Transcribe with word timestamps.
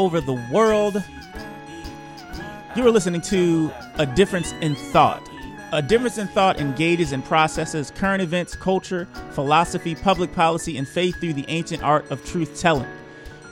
over 0.00 0.18
the 0.18 0.42
world. 0.50 1.04
You 2.74 2.86
are 2.86 2.90
listening 2.90 3.20
to 3.22 3.70
A 3.96 4.06
Difference 4.06 4.52
in 4.62 4.74
Thought. 4.74 5.28
A 5.72 5.82
Difference 5.82 6.16
in 6.16 6.26
Thought 6.28 6.58
engages 6.58 7.12
and 7.12 7.22
processes 7.22 7.90
current 7.90 8.22
events, 8.22 8.56
culture, 8.56 9.06
philosophy, 9.32 9.94
public 9.94 10.32
policy, 10.34 10.78
and 10.78 10.88
faith 10.88 11.20
through 11.20 11.34
the 11.34 11.44
ancient 11.48 11.82
art 11.82 12.10
of 12.10 12.24
truth 12.24 12.58
telling. 12.58 12.86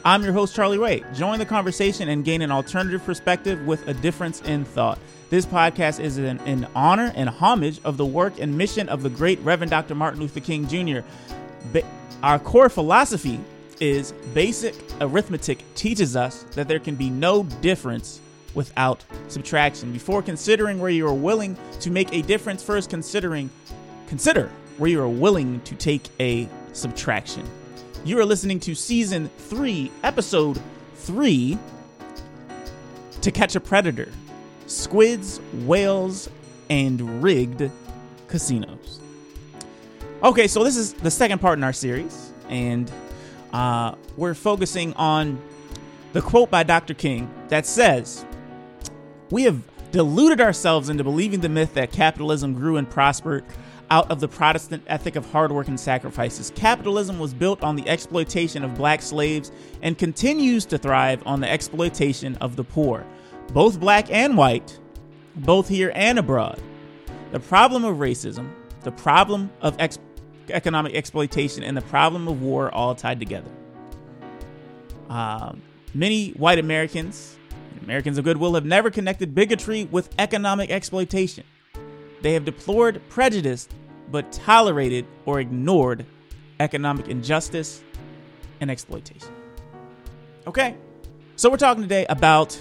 I'm 0.07 0.23
your 0.23 0.33
host, 0.33 0.57
Charlie 0.57 0.79
Ray. 0.79 1.05
Join 1.13 1.39
the 1.39 1.45
conversation 1.45 2.09
and 2.09 2.25
gain 2.25 2.41
an 2.41 2.51
alternative 2.51 3.05
perspective 3.05 3.67
with 3.67 3.87
A 3.87 3.93
Difference 3.93 4.41
in 4.41 4.65
Thought. 4.65 4.99
This 5.29 5.45
podcast 5.45 6.01
is 6.01 6.17
in, 6.17 6.41
in 6.47 6.67
honor 6.75 7.13
and 7.15 7.29
homage 7.29 7.79
of 7.85 7.99
the 7.99 8.07
work 8.07 8.41
and 8.41 8.57
mission 8.57 8.89
of 8.89 9.03
the 9.03 9.11
great 9.11 9.39
Reverend 9.41 9.71
Dr. 9.71 9.95
Martin 9.95 10.21
Luther 10.21 10.41
King 10.41 10.67
Jr. 10.67 11.01
Ba- 11.75 11.85
our 12.23 12.39
core 12.39 12.71
philosophy 12.71 13.39
is 13.81 14.13
basic 14.35 14.75
arithmetic 15.01 15.63
teaches 15.75 16.17
us 16.17 16.45
that 16.53 16.69
there 16.69 16.79
can 16.79 16.95
be 16.95 17.11
no 17.11 17.45
difference 17.45 18.21
without 18.55 19.05
subtraction. 19.29 19.93
Before 19.93 20.23
considering 20.23 20.79
where 20.81 20.91
you 20.91 21.07
are 21.07 21.15
willing 21.15 21.57
to 21.81 21.91
make 21.91 22.13
a 22.13 22.23
difference, 22.23 22.63
first 22.63 22.91
considering 22.91 23.51
consider 24.09 24.51
where 24.79 24.91
you 24.91 25.01
are 25.01 25.09
willing 25.09 25.61
to 25.63 25.75
take 25.75 26.09
a 26.21 26.49
subtraction. 26.73 27.45
You 28.05 28.19
are 28.21 28.25
listening 28.25 28.61
to 28.61 28.75
season 28.75 29.31
3, 29.39 29.91
episode 30.03 30.61
3 30.95 31.59
To 33.21 33.31
Catch 33.31 33.57
a 33.57 33.61
Predator. 33.61 34.11
Squids, 34.67 35.41
whales, 35.65 36.29
and 36.71 37.23
rigged 37.23 37.71
casinos. 38.29 39.01
Okay, 40.23 40.47
so 40.47 40.65
this 40.65 40.77
is 40.77 40.93
the 40.95 41.11
second 41.11 41.41
part 41.41 41.59
in 41.59 41.65
our 41.65 41.73
series, 41.73 42.33
and 42.49 42.91
uh, 43.53 43.95
we're 44.17 44.35
focusing 44.35 44.93
on 44.95 45.41
the 46.13 46.23
quote 46.23 46.51
by 46.51 46.63
Dr. 46.63 46.95
King 46.95 47.31
that 47.49 47.67
says, 47.67 48.25
We 49.31 49.45
have 49.45 49.63
deluded 49.91 50.41
ourselves 50.41 50.89
into 50.89 51.05
believing 51.05 51.41
the 51.41 51.49
myth 51.49 51.75
that 51.75 51.93
capitalism 51.93 52.55
grew 52.55 52.77
and 52.77 52.89
prospered 52.89 53.45
out 53.91 54.11
of 54.11 54.21
the 54.21 54.29
Protestant 54.29 54.83
ethic 54.87 55.17
of 55.17 55.31
hard 55.31 55.51
work 55.51 55.69
and 55.69 55.81
sacrifices. 55.81 56.53
Capitalism 56.55 57.19
was 57.19 57.33
built 57.33 57.63
on 57.63 57.77
the 57.77 57.89
exploitation 57.89 58.63
of 58.63 58.75
black 58.75 59.01
slaves 59.01 59.51
and 59.83 59.97
continues 59.97 60.67
to 60.67 60.79
thrive 60.79 61.23
on 61.27 61.41
the 61.41 61.51
exploitation 61.51 62.37
of 62.37 62.57
the 62.57 62.65
poor, 62.65 63.07
both 63.53 63.81
black 63.81 64.11
and 64.11 64.37
white, 64.37 64.79
both 65.37 65.69
here 65.69 65.93
and 65.95 66.19
abroad. 66.19 66.61
The 67.33 67.41
problem 67.41 67.85
of 67.85 67.97
racism, 67.97 68.51
the 68.83 68.93
problem 68.93 69.51
of 69.61 69.77
ex- 69.79 69.99
economic 70.51 70.95
exploitation, 70.95 71.63
and 71.63 71.77
the 71.77 71.83
problem 71.83 72.29
of 72.29 72.43
war 72.43 72.73
all 72.75 72.95
tied 72.95 73.19
together. 73.19 73.51
Um, 75.09 75.63
many 75.95 76.31
white 76.31 76.59
Americans, 76.59 77.37
Americans 77.83 78.19
of 78.19 78.25
goodwill, 78.25 78.55
have 78.55 78.65
never 78.65 78.91
connected 78.91 79.35
bigotry 79.35 79.85
with 79.85 80.11
economic 80.19 80.71
exploitation. 80.71 81.45
They 82.21 82.35
have 82.35 82.45
deplored 82.45 83.01
prejudice, 83.09 83.69
but 84.11 84.31
tolerated 84.33 85.07
or 85.25 85.41
ignored 85.41 86.05
economic 86.61 87.09
injustice 87.09 87.83
and 88.61 88.71
exploitation. 88.71 89.29
Okay, 90.47 90.77
so 91.37 91.51
we're 91.51 91.57
talking 91.57 91.83
today 91.83 92.07
about 92.09 92.59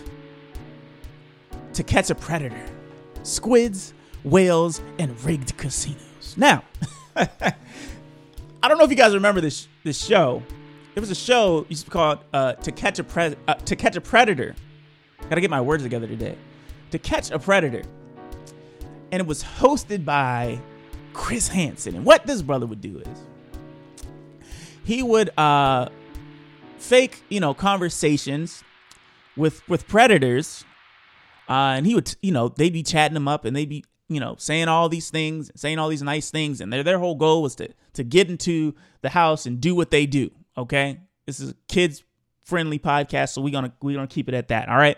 to 1.74 1.84
catch 1.84 2.10
a 2.10 2.16
predator, 2.16 2.66
squids, 3.24 3.94
whales, 4.24 4.82
and 5.00 5.20
rigged 5.24 5.58
casinos. 5.58 6.36
Now, 6.38 6.64
I 8.64 8.68
don't 8.68 8.78
know 8.78 8.84
if 8.84 8.90
you 8.90 8.96
guys 8.96 9.14
remember 9.14 9.42
this 9.42 9.68
this 9.84 10.04
show. 10.04 10.44
There 10.94 11.02
was 11.02 11.12
a 11.12 11.16
show 11.16 11.66
used 11.70 11.86
to 11.86 11.90
be 11.90 11.94
called 11.94 12.20
uh, 12.34 12.54
"To 12.54 12.72
Catch 12.72 13.00
a 13.00 13.04
Pre- 13.04 13.36
uh, 13.48 13.54
To 13.56 13.76
Catch 13.76 13.96
a 13.96 14.02
Predator." 14.02 14.56
Gotta 15.30 15.42
get 15.42 15.50
my 15.50 15.62
words 15.62 15.84
together 15.84 16.08
today. 16.08 16.38
To 16.92 17.00
Catch 17.00 17.32
a 17.32 17.40
Predator, 17.40 17.84
and 19.12 19.20
it 19.20 19.26
was 19.26 19.44
hosted 19.44 20.06
by 20.06 20.60
Chris 21.14 21.48
Hansen. 21.48 21.96
And 21.96 22.06
what 22.06 22.26
this 22.28 22.42
brother 22.42 22.66
would 22.68 22.82
do 22.82 23.00
is 23.00 23.18
he 24.84 25.02
would 25.02 25.32
uh, 25.38 25.90
fake, 26.78 27.24
you 27.30 27.40
know, 27.40 27.54
conversations 27.54 28.64
with 29.36 29.68
with 29.68 29.88
predators, 29.88 30.66
uh, 31.50 31.74
and 31.78 31.86
he 31.88 31.96
would, 31.96 32.16
you 32.22 32.32
know, 32.32 32.50
they'd 32.50 32.74
be 32.74 32.84
chatting 32.84 33.16
them 33.16 33.28
up, 33.28 33.44
and 33.44 33.56
they'd 33.56 33.70
be, 33.70 33.84
you 34.10 34.20
know, 34.20 34.36
saying 34.38 34.68
all 34.68 34.90
these 34.90 35.10
things, 35.10 35.52
saying 35.56 35.80
all 35.80 35.90
these 35.90 36.04
nice 36.04 36.32
things, 36.32 36.62
and 36.62 36.72
their 36.72 36.84
their 36.84 37.00
whole 37.00 37.16
goal 37.16 37.42
was 37.42 37.56
to 37.56 37.70
to 37.94 38.04
get 38.04 38.30
into 38.30 38.74
the 39.02 39.10
house 39.10 39.46
and 39.46 39.60
do 39.60 39.76
what 39.76 39.92
they 39.92 40.06
do. 40.06 40.32
Okay, 40.58 41.00
this 41.26 41.40
is 41.40 41.52
a 41.52 41.56
kids 41.68 42.04
friendly 42.44 42.80
podcast, 42.80 43.30
so 43.30 43.42
we're 43.42 43.52
gonna 43.52 43.74
we're 43.82 43.96
gonna 43.96 44.08
keep 44.08 44.30
it 44.30 44.36
at 44.36 44.48
that. 44.50 44.70
All 44.70 44.78
right. 44.78 44.98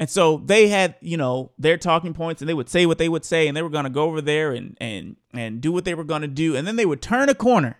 And 0.00 0.08
so 0.08 0.38
they 0.38 0.68
had, 0.68 0.94
you 1.02 1.18
know, 1.18 1.52
their 1.58 1.76
talking 1.76 2.14
points 2.14 2.40
and 2.40 2.48
they 2.48 2.54
would 2.54 2.70
say 2.70 2.86
what 2.86 2.96
they 2.96 3.10
would 3.10 3.24
say 3.24 3.46
and 3.46 3.54
they 3.54 3.60
were 3.60 3.68
going 3.68 3.84
to 3.84 3.90
go 3.90 4.04
over 4.04 4.22
there 4.22 4.52
and 4.52 4.74
and 4.80 5.16
and 5.34 5.60
do 5.60 5.70
what 5.72 5.84
they 5.84 5.92
were 5.92 6.04
going 6.04 6.22
to 6.22 6.28
do 6.28 6.56
and 6.56 6.66
then 6.66 6.76
they 6.76 6.86
would 6.86 7.02
turn 7.02 7.28
a 7.28 7.34
corner 7.34 7.76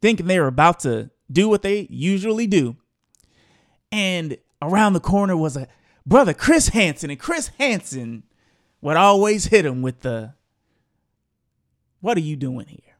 thinking 0.00 0.26
they 0.26 0.38
were 0.38 0.46
about 0.46 0.78
to 0.80 1.10
do 1.30 1.48
what 1.48 1.62
they 1.62 1.88
usually 1.90 2.46
do. 2.46 2.76
And 3.90 4.38
around 4.62 4.92
the 4.92 5.00
corner 5.00 5.36
was 5.36 5.56
a 5.56 5.66
brother 6.06 6.32
Chris 6.32 6.68
Hansen 6.68 7.10
and 7.10 7.18
Chris 7.18 7.48
Hansen 7.58 8.22
would 8.80 8.96
always 8.96 9.46
hit 9.46 9.66
him 9.66 9.82
with 9.82 10.00
the 10.00 10.34
what 12.00 12.16
are 12.16 12.22
you 12.22 12.36
doing 12.36 12.66
here? 12.66 12.96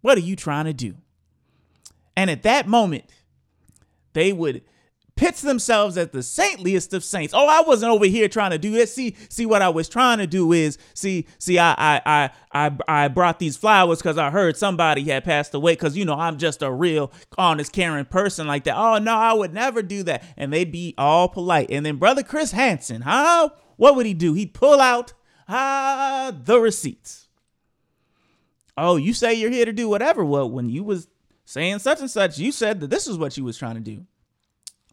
What 0.00 0.18
are 0.18 0.22
you 0.22 0.36
trying 0.36 0.66
to 0.66 0.72
do? 0.72 0.96
And 2.16 2.30
at 2.30 2.42
that 2.42 2.66
moment, 2.66 3.04
they 4.14 4.32
would 4.32 4.62
pitch 5.16 5.40
themselves 5.40 5.96
as 5.96 6.08
the 6.08 6.22
saintliest 6.22 6.92
of 6.92 7.02
saints. 7.02 7.32
Oh, 7.34 7.48
I 7.48 7.62
wasn't 7.66 7.90
over 7.90 8.04
here 8.04 8.28
trying 8.28 8.50
to 8.50 8.58
do 8.58 8.70
this. 8.70 8.94
See, 8.94 9.16
see 9.28 9.46
what 9.46 9.62
I 9.62 9.68
was 9.68 9.88
trying 9.88 10.18
to 10.18 10.26
do 10.26 10.52
is 10.52 10.78
see, 10.94 11.26
see, 11.38 11.58
I 11.58 11.74
I 11.78 12.00
I 12.06 12.30
I, 12.52 12.76
I 12.86 13.08
brought 13.08 13.38
these 13.38 13.56
flowers 13.56 13.98
because 13.98 14.18
I 14.18 14.30
heard 14.30 14.56
somebody 14.56 15.04
had 15.04 15.24
passed 15.24 15.54
away. 15.54 15.72
Because 15.72 15.96
you 15.96 16.04
know 16.04 16.14
I'm 16.14 16.38
just 16.38 16.62
a 16.62 16.70
real 16.70 17.10
honest, 17.38 17.72
caring 17.72 18.04
person 18.04 18.46
like 18.46 18.64
that. 18.64 18.76
Oh 18.76 18.98
no, 18.98 19.14
I 19.14 19.32
would 19.32 19.54
never 19.54 19.82
do 19.82 20.02
that. 20.04 20.22
And 20.36 20.52
they'd 20.52 20.70
be 20.70 20.94
all 20.98 21.28
polite. 21.28 21.70
And 21.70 21.84
then 21.84 21.96
brother 21.96 22.22
Chris 22.22 22.52
Hansen, 22.52 23.02
huh? 23.02 23.50
What 23.76 23.96
would 23.96 24.06
he 24.06 24.14
do? 24.14 24.34
He'd 24.34 24.54
pull 24.54 24.80
out 24.80 25.12
ah 25.48 26.32
the 26.44 26.58
receipts. 26.58 27.28
Oh, 28.76 28.96
you 28.96 29.14
say 29.14 29.34
you're 29.34 29.50
here 29.50 29.64
to 29.64 29.72
do 29.72 29.88
whatever. 29.88 30.24
Well, 30.24 30.50
when 30.50 30.68
you 30.68 30.84
was 30.84 31.08
saying 31.44 31.78
such 31.78 32.00
and 32.00 32.10
such, 32.10 32.38
you 32.38 32.52
said 32.52 32.80
that 32.80 32.90
this 32.90 33.06
is 33.06 33.16
what 33.16 33.36
you 33.36 33.44
was 33.44 33.56
trying 33.56 33.76
to 33.76 33.80
do. 33.80 34.04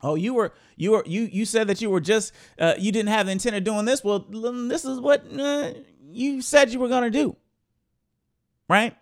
Oh, 0.01 0.15
you 0.15 0.33
were 0.33 0.53
you 0.75 0.91
were 0.91 1.03
you 1.05 1.23
you 1.23 1.45
said 1.45 1.67
that 1.67 1.81
you 1.81 1.89
were 1.89 2.01
just 2.01 2.33
uh, 2.59 2.75
you 2.77 2.91
didn't 2.91 3.09
have 3.09 3.25
the 3.25 3.31
intent 3.31 3.55
of 3.55 3.63
doing 3.63 3.85
this. 3.85 4.03
Well, 4.03 4.19
this 4.19 4.85
is 4.85 4.99
what 4.99 5.25
uh, 5.37 5.73
you 6.09 6.41
said 6.41 6.71
you 6.71 6.79
were 6.79 6.89
gonna 6.89 7.09
do, 7.09 7.35
right? 8.69 8.95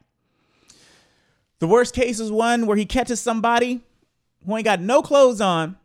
The 1.59 1.67
worst 1.67 1.93
case 1.93 2.19
is 2.19 2.31
one 2.31 2.65
where 2.65 2.77
he 2.77 2.85
catches 2.85 3.19
somebody 3.19 3.81
who 4.45 4.55
ain't 4.57 4.65
got 4.65 4.81
no 4.81 5.01
clothes 5.01 5.41
on, 5.41 5.77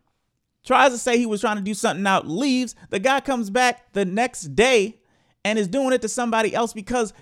tries 0.66 0.92
to 0.92 0.98
say 0.98 1.16
he 1.16 1.24
was 1.24 1.40
trying 1.40 1.56
to 1.56 1.62
do 1.62 1.72
something 1.72 2.06
out, 2.06 2.26
leaves. 2.26 2.74
The 2.90 2.98
guy 2.98 3.20
comes 3.20 3.48
back 3.48 3.92
the 3.94 4.04
next 4.04 4.54
day 4.54 5.00
and 5.44 5.58
is 5.58 5.68
doing 5.68 5.92
it 5.92 6.02
to 6.02 6.08
somebody 6.08 6.54
else 6.54 6.72
because 6.72 7.14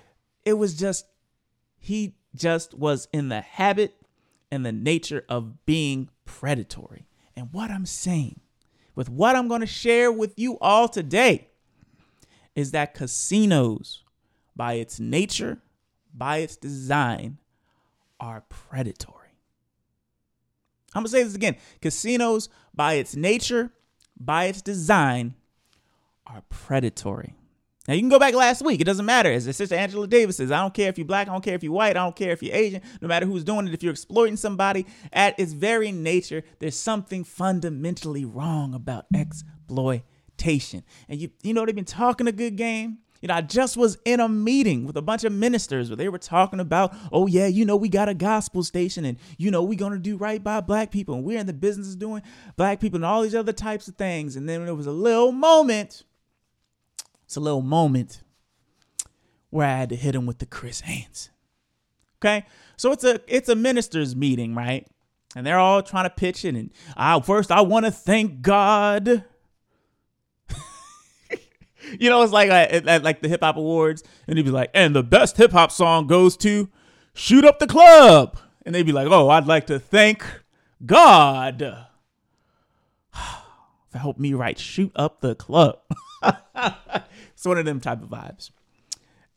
it 0.43 0.53
was 0.53 0.73
just 0.75 1.05
he 1.77 2.15
just 2.35 2.73
was 2.73 3.07
in 3.13 3.29
the 3.29 3.41
habit 3.41 3.95
and 4.51 4.65
the 4.65 4.71
nature 4.71 5.23
of 5.29 5.65
being 5.65 6.09
predatory. 6.25 7.07
And 7.35 7.49
what 7.51 7.69
I'm 7.69 7.85
saying 7.85 8.41
with 8.95 9.09
what 9.09 9.35
I'm 9.35 9.47
going 9.47 9.61
to 9.61 9.67
share 9.67 10.11
with 10.11 10.33
you 10.37 10.57
all 10.59 10.87
today 10.87 11.49
is 12.55 12.71
that 12.71 12.93
casinos, 12.93 14.03
by 14.55 14.73
its 14.73 14.99
nature, 14.99 15.59
by 16.13 16.37
its 16.37 16.55
design, 16.55 17.37
are 18.19 18.45
predatory. 18.47 19.24
I'm 20.95 21.03
to 21.03 21.09
say 21.09 21.23
this 21.23 21.35
again. 21.35 21.57
Casinos, 21.81 22.49
by 22.73 22.93
its 22.93 23.15
nature, 23.15 23.71
by 24.17 24.45
its 24.45 24.61
design, 24.61 25.35
are 26.25 26.41
predatory. 26.49 27.35
Now 27.87 27.93
you 27.93 27.99
can 27.99 28.09
go 28.09 28.17
back 28.17 28.33
last 28.33 28.63
week. 28.63 28.81
It 28.81 28.85
doesn't 28.85 29.05
matter. 29.05 29.31
As 29.31 29.45
the 29.45 29.53
Sister 29.53 29.75
Angela 29.75 30.07
Davis 30.07 30.37
says, 30.37 30.51
I 30.51 30.61
don't 30.61 30.73
care 30.73 30.89
if 30.89 30.97
you're 30.97 31.05
black, 31.05 31.27
I 31.27 31.31
don't 31.31 31.43
care 31.43 31.53
if 31.53 31.63
you're 31.63 31.71
white, 31.71 31.95
I 31.95 32.03
don't 32.03 32.15
care 32.15 32.31
if 32.31 32.41
you're 32.41 32.55
Asian, 32.55 32.81
no 33.01 33.07
matter 33.07 33.27
who's 33.27 33.43
doing 33.43 33.67
it. 33.67 33.73
If 33.73 33.83
you're 33.83 33.91
exploiting 33.91 34.37
somebody 34.37 34.87
at 35.13 35.39
its 35.39 35.53
very 35.53 35.91
nature, 35.91 36.43
there's 36.59 36.77
something 36.77 37.23
fundamentally 37.23 38.25
wrong 38.25 38.73
about 38.73 39.05
exploitation. 39.13 40.83
And 41.07 41.21
you 41.21 41.29
you 41.43 41.53
know 41.53 41.65
they've 41.65 41.75
been 41.75 41.85
talking 41.85 42.27
a 42.27 42.31
good 42.31 42.55
game. 42.55 42.99
You 43.25 43.29
know, 43.29 43.33
I 43.33 43.41
just 43.41 43.75
was 43.75 43.97
in 44.05 44.19
a 44.19 44.29
meeting 44.29 44.85
with 44.85 44.95
a 44.97 45.01
bunch 45.01 45.23
of 45.23 45.33
ministers 45.33 45.89
where 45.89 45.97
they 45.97 46.09
were 46.09 46.19
talking 46.19 46.59
about, 46.59 46.95
oh 47.11 47.25
yeah, 47.25 47.47
you 47.47 47.65
know, 47.65 47.75
we 47.75 47.89
got 47.89 48.07
a 48.07 48.13
gospel 48.13 48.61
station 48.61 49.03
and 49.03 49.17
you 49.39 49.49
know, 49.49 49.63
we're 49.63 49.79
gonna 49.79 49.97
do 49.97 50.15
right 50.15 50.43
by 50.43 50.61
black 50.61 50.91
people 50.91 51.15
and 51.15 51.23
we're 51.23 51.39
in 51.39 51.47
the 51.47 51.51
business 51.53 51.93
of 51.93 51.97
doing 51.97 52.21
black 52.55 52.79
people 52.79 52.97
and 52.97 53.03
all 53.03 53.23
these 53.23 53.33
other 53.33 53.51
types 53.51 53.87
of 53.87 53.95
things. 53.95 54.35
And 54.35 54.47
then 54.47 54.63
there 54.63 54.75
was 54.75 54.85
a 54.85 54.91
little 54.91 55.31
moment 55.31 56.03
it's 57.23 57.35
a 57.35 57.39
little 57.39 57.63
moment 57.63 58.21
where 59.49 59.65
I 59.65 59.75
had 59.75 59.89
to 59.89 59.95
hit 59.95 60.13
him 60.13 60.27
with 60.27 60.37
the 60.37 60.45
Chris 60.45 60.81
Hansen. 60.81 61.33
Okay, 62.19 62.45
so 62.77 62.91
it's 62.91 63.03
a 63.03 63.21
it's 63.27 63.49
a 63.49 63.55
ministers 63.55 64.15
meeting, 64.15 64.53
right? 64.53 64.85
and 65.35 65.45
they're 65.45 65.59
all 65.59 65.81
trying 65.81 66.05
to 66.05 66.09
pitch 66.09 66.45
it. 66.45 66.55
And 66.55 66.71
I 66.95 67.19
first 67.19 67.51
I 67.51 67.61
want 67.61 67.85
to 67.85 67.91
thank 67.91 68.43
God. 68.43 69.25
you 71.99 72.09
know, 72.09 72.21
it's 72.23 72.31
like 72.33 72.49
at, 72.49 73.03
like 73.03 73.21
the 73.21 73.27
hip 73.27 73.41
hop 73.41 73.57
awards, 73.57 74.03
and 74.27 74.37
he'd 74.37 74.45
be 74.45 74.51
like, 74.51 74.71
and 74.73 74.95
the 74.95 75.03
best 75.03 75.37
hip 75.37 75.51
hop 75.51 75.71
song 75.71 76.07
goes 76.07 76.37
to 76.37 76.69
"Shoot 77.13 77.45
Up 77.45 77.59
the 77.59 77.67
Club," 77.67 78.37
and 78.65 78.73
they'd 78.73 78.85
be 78.85 78.91
like, 78.91 79.07
oh, 79.09 79.29
I'd 79.29 79.47
like 79.47 79.67
to 79.67 79.79
thank 79.79 80.25
God. 80.85 81.61
For 83.11 83.97
help 83.97 84.17
me 84.17 84.33
write 84.33 84.59
"Shoot 84.59 84.91
Up 84.95 85.21
the 85.21 85.35
Club." 85.35 85.79
it's 86.23 87.45
one 87.45 87.57
of 87.57 87.65
them 87.65 87.79
type 87.79 88.01
of 88.01 88.09
vibes. 88.09 88.51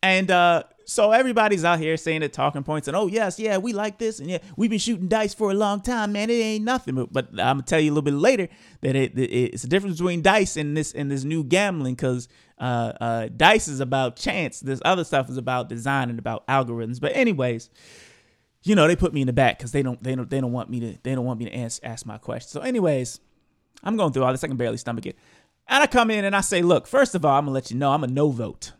And 0.02 0.30
uh, 0.30 0.64
so 0.88 1.12
everybody's 1.12 1.66
out 1.66 1.80
here 1.80 1.98
saying 1.98 2.22
the 2.22 2.30
talking 2.30 2.62
points 2.62 2.88
and 2.88 2.96
oh 2.96 3.08
yes, 3.08 3.38
yeah, 3.38 3.58
we 3.58 3.74
like 3.74 3.98
this 3.98 4.20
and 4.20 4.30
yeah, 4.30 4.38
we've 4.56 4.70
been 4.70 4.78
shooting 4.78 5.06
dice 5.06 5.34
for 5.34 5.50
a 5.50 5.54
long 5.54 5.82
time, 5.82 6.12
man. 6.12 6.30
It 6.30 6.40
ain't 6.40 6.64
nothing. 6.64 6.94
But, 6.94 7.12
but 7.12 7.28
I'm 7.32 7.56
gonna 7.58 7.62
tell 7.62 7.78
you 7.78 7.90
a 7.90 7.92
little 7.92 8.00
bit 8.00 8.14
later 8.14 8.48
that 8.80 8.96
it, 8.96 9.16
it, 9.18 9.30
it's 9.30 9.64
a 9.64 9.68
difference 9.68 9.98
between 9.98 10.22
dice 10.22 10.56
and 10.56 10.74
this 10.74 10.94
and 10.94 11.10
this 11.10 11.24
new 11.24 11.44
gambling 11.44 11.94
because 11.94 12.26
uh, 12.58 12.94
uh, 13.02 13.28
dice 13.36 13.68
is 13.68 13.80
about 13.80 14.16
chance. 14.16 14.60
This 14.60 14.80
other 14.82 15.04
stuff 15.04 15.28
is 15.28 15.36
about 15.36 15.68
design 15.68 16.08
and 16.08 16.18
about 16.18 16.46
algorithms. 16.46 17.02
But 17.02 17.14
anyways, 17.14 17.68
you 18.62 18.74
know 18.74 18.88
they 18.88 18.96
put 18.96 19.12
me 19.12 19.20
in 19.20 19.26
the 19.26 19.34
back 19.34 19.58
because 19.58 19.72
they 19.72 19.82
don't 19.82 20.02
they 20.02 20.14
don't 20.14 20.30
they 20.30 20.40
don't 20.40 20.52
want 20.52 20.70
me 20.70 20.80
to 20.80 20.98
they 21.02 21.14
don't 21.14 21.26
want 21.26 21.38
me 21.38 21.50
to 21.50 21.54
ask 21.54 21.84
ask 21.84 22.06
my 22.06 22.16
question. 22.16 22.48
So 22.48 22.62
anyways, 22.62 23.20
I'm 23.84 23.98
going 23.98 24.14
through 24.14 24.24
all 24.24 24.32
this. 24.32 24.42
I 24.42 24.48
can 24.48 24.56
barely 24.56 24.78
stomach 24.78 25.04
it. 25.04 25.18
And 25.68 25.82
I 25.82 25.86
come 25.86 26.10
in 26.10 26.24
and 26.24 26.34
I 26.34 26.40
say, 26.40 26.62
look, 26.62 26.86
first 26.86 27.14
of 27.14 27.26
all, 27.26 27.36
I'm 27.36 27.44
gonna 27.44 27.52
let 27.52 27.70
you 27.70 27.76
know 27.76 27.92
I'm 27.92 28.04
a 28.04 28.06
no 28.06 28.30
vote 28.30 28.72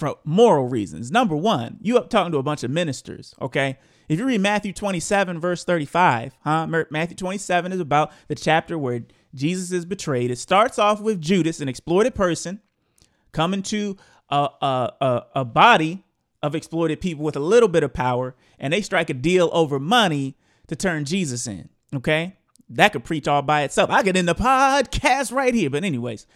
for 0.00 0.16
moral 0.24 0.66
reasons. 0.66 1.12
Number 1.12 1.36
one, 1.36 1.78
you 1.80 1.96
up 1.96 2.10
talking 2.10 2.32
to 2.32 2.38
a 2.38 2.42
bunch 2.42 2.64
of 2.64 2.70
ministers, 2.70 3.34
okay? 3.40 3.78
If 4.08 4.18
you 4.18 4.24
read 4.24 4.40
Matthew 4.40 4.72
27, 4.72 5.38
verse 5.38 5.62
35, 5.62 6.36
huh? 6.42 6.66
Matthew 6.90 7.16
27 7.16 7.72
is 7.72 7.78
about 7.78 8.10
the 8.26 8.34
chapter 8.34 8.76
where 8.76 9.02
Jesus 9.34 9.70
is 9.70 9.84
betrayed. 9.84 10.32
It 10.32 10.38
starts 10.38 10.78
off 10.78 11.00
with 11.00 11.20
Judas, 11.20 11.60
an 11.60 11.68
exploited 11.68 12.14
person, 12.16 12.60
coming 13.30 13.62
to 13.64 13.96
a, 14.30 14.48
a, 14.60 14.92
a, 15.00 15.26
a 15.36 15.44
body 15.44 16.04
of 16.42 16.54
exploited 16.54 17.00
people 17.00 17.24
with 17.24 17.36
a 17.36 17.40
little 17.40 17.68
bit 17.68 17.84
of 17.84 17.92
power, 17.92 18.34
and 18.58 18.72
they 18.72 18.80
strike 18.80 19.10
a 19.10 19.14
deal 19.14 19.50
over 19.52 19.78
money 19.78 20.36
to 20.66 20.74
turn 20.74 21.04
Jesus 21.04 21.46
in, 21.46 21.68
okay? 21.94 22.36
That 22.70 22.92
could 22.92 23.04
preach 23.04 23.28
all 23.28 23.42
by 23.42 23.62
itself. 23.62 23.90
I 23.90 24.02
get 24.02 24.16
in 24.16 24.26
the 24.26 24.34
podcast 24.34 25.32
right 25.32 25.52
here. 25.52 25.68
But 25.70 25.84
anyways, 25.84 26.26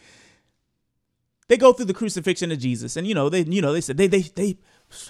they 1.49 1.56
go 1.56 1.73
through 1.73 1.87
the 1.87 1.94
crucifixion 1.94 2.50
of 2.52 2.58
Jesus, 2.58 2.96
and 2.96 3.06
you 3.06 3.14
know 3.14 3.29
they 3.29 3.43
you 3.43 3.61
know 3.61 3.73
they 3.73 3.81
said 3.81 3.96
they 3.96 4.06
they 4.06 4.23
they 4.23 4.58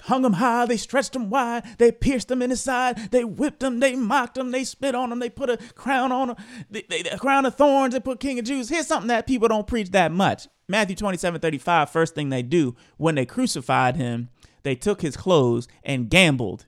hung 0.03 0.25
him 0.25 0.33
high, 0.33 0.65
they 0.65 0.77
stretched 0.77 1.15
him 1.15 1.29
wide, 1.29 1.63
they 1.77 1.91
pierced 1.91 2.31
him 2.31 2.41
in 2.41 2.49
his 2.49 2.61
side, 2.61 3.11
they 3.11 3.23
whipped 3.23 3.61
him, 3.61 3.79
they 3.79 3.95
mocked 3.95 4.37
him, 4.37 4.51
they 4.51 4.63
spit 4.63 4.95
on 4.95 5.11
him, 5.11 5.19
they 5.19 5.29
put 5.29 5.49
a 5.49 5.57
crown 5.75 6.11
on 6.11 6.31
him, 6.31 6.35
they, 6.69 6.83
they, 6.89 6.99
a 7.01 7.17
crown 7.17 7.45
of 7.45 7.55
thorns, 7.55 7.93
they 7.93 7.99
put 7.99 8.19
King 8.19 8.39
of 8.39 8.45
Jews. 8.45 8.69
Here's 8.69 8.87
something 8.87 9.07
that 9.09 9.27
people 9.27 9.47
don't 9.47 9.67
preach 9.67 9.91
that 9.91 10.11
much. 10.11 10.47
Matthew 10.67 10.95
27, 10.95 11.39
35, 11.39 11.89
first 11.89 12.15
thing 12.15 12.29
they 12.29 12.41
do 12.41 12.75
when 12.97 13.15
they 13.15 13.25
crucified 13.25 13.95
him, 13.95 14.29
they 14.63 14.75
took 14.75 15.01
his 15.01 15.15
clothes 15.15 15.67
and 15.83 16.09
gambled 16.09 16.65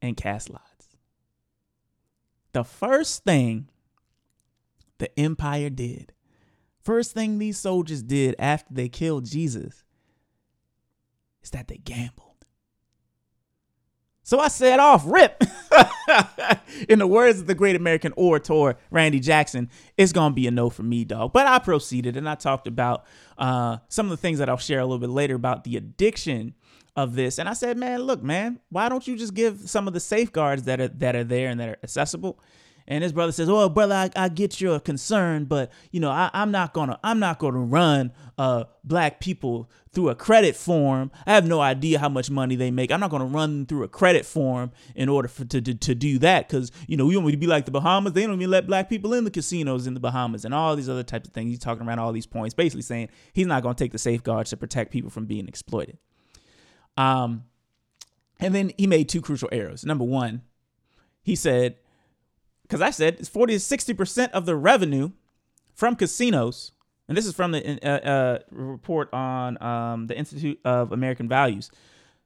and 0.00 0.16
cast 0.16 0.48
lots. 0.48 0.96
The 2.52 2.64
first 2.64 3.24
thing 3.24 3.68
the 4.98 5.18
empire 5.18 5.70
did 5.70 6.12
First 6.88 7.12
thing 7.12 7.38
these 7.38 7.58
soldiers 7.58 8.02
did 8.02 8.34
after 8.38 8.72
they 8.72 8.88
killed 8.88 9.26
Jesus 9.26 9.84
is 11.42 11.50
that 11.50 11.68
they 11.68 11.76
gambled. 11.76 12.46
So 14.22 14.40
I 14.40 14.48
said 14.48 14.80
off 14.80 15.02
rip. 15.04 15.42
In 16.88 16.98
the 16.98 17.06
words 17.06 17.40
of 17.40 17.46
the 17.46 17.54
great 17.54 17.76
American 17.76 18.14
orator 18.16 18.78
Randy 18.90 19.20
Jackson, 19.20 19.68
it's 19.98 20.12
gonna 20.14 20.34
be 20.34 20.46
a 20.46 20.50
no 20.50 20.70
for 20.70 20.82
me, 20.82 21.04
dog. 21.04 21.34
But 21.34 21.46
I 21.46 21.58
proceeded 21.58 22.16
and 22.16 22.26
I 22.26 22.36
talked 22.36 22.66
about 22.66 23.04
uh, 23.36 23.76
some 23.90 24.06
of 24.06 24.10
the 24.10 24.16
things 24.16 24.38
that 24.38 24.48
I'll 24.48 24.56
share 24.56 24.80
a 24.80 24.86
little 24.86 24.98
bit 24.98 25.10
later 25.10 25.34
about 25.34 25.64
the 25.64 25.76
addiction 25.76 26.54
of 26.96 27.14
this. 27.14 27.38
And 27.38 27.50
I 27.50 27.52
said, 27.52 27.76
man, 27.76 28.00
look, 28.00 28.22
man, 28.22 28.60
why 28.70 28.88
don't 28.88 29.06
you 29.06 29.14
just 29.14 29.34
give 29.34 29.68
some 29.68 29.88
of 29.88 29.92
the 29.92 30.00
safeguards 30.00 30.62
that 30.62 30.80
are 30.80 30.88
that 30.88 31.14
are 31.14 31.24
there 31.24 31.50
and 31.50 31.60
that 31.60 31.68
are 31.68 31.78
accessible? 31.82 32.40
And 32.90 33.04
his 33.04 33.12
brother 33.12 33.32
says, 33.32 33.50
"Oh, 33.50 33.68
brother, 33.68 33.94
I, 33.94 34.10
I 34.16 34.28
get 34.30 34.62
your 34.62 34.80
concern, 34.80 35.44
but 35.44 35.70
you 35.92 36.00
know, 36.00 36.10
I, 36.10 36.30
am 36.32 36.50
not 36.50 36.72
gonna, 36.72 36.98
I'm 37.04 37.18
not 37.18 37.38
gonna 37.38 37.60
run 37.60 38.12
uh 38.38 38.64
black 38.82 39.20
people 39.20 39.70
through 39.92 40.08
a 40.08 40.14
credit 40.14 40.56
form. 40.56 41.10
I 41.26 41.34
have 41.34 41.46
no 41.46 41.60
idea 41.60 41.98
how 41.98 42.08
much 42.08 42.30
money 42.30 42.56
they 42.56 42.70
make. 42.70 42.90
I'm 42.90 43.00
not 43.00 43.10
gonna 43.10 43.26
run 43.26 43.66
through 43.66 43.84
a 43.84 43.88
credit 43.88 44.24
form 44.24 44.72
in 44.96 45.10
order 45.10 45.28
for 45.28 45.44
to 45.44 45.60
to, 45.60 45.74
to 45.74 45.94
do 45.94 46.18
that, 46.20 46.48
because 46.48 46.72
you 46.86 46.96
know, 46.96 47.04
we 47.04 47.14
want 47.18 47.30
to 47.30 47.36
be 47.36 47.46
like 47.46 47.66
the 47.66 47.70
Bahamas. 47.70 48.14
They 48.14 48.26
don't 48.26 48.36
even 48.36 48.50
let 48.50 48.66
black 48.66 48.88
people 48.88 49.12
in 49.12 49.24
the 49.24 49.30
casinos 49.30 49.86
in 49.86 49.92
the 49.92 50.00
Bahamas 50.00 50.46
and 50.46 50.54
all 50.54 50.74
these 50.74 50.88
other 50.88 51.02
types 51.02 51.28
of 51.28 51.34
things. 51.34 51.50
He's 51.50 51.58
talking 51.58 51.86
around 51.86 51.98
all 51.98 52.12
these 52.12 52.26
points, 52.26 52.54
basically 52.54 52.82
saying 52.82 53.10
he's 53.34 53.46
not 53.46 53.62
gonna 53.62 53.74
take 53.74 53.92
the 53.92 53.98
safeguards 53.98 54.48
to 54.50 54.56
protect 54.56 54.92
people 54.92 55.10
from 55.10 55.26
being 55.26 55.46
exploited. 55.46 55.98
Um, 56.96 57.44
and 58.40 58.54
then 58.54 58.72
he 58.78 58.86
made 58.86 59.10
two 59.10 59.20
crucial 59.20 59.50
errors. 59.52 59.84
Number 59.84 60.04
one, 60.04 60.40
he 61.22 61.36
said 61.36 61.76
because 62.68 62.82
I 62.82 62.90
said 62.90 63.16
it's 63.18 63.28
40 63.28 63.54
to 63.54 63.58
60% 63.58 64.30
of 64.30 64.44
the 64.44 64.54
revenue 64.54 65.10
from 65.74 65.96
casinos. 65.96 66.72
And 67.08 67.16
this 67.16 67.24
is 67.24 67.34
from 67.34 67.52
the 67.52 67.78
uh, 67.82 67.88
uh, 67.88 68.38
report 68.50 69.08
on 69.14 69.60
um, 69.62 70.06
the 70.08 70.18
Institute 70.18 70.60
of 70.64 70.92
American 70.92 71.28
Values. 71.28 71.70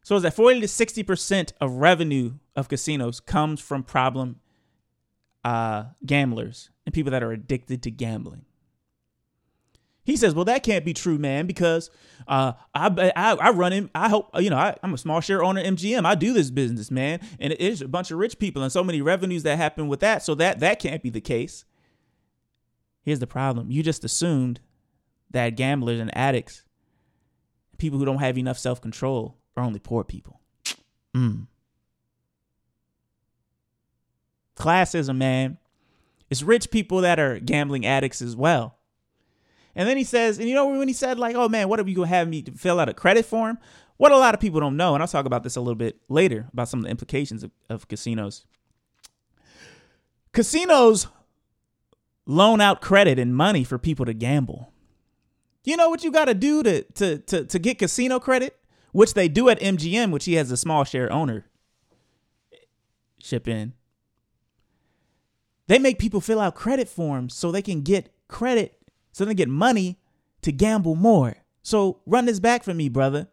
So 0.03 0.17
is 0.17 0.23
that 0.25 0.35
40 0.35 0.61
to 0.61 0.67
60% 0.67 1.53
of 1.61 1.75
revenue 1.75 2.33
of 2.57 2.69
casinos 2.69 3.21
comes 3.21 3.61
from 3.61 3.85
problem 3.85 4.41
uh, 5.45 5.85
gamblers 6.05 6.71
and 6.85 6.93
people 6.93 7.13
that 7.13 7.23
are 7.23 7.31
addicted 7.31 7.83
to 7.85 7.91
gambling. 7.93 8.45
He 10.04 10.16
says, 10.16 10.35
"Well, 10.35 10.44
that 10.47 10.64
can't 10.64 10.85
be 10.85 10.94
true, 10.94 11.18
man, 11.18 11.47
because 11.47 11.90
uh, 12.26 12.52
I, 12.75 13.12
I 13.14 13.35
I 13.35 13.50
run 13.50 13.73
in. 13.73 13.90
I 13.94 14.09
hope 14.09 14.30
you 14.40 14.50
know 14.50 14.56
I, 14.56 14.76
am 14.82 14.94
a 14.94 14.99
small 14.99 15.21
share 15.21 15.44
owner 15.44 15.62
MGM. 15.62 16.04
I 16.04 16.16
do 16.16 16.32
this 16.32 16.50
business, 16.50 16.90
man, 16.90 17.21
and 17.38 17.52
it 17.52 17.61
is 17.61 17.82
a 17.82 17.88
bunch 17.88 18.11
of 18.11 18.18
rich 18.18 18.38
people 18.38 18.62
and 18.62 18.73
so 18.73 18.82
many 18.82 19.00
revenues 19.00 19.44
that 19.44 19.56
happen 19.56 19.87
with 19.87 20.00
that. 20.00 20.25
So 20.25 20.35
that 20.37 20.59
that 20.59 20.80
can't 20.80 21.02
be 21.02 21.11
the 21.11 21.21
case. 21.21 21.64
Here's 23.02 23.21
the 23.21 23.28
problem: 23.28 23.71
you 23.71 23.82
just 23.85 24.04
assumed 24.04 24.61
that 25.30 25.50
gamblers 25.50 26.00
and 26.00 26.16
addicts, 26.16 26.64
people 27.78 28.00
who 28.00 28.04
don't 28.04 28.18
have 28.18 28.37
enough 28.37 28.59
self 28.59 28.80
control, 28.80 29.38
are 29.56 29.62
only 29.62 29.78
poor 29.78 30.02
people. 30.02 30.40
Mm. 31.14 31.47
Classism, 34.56 35.16
man. 35.16 35.59
It's 36.28 36.42
rich 36.42 36.73
people 36.73 37.02
that 37.02 37.21
are 37.21 37.38
gambling 37.38 37.87
addicts 37.87 38.21
as 38.21 38.35
well." 38.35 38.78
And 39.75 39.88
then 39.88 39.97
he 39.97 40.05
says, 40.05 40.38
and 40.38 40.49
you 40.49 40.55
know 40.55 40.67
when 40.67 40.88
he 40.88 40.95
said 40.95 41.19
like, 41.19 41.35
"Oh 41.35 41.49
man, 41.49 41.69
what 41.69 41.81
are 41.81 41.88
you 41.88 41.95
gonna 41.95 42.09
have 42.09 42.29
me 42.29 42.43
fill 42.57 42.79
out 42.79 42.88
a 42.88 42.95
credit 42.95 43.25
form?" 43.25 43.59
What 43.97 44.12
a 44.12 44.19
lot 44.19 44.35
of 44.35 44.41
people 44.41 44.61
don't 44.61 44.76
know, 44.76 44.95
and 44.95 45.02
I'll 45.02 45.09
talk 45.09 45.26
about 45.26 45.45
this 45.45 45.57
a 45.57 45.61
little 45.61 45.76
bit 45.76 46.00
later 46.09 46.49
about 46.52 46.69
some 46.69 46.81
of 46.81 46.85
the 46.85 46.91
implications 46.91 47.45
of, 47.45 47.52
of 47.71 47.88
casinos. 47.88 48.47
Casinos 50.33 51.07
loan 52.26 52.61
out 52.61 52.81
credit 52.81 53.19
and 53.19 53.35
money 53.35 53.64
for 53.64 53.79
people 53.79 54.07
to 54.07 54.14
gamble. 54.14 54.73
You 55.64 55.76
know 55.76 55.88
what 55.88 56.02
you 56.02 56.11
got 56.11 56.25
to 56.26 56.35
do 56.35 56.62
to 56.62 56.83
to 56.83 57.19
to 57.19 57.45
to 57.45 57.59
get 57.59 57.79
casino 57.79 58.19
credit, 58.19 58.59
which 58.93 59.14
they 59.14 59.29
do 59.29 59.49
at 59.49 59.61
MGM, 59.61 60.11
which 60.11 60.25
he 60.25 60.35
has 60.35 60.50
a 60.50 60.57
small 60.57 60.85
share 60.85 61.12
owner. 61.12 61.47
Ship 63.19 63.47
in. 63.47 63.75
They 65.69 65.79
make 65.79 65.99
people 65.99 66.21
fill 66.21 66.41
out 66.41 66.57
credit 66.57 66.88
forms 66.88 67.35
so 67.35 67.52
they 67.52 67.62
can 67.62 67.83
get 67.83 68.12
credit 68.26 68.82
so 69.12 69.25
they 69.25 69.35
get 69.35 69.49
money 69.49 69.99
to 70.42 70.50
gamble 70.50 70.95
more. 70.95 71.37
So 71.62 72.00
run 72.07 72.25
this 72.25 72.40
back 72.40 72.64
for 72.64 72.75
me, 72.75 72.88
brother. 72.88 73.28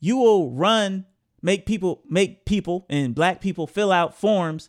You 0.00 0.18
will 0.18 0.50
run, 0.50 1.06
make 1.42 1.66
people, 1.66 2.02
make 2.08 2.44
people 2.44 2.86
and 2.88 3.14
black 3.14 3.40
people 3.40 3.66
fill 3.66 3.90
out 3.90 4.16
forms 4.16 4.68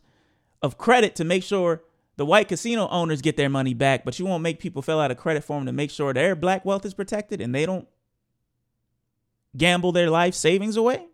of 0.62 0.78
credit 0.78 1.16
to 1.16 1.24
make 1.24 1.44
sure 1.44 1.84
the 2.16 2.26
white 2.26 2.48
casino 2.48 2.88
owners 2.90 3.22
get 3.22 3.38
their 3.38 3.50
money 3.50 3.74
back, 3.74 4.04
but 4.04 4.20
you 4.20 4.26
won't 4.26 4.44
make 4.44 4.60
people 4.60 4.82
fill 4.82 5.00
out 5.00 5.12
a 5.12 5.16
credit 5.16 5.44
form 5.44 5.66
to 5.66 5.72
make 5.72 5.92
sure 5.92 6.14
their 6.14 6.36
black 6.36 6.66
wealth 6.66 6.86
is 6.86 6.94
protected 6.94 7.40
and 7.42 7.54
they 7.56 7.66
don't 7.66 7.88
gamble 9.56 9.92
their 9.92 10.10
life 10.10 10.34
savings 10.34 10.76
away. 10.76 11.08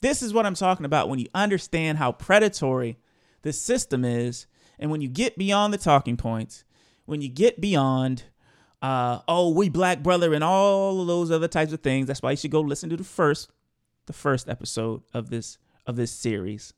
This 0.00 0.22
is 0.22 0.32
what 0.32 0.46
I'm 0.46 0.54
talking 0.54 0.86
about 0.86 1.08
when 1.08 1.18
you 1.18 1.26
understand 1.34 1.98
how 1.98 2.12
predatory 2.12 2.98
the 3.42 3.52
system 3.52 4.04
is 4.04 4.46
and 4.78 4.90
when 4.90 5.00
you 5.00 5.08
get 5.08 5.36
beyond 5.36 5.74
the 5.74 5.78
talking 5.78 6.16
points 6.16 6.64
when 7.10 7.20
you 7.20 7.28
get 7.28 7.60
beyond 7.60 8.22
uh, 8.82 9.18
oh, 9.28 9.50
we 9.50 9.68
black 9.68 10.02
brother 10.02 10.32
and 10.32 10.42
all 10.42 11.00
of 11.00 11.06
those 11.06 11.30
other 11.30 11.48
types 11.48 11.72
of 11.72 11.80
things. 11.80 12.06
That's 12.06 12.22
why 12.22 12.30
you 12.30 12.36
should 12.36 12.50
go 12.50 12.60
listen 12.60 12.88
to 12.90 12.96
the 12.96 13.04
first, 13.04 13.50
the 14.06 14.12
first 14.12 14.48
episode 14.48 15.02
of 15.12 15.28
this 15.28 15.58
of 15.86 15.96
this 15.96 16.12
series. 16.12 16.72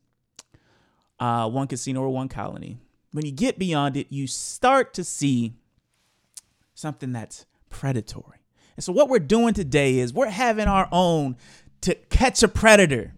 Uh, 1.19 1.47
one 1.49 1.67
casino 1.67 2.01
or 2.01 2.09
one 2.09 2.27
colony. 2.27 2.77
When 3.11 3.25
you 3.25 3.31
get 3.31 3.59
beyond 3.59 3.95
it, 3.95 4.07
you 4.09 4.27
start 4.27 4.93
to 4.95 5.03
see 5.03 5.53
something 6.73 7.11
that's 7.13 7.45
predatory. 7.69 8.39
And 8.75 8.83
so 8.83 8.91
what 8.91 9.07
we're 9.07 9.19
doing 9.19 9.53
today 9.53 9.99
is 9.99 10.11
we're 10.11 10.29
having 10.29 10.67
our 10.67 10.89
own 10.91 11.37
to 11.81 11.93
catch 11.93 12.41
a 12.41 12.47
predator, 12.47 13.13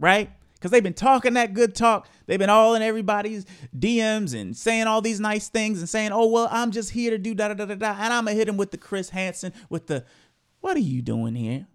right? 0.00 0.30
Because 0.66 0.72
they've 0.72 0.82
been 0.82 0.94
talking 0.94 1.34
that 1.34 1.54
good 1.54 1.76
talk. 1.76 2.08
They've 2.26 2.40
been 2.40 2.50
all 2.50 2.74
in 2.74 2.82
everybody's 2.82 3.46
DMs 3.78 4.34
and 4.34 4.56
saying 4.56 4.88
all 4.88 5.00
these 5.00 5.20
nice 5.20 5.48
things 5.48 5.78
and 5.78 5.88
saying, 5.88 6.10
"Oh 6.10 6.26
well, 6.26 6.48
I'm 6.50 6.72
just 6.72 6.90
here 6.90 7.12
to 7.12 7.18
do 7.18 7.36
da 7.36 7.48
da 7.48 7.54
da 7.54 7.66
da 7.66 7.76
da," 7.76 7.96
and 7.96 8.12
I'm 8.12 8.24
gonna 8.24 8.36
hit 8.36 8.48
him 8.48 8.56
with 8.56 8.72
the 8.72 8.76
Chris 8.76 9.10
Hansen 9.10 9.52
with 9.70 9.86
the, 9.86 10.04
"What 10.60 10.76
are 10.76 10.80
you 10.80 11.02
doing 11.02 11.36
here? 11.36 11.68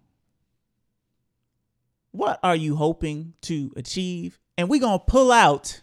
What 2.10 2.38
are 2.42 2.54
you 2.54 2.76
hoping 2.76 3.32
to 3.42 3.72
achieve?" 3.76 4.38
And 4.58 4.68
we're 4.68 4.80
gonna 4.80 4.98
pull 4.98 5.32
out 5.32 5.81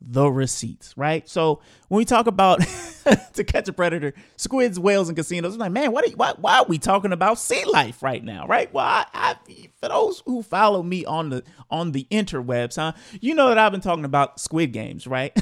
the 0.00 0.30
receipts, 0.30 0.96
right? 0.96 1.28
So 1.28 1.60
when 1.88 1.98
we 1.98 2.04
talk 2.04 2.26
about 2.26 2.60
to 3.34 3.44
catch 3.44 3.68
a 3.68 3.72
predator, 3.72 4.14
squids, 4.36 4.78
whales, 4.78 5.08
and 5.08 5.16
casinos, 5.16 5.54
I'm 5.54 5.60
like, 5.60 5.72
man, 5.72 5.92
what 5.92 6.04
are 6.04 6.08
you, 6.08 6.16
why, 6.16 6.34
why 6.38 6.58
are 6.58 6.66
we 6.68 6.78
talking 6.78 7.12
about 7.12 7.38
sea 7.38 7.64
life 7.64 8.02
right 8.02 8.22
now, 8.22 8.46
right? 8.46 8.72
Well, 8.72 8.84
I, 8.84 9.06
I, 9.12 9.36
for 9.80 9.88
those 9.88 10.22
who 10.26 10.42
follow 10.42 10.82
me 10.82 11.04
on 11.04 11.30
the 11.30 11.42
on 11.70 11.92
the 11.92 12.06
interwebs, 12.10 12.76
huh, 12.76 12.92
you 13.20 13.34
know 13.34 13.48
that 13.48 13.58
I've 13.58 13.72
been 13.72 13.80
talking 13.80 14.04
about 14.04 14.38
Squid 14.40 14.72
Games, 14.72 15.06
right? 15.06 15.36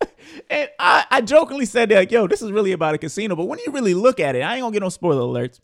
and 0.50 0.68
I, 0.78 1.06
I 1.10 1.20
jokingly 1.22 1.66
said 1.66 1.88
that, 1.88 1.96
like, 1.96 2.12
yo, 2.12 2.26
this 2.26 2.42
is 2.42 2.52
really 2.52 2.72
about 2.72 2.94
a 2.94 2.98
casino, 2.98 3.36
but 3.36 3.46
when 3.46 3.58
you 3.64 3.72
really 3.72 3.94
look 3.94 4.20
at 4.20 4.36
it, 4.36 4.40
I 4.40 4.54
ain't 4.54 4.62
gonna 4.62 4.72
get 4.72 4.82
no 4.82 4.90
spoiler 4.90 5.22
alerts, 5.22 5.60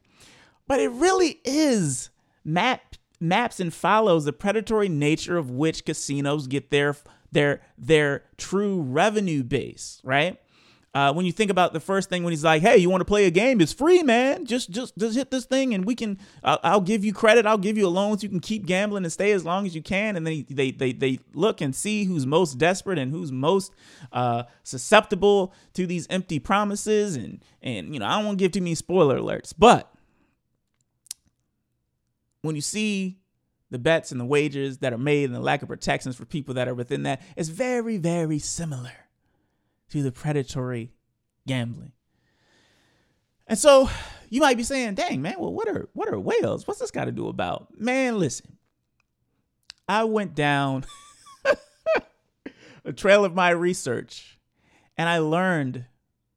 but 0.67 0.81
it 0.81 0.91
really 0.91 1.41
is 1.45 2.11
map 2.45 2.97
maps 3.21 3.61
and 3.61 3.73
follows 3.73 4.25
the 4.25 4.33
predatory 4.33 4.89
nature 4.89 5.37
of 5.37 5.51
which 5.51 5.85
casinos 5.85 6.47
get 6.47 6.71
their 6.71 6.97
their 7.33 7.61
their 7.79 8.25
true 8.37 8.83
revenue 8.83 9.43
base, 9.43 10.01
right? 10.05 10.39
Uh, 10.93 11.13
when 11.13 11.25
you 11.25 11.31
think 11.31 11.53
about 11.53 11.73
the 11.73 11.79
first 11.79 12.09
thing 12.09 12.25
when 12.25 12.33
he's 12.33 12.43
like, 12.43 12.63
"Hey, 12.63 12.77
you 12.77 12.91
want 12.91 13.01
to 13.01 13.05
play 13.05 13.27
a 13.27 13.31
game? 13.31 13.61
It's 13.61 13.73
free, 13.73 14.03
man. 14.03 14.45
Just 14.45 14.71
just 14.71 14.99
just 14.99 15.17
hit 15.17 15.31
this 15.31 15.45
thing, 15.45 15.73
and 15.73 15.85
we 15.85 15.95
can. 15.95 16.19
I'll, 16.43 16.59
I'll 16.65 16.81
give 16.81 17.05
you 17.05 17.13
credit. 17.13 17.47
I'll 17.47 17.59
give 17.59 17.79
you 17.79 17.87
a 17.87 17.89
loan 17.89 18.19
so 18.19 18.25
you 18.25 18.29
can 18.29 18.41
keep 18.41 18.67
gambling 18.67 19.05
and 19.05 19.13
stay 19.13 19.31
as 19.31 19.45
long 19.45 19.67
as 19.67 19.75
you 19.75 19.83
can." 19.83 20.17
And 20.17 20.27
then 20.27 20.33
he, 20.33 20.43
they 20.51 20.73
they 20.73 20.93
they 20.93 21.21
look 21.33 21.61
and 21.61 21.77
see 21.77 22.05
who's 22.05 22.27
most 22.27 22.59
desperate 22.59 22.99
and 22.99 23.13
who's 23.13 23.31
most 23.31 23.73
uh, 24.13 24.45
susceptible 24.65 25.55
to 25.75 25.87
these 25.87 26.09
empty 26.11 26.41
promises. 26.41 27.15
And 27.15 27.45
and 27.63 27.95
you 27.95 28.01
know, 28.01 28.07
I 28.07 28.17
don't 28.17 28.27
want 28.27 28.39
to 28.41 28.43
give 28.43 28.51
too 28.51 28.61
many 28.61 28.75
spoiler 28.75 29.21
alerts, 29.21 29.55
but 29.57 29.95
when 32.43 32.57
you 32.57 32.63
see 32.63 33.20
the 33.71 33.79
bets 33.79 34.11
and 34.11 34.21
the 34.21 34.25
wagers 34.25 34.79
that 34.79 34.93
are 34.93 34.99
made 34.99 35.25
and 35.25 35.35
the 35.35 35.41
lack 35.41 35.62
of 35.62 35.69
protections 35.69 36.17
for 36.17 36.25
people 36.25 36.55
that 36.55 36.69
are 36.69 36.75
within 36.75 37.05
that 37.05 37.23
is 37.37 37.49
very, 37.49 37.97
very 37.97 38.39
similar 38.39 38.93
to 39.91 40.03
the 40.03 40.12
predatory 40.12 40.93
gambling. 41.47 41.93
And 43.47 43.59
so 43.59 43.91
you 44.29 44.41
might 44.41 44.57
be 44.57 44.62
saying, 44.62 44.95
dang, 44.95 45.23
man, 45.23 45.37
well, 45.39 45.53
what 45.53 45.69
are 45.69 45.89
what 45.93 46.09
are 46.09 46.19
whales? 46.19 46.67
What's 46.67 46.81
this 46.81 46.91
got 46.91 47.07
to 47.07 47.12
do 47.12 47.29
about? 47.29 47.69
Man, 47.79 48.19
listen. 48.19 48.59
I 49.89 50.05
went 50.05 50.37
down 50.37 50.85
a 52.85 52.93
trail 52.93 53.25
of 53.25 53.35
my 53.35 53.50
research 53.50 54.39
and 54.97 55.09
I 55.09 55.19
learned 55.19 55.87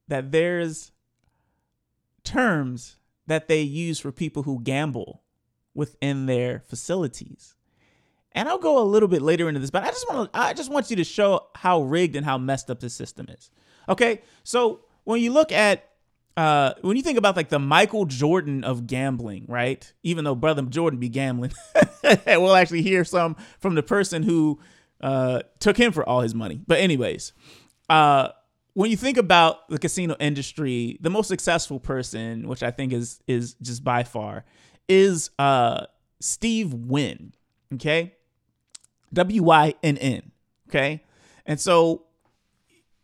that 0.08 0.32
there's 0.32 0.90
terms 2.24 2.96
that 3.26 3.46
they 3.46 3.62
use 3.62 4.00
for 4.00 4.10
people 4.10 4.42
who 4.42 4.60
gamble 4.60 5.22
within 5.74 6.26
their 6.26 6.60
facilities. 6.60 7.54
And 8.32 8.48
I'll 8.48 8.58
go 8.58 8.82
a 8.82 8.84
little 8.84 9.08
bit 9.08 9.22
later 9.22 9.48
into 9.48 9.60
this, 9.60 9.70
but 9.70 9.84
I 9.84 9.88
just 9.88 10.08
want 10.08 10.32
to 10.32 10.38
I 10.38 10.52
just 10.52 10.70
want 10.70 10.90
you 10.90 10.96
to 10.96 11.04
show 11.04 11.48
how 11.54 11.82
rigged 11.82 12.16
and 12.16 12.24
how 12.24 12.38
messed 12.38 12.70
up 12.70 12.80
the 12.80 12.90
system 12.90 13.28
is. 13.28 13.50
Okay? 13.88 14.22
So, 14.42 14.80
when 15.04 15.20
you 15.20 15.32
look 15.32 15.52
at 15.52 15.88
uh, 16.36 16.74
when 16.80 16.96
you 16.96 17.02
think 17.02 17.16
about 17.16 17.36
like 17.36 17.48
the 17.48 17.60
Michael 17.60 18.06
Jordan 18.06 18.64
of 18.64 18.86
gambling, 18.86 19.44
right? 19.48 19.92
Even 20.02 20.24
though 20.24 20.34
brother 20.34 20.62
Jordan 20.62 20.98
be 20.98 21.08
gambling, 21.08 21.52
we'll 22.26 22.56
actually 22.56 22.82
hear 22.82 23.04
some 23.04 23.36
from 23.60 23.76
the 23.76 23.82
person 23.82 24.24
who 24.24 24.58
uh, 25.00 25.42
took 25.60 25.76
him 25.76 25.92
for 25.92 26.08
all 26.08 26.22
his 26.22 26.34
money. 26.34 26.60
But 26.66 26.80
anyways, 26.80 27.32
uh, 27.88 28.30
when 28.72 28.90
you 28.90 28.96
think 28.96 29.16
about 29.16 29.68
the 29.68 29.78
casino 29.78 30.16
industry, 30.18 30.98
the 31.00 31.10
most 31.10 31.28
successful 31.28 31.78
person, 31.78 32.48
which 32.48 32.64
I 32.64 32.72
think 32.72 32.92
is 32.92 33.20
is 33.28 33.54
just 33.62 33.84
by 33.84 34.02
far, 34.02 34.44
is 34.88 35.30
uh 35.38 35.86
Steve 36.20 36.72
Wynn. 36.72 37.34
Okay. 37.74 38.14
W 39.12 39.42
Y 39.42 39.74
N 39.82 39.98
N. 39.98 40.32
Okay. 40.68 41.02
And 41.46 41.60
so, 41.60 42.04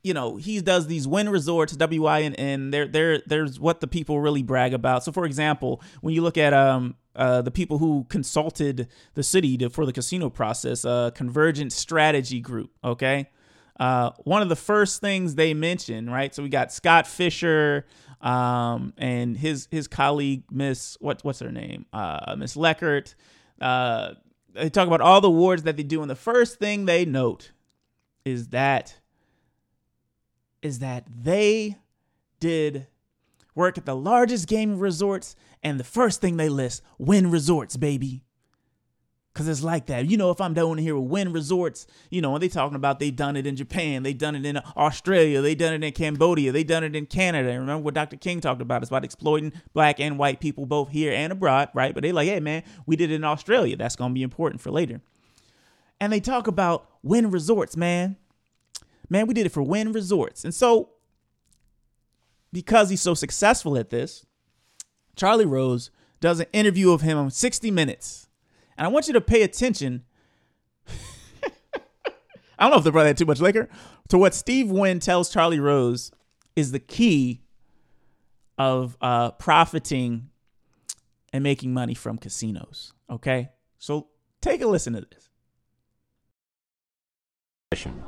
you 0.02 0.14
know, 0.14 0.36
he 0.36 0.60
does 0.60 0.86
these 0.86 1.06
Wynn 1.06 1.28
resorts, 1.28 1.76
W 1.76 2.02
Y 2.02 2.22
N 2.22 2.34
N. 2.34 2.70
There, 2.70 2.86
there, 2.86 3.22
there's 3.26 3.60
what 3.60 3.80
the 3.80 3.86
people 3.86 4.20
really 4.20 4.42
brag 4.42 4.72
about. 4.72 5.04
So, 5.04 5.12
for 5.12 5.24
example, 5.24 5.82
when 6.00 6.14
you 6.14 6.22
look 6.22 6.38
at 6.38 6.52
um 6.52 6.96
uh, 7.16 7.42
the 7.42 7.50
people 7.50 7.78
who 7.78 8.06
consulted 8.08 8.86
the 9.14 9.22
city 9.22 9.58
to, 9.58 9.68
for 9.68 9.84
the 9.84 9.92
casino 9.92 10.30
process, 10.30 10.84
uh, 10.84 11.10
Convergence 11.10 11.74
Strategy 11.74 12.40
Group. 12.40 12.70
Okay. 12.84 13.28
Uh, 13.78 14.10
one 14.24 14.42
of 14.42 14.48
the 14.48 14.56
first 14.56 15.00
things 15.00 15.34
they 15.34 15.52
mentioned, 15.52 16.12
right? 16.12 16.34
So 16.34 16.42
we 16.42 16.48
got 16.48 16.72
Scott 16.72 17.06
Fisher, 17.06 17.84
um, 18.20 18.92
and 18.98 19.36
his 19.36 19.68
his 19.70 19.88
colleague 19.88 20.44
Miss 20.50 20.96
what 21.00 21.22
what's 21.24 21.40
her 21.40 21.50
name 21.50 21.86
uh, 21.92 22.34
Miss 22.36 22.56
Leckert. 22.56 23.14
Uh, 23.60 24.14
they 24.52 24.70
talk 24.70 24.86
about 24.86 25.00
all 25.00 25.20
the 25.20 25.28
awards 25.28 25.62
that 25.62 25.76
they 25.76 25.82
do, 25.82 26.02
and 26.02 26.10
the 26.10 26.16
first 26.16 26.58
thing 26.58 26.84
they 26.84 27.04
note 27.04 27.52
is 28.24 28.48
that 28.48 28.98
is 30.62 30.80
that 30.80 31.04
they 31.22 31.76
did 32.38 32.86
work 33.54 33.78
at 33.78 33.86
the 33.86 33.96
largest 33.96 34.48
gaming 34.48 34.78
resorts, 34.78 35.36
and 35.62 35.78
the 35.78 35.84
first 35.84 36.20
thing 36.20 36.36
they 36.36 36.48
list 36.48 36.82
Wynn 36.98 37.30
Resorts, 37.30 37.76
baby. 37.76 38.24
Cause 39.32 39.46
it's 39.46 39.62
like 39.62 39.86
that. 39.86 40.10
You 40.10 40.16
know, 40.16 40.32
if 40.32 40.40
I'm 40.40 40.54
down 40.54 40.76
here 40.78 40.98
with 40.98 41.08
Wynn 41.08 41.32
Resorts, 41.32 41.86
you 42.10 42.20
know, 42.20 42.34
and 42.34 42.42
they 42.42 42.48
talking 42.48 42.74
about 42.74 42.98
they 42.98 43.12
done 43.12 43.36
it 43.36 43.46
in 43.46 43.54
Japan, 43.54 44.02
they 44.02 44.12
done 44.12 44.34
it 44.34 44.44
in 44.44 44.58
Australia, 44.76 45.40
they 45.40 45.54
done 45.54 45.72
it 45.72 45.84
in 45.84 45.92
Cambodia, 45.92 46.50
they 46.50 46.64
done 46.64 46.82
it 46.82 46.96
in 46.96 47.06
Canada. 47.06 47.48
And 47.50 47.60
remember 47.60 47.84
what 47.84 47.94
Dr. 47.94 48.16
King 48.16 48.40
talked 48.40 48.60
about? 48.60 48.82
It's 48.82 48.90
about 48.90 49.04
exploiting 49.04 49.52
black 49.72 50.00
and 50.00 50.18
white 50.18 50.40
people 50.40 50.66
both 50.66 50.88
here 50.90 51.12
and 51.12 51.32
abroad, 51.32 51.68
right? 51.74 51.94
But 51.94 52.02
they 52.02 52.10
like, 52.10 52.26
hey 52.26 52.40
man, 52.40 52.64
we 52.86 52.96
did 52.96 53.12
it 53.12 53.14
in 53.14 53.24
Australia. 53.24 53.76
That's 53.76 53.94
gonna 53.94 54.14
be 54.14 54.24
important 54.24 54.60
for 54.60 54.72
later. 54.72 55.00
And 56.00 56.12
they 56.12 56.20
talk 56.20 56.48
about 56.48 56.88
Wynn 57.04 57.30
Resorts, 57.30 57.76
man. 57.76 58.16
Man, 59.08 59.28
we 59.28 59.34
did 59.34 59.46
it 59.46 59.52
for 59.52 59.62
Wynn 59.62 59.92
Resorts. 59.92 60.44
And 60.44 60.52
so 60.52 60.90
because 62.52 62.90
he's 62.90 63.02
so 63.02 63.14
successful 63.14 63.76
at 63.76 63.90
this, 63.90 64.26
Charlie 65.16 65.46
Rose 65.46 65.90
does 66.20 66.40
an 66.40 66.46
interview 66.52 66.92
of 66.92 67.02
him 67.02 67.16
on 67.16 67.30
60 67.30 67.70
Minutes 67.70 68.28
and 68.80 68.86
I 68.86 68.88
want 68.88 69.06
you 69.08 69.12
to 69.12 69.20
pay 69.20 69.42
attention. 69.42 70.04
I 72.58 72.64
don't 72.64 72.70
know 72.70 72.78
if 72.78 72.84
the 72.84 72.90
brother 72.90 73.08
had 73.08 73.18
too 73.18 73.26
much 73.26 73.38
liquor. 73.38 73.68
To 74.08 74.16
what 74.16 74.34
Steve 74.34 74.70
Wynn 74.70 75.00
tells 75.00 75.30
Charlie 75.30 75.60
Rose 75.60 76.10
is 76.56 76.72
the 76.72 76.78
key 76.78 77.42
of 78.56 78.96
uh, 79.02 79.32
profiting 79.32 80.30
and 81.30 81.44
making 81.44 81.74
money 81.74 81.92
from 81.92 82.16
casinos. 82.16 82.94
Okay? 83.10 83.50
So 83.78 84.08
take 84.40 84.62
a 84.62 84.66
listen 84.66 84.94
to 84.94 85.06
this. 85.10 85.28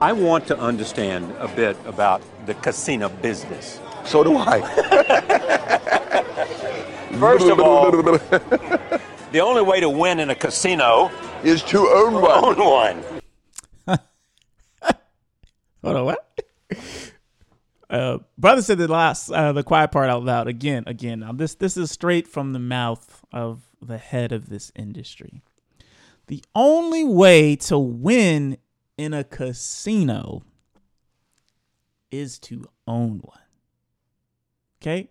I 0.01 0.13
want 0.13 0.47
to 0.47 0.59
understand 0.59 1.35
a 1.39 1.49
bit 1.49 1.77
about 1.85 2.23
the 2.47 2.55
casino 2.55 3.11
business. 3.11 3.79
So 4.07 4.25
do 4.25 4.39
I. 4.39 4.63
First 7.21 7.47
of 7.47 7.61
all, 7.61 7.91
the 9.33 9.41
only 9.41 9.63
way 9.63 9.81
to 9.81 9.89
win 9.89 10.21
in 10.21 10.31
a 10.31 10.35
casino 10.35 11.11
is 11.43 11.63
to 11.65 11.79
own 11.79 12.15
one. 12.15 12.45
Own 12.45 13.03
one. 13.87 13.99
Hold 15.83 15.97
on, 15.97 16.05
what? 16.05 16.41
Uh, 17.89 18.19
brother 18.39 18.63
said 18.63 18.79
the 18.79 18.89
last, 18.89 19.31
uh, 19.31 19.53
the 19.53 19.63
quiet 19.63 19.91
part 19.91 20.09
out 20.09 20.25
loud 20.25 20.49
again, 20.49 20.85
again. 20.87 21.21
Now 21.21 21.33
this, 21.33 21.55
this 21.55 21.77
is 21.77 21.91
straight 21.91 22.27
from 22.27 22.53
the 22.53 22.59
mouth 22.59 23.23
of 23.33 23.69
the 23.83 23.99
head 23.99 24.33
of 24.33 24.49
this 24.49 24.73
industry. 24.75 25.43
The 26.29 26.43
only 26.55 27.05
way 27.05 27.57
to 27.57 27.79
win 27.79 28.57
in 28.97 29.13
a 29.13 29.25
casino 29.25 30.43
is 32.11 32.39
to 32.41 32.67
own 32.87 33.21
one. 33.23 33.39
Okay, 34.81 35.11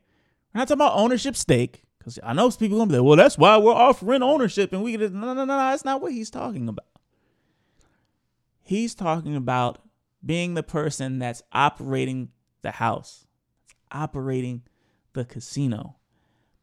we're 0.53 0.59
not 0.59 0.67
talking 0.67 0.77
about 0.77 0.97
ownership 0.97 1.35
stake. 1.35 1.83
Because 2.15 2.29
I 2.29 2.33
know 2.33 2.49
people 2.51 2.77
gonna 2.77 2.91
be 2.91 2.97
like, 2.97 3.05
well, 3.05 3.15
that's 3.15 3.37
why 3.37 3.57
we're 3.57 3.73
offering 3.73 4.23
ownership, 4.23 4.73
and 4.73 4.83
we 4.83 4.91
get 4.97 5.13
no, 5.13 5.27
no, 5.27 5.33
no, 5.33 5.45
no. 5.45 5.57
That's 5.57 5.85
not 5.85 6.01
what 6.01 6.11
he's 6.11 6.29
talking 6.29 6.67
about. 6.67 6.85
He's 8.61 8.95
talking 8.95 9.35
about 9.35 9.79
being 10.25 10.53
the 10.53 10.63
person 10.63 11.19
that's 11.19 11.41
operating 11.51 12.29
the 12.61 12.71
house, 12.71 13.25
operating 13.91 14.63
the 15.13 15.25
casino, 15.25 15.97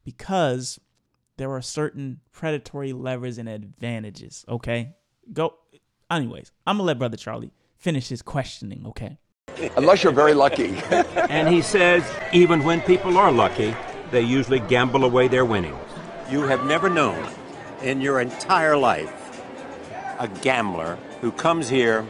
because 0.03 0.79
there 1.37 1.51
are 1.51 1.61
certain 1.61 2.19
predatory 2.31 2.93
levers 2.93 3.37
and 3.37 3.49
advantages. 3.49 4.45
Okay, 4.47 4.95
go. 5.33 5.55
Anyways, 6.11 6.51
I'm 6.65 6.77
gonna 6.77 6.87
let 6.87 6.99
Brother 6.99 7.17
Charlie 7.17 7.53
finish 7.77 8.09
his 8.09 8.21
questioning. 8.21 8.85
Okay. 8.87 9.17
Unless 9.75 10.03
you're 10.03 10.13
very 10.13 10.33
lucky. 10.33 10.75
and 10.91 11.47
he 11.49 11.61
says, 11.61 12.03
even 12.31 12.63
when 12.63 12.81
people 12.81 13.17
are 13.17 13.31
lucky, 13.31 13.75
they 14.11 14.21
usually 14.21 14.59
gamble 14.59 15.05
away 15.05 15.27
their 15.27 15.45
winnings. 15.45 15.77
You 16.29 16.43
have 16.43 16.65
never 16.65 16.89
known 16.89 17.27
in 17.81 18.01
your 18.01 18.19
entire 18.19 18.77
life 18.77 19.13
a 20.19 20.27
gambler 20.27 20.97
who 21.21 21.31
comes 21.31 21.69
here 21.69 22.05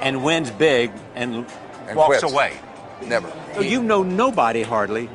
and 0.00 0.24
wins 0.24 0.50
big 0.50 0.90
and, 1.14 1.46
And 1.86 1.96
walks 1.96 2.18
quits. 2.20 2.32
away. 2.32 2.58
Never. 3.06 3.32
So 3.54 3.60
you 3.60 3.82
know 3.82 4.02
nobody 4.02 4.62
hardly 4.62 5.08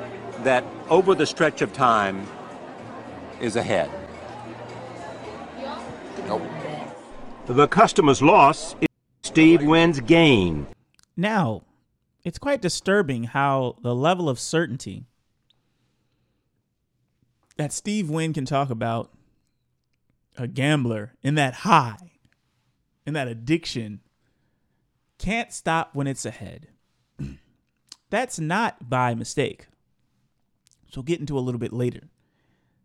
that 0.44 0.63
over 0.89 1.16
the 1.16 1.25
stretch 1.25 1.62
of 1.62 1.74
time 1.74 2.25
is 3.42 3.56
ahead. 3.56 3.89
Nope. 6.27 6.42
The 7.48 7.68
customer's 7.68 8.22
loss 8.22 8.75
is 8.82 8.88
Steve 9.24 9.63
Wynn's 9.63 10.00
gain. 10.01 10.68
Now, 11.16 11.63
it's 12.24 12.38
quite 12.38 12.62
disturbing 12.62 13.25
how 13.25 13.77
the 13.82 13.96
level 13.96 14.27
of 14.27 14.39
certainty 14.39 15.06
that 17.58 17.74
Steve 17.74 18.10
Wynn 18.10 18.34
can 18.34 18.46
talk 18.46 18.70
about 18.70 19.12
a 20.38 20.48
gambler 20.48 21.14
in 21.24 21.36
that 21.36 21.54
high, 21.56 22.12
in 23.06 23.14
that 23.14 23.28
addiction, 23.28 24.02
can't 25.18 25.52
stop 25.52 25.92
when 25.94 26.08
it's 26.08 26.26
ahead. 26.26 26.68
That's 28.10 28.40
not 28.40 28.90
by 28.90 29.16
mistake. 29.16 29.68
So 30.90 31.02
we'll 31.02 31.04
get 31.04 31.20
into 31.20 31.38
a 31.38 31.42
little 31.42 31.60
bit 31.60 31.74
later. 31.74 32.10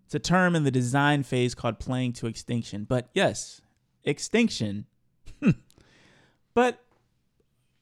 It's 0.07 0.14
a 0.14 0.19
term 0.19 0.57
in 0.57 0.64
the 0.64 0.71
design 0.71 1.23
phase 1.23 1.55
called 1.55 1.79
playing 1.79 2.14
to 2.14 2.26
extinction. 2.26 2.85
But 2.85 3.11
yes, 3.14 3.61
extinction. 4.05 4.87
but 6.55 6.85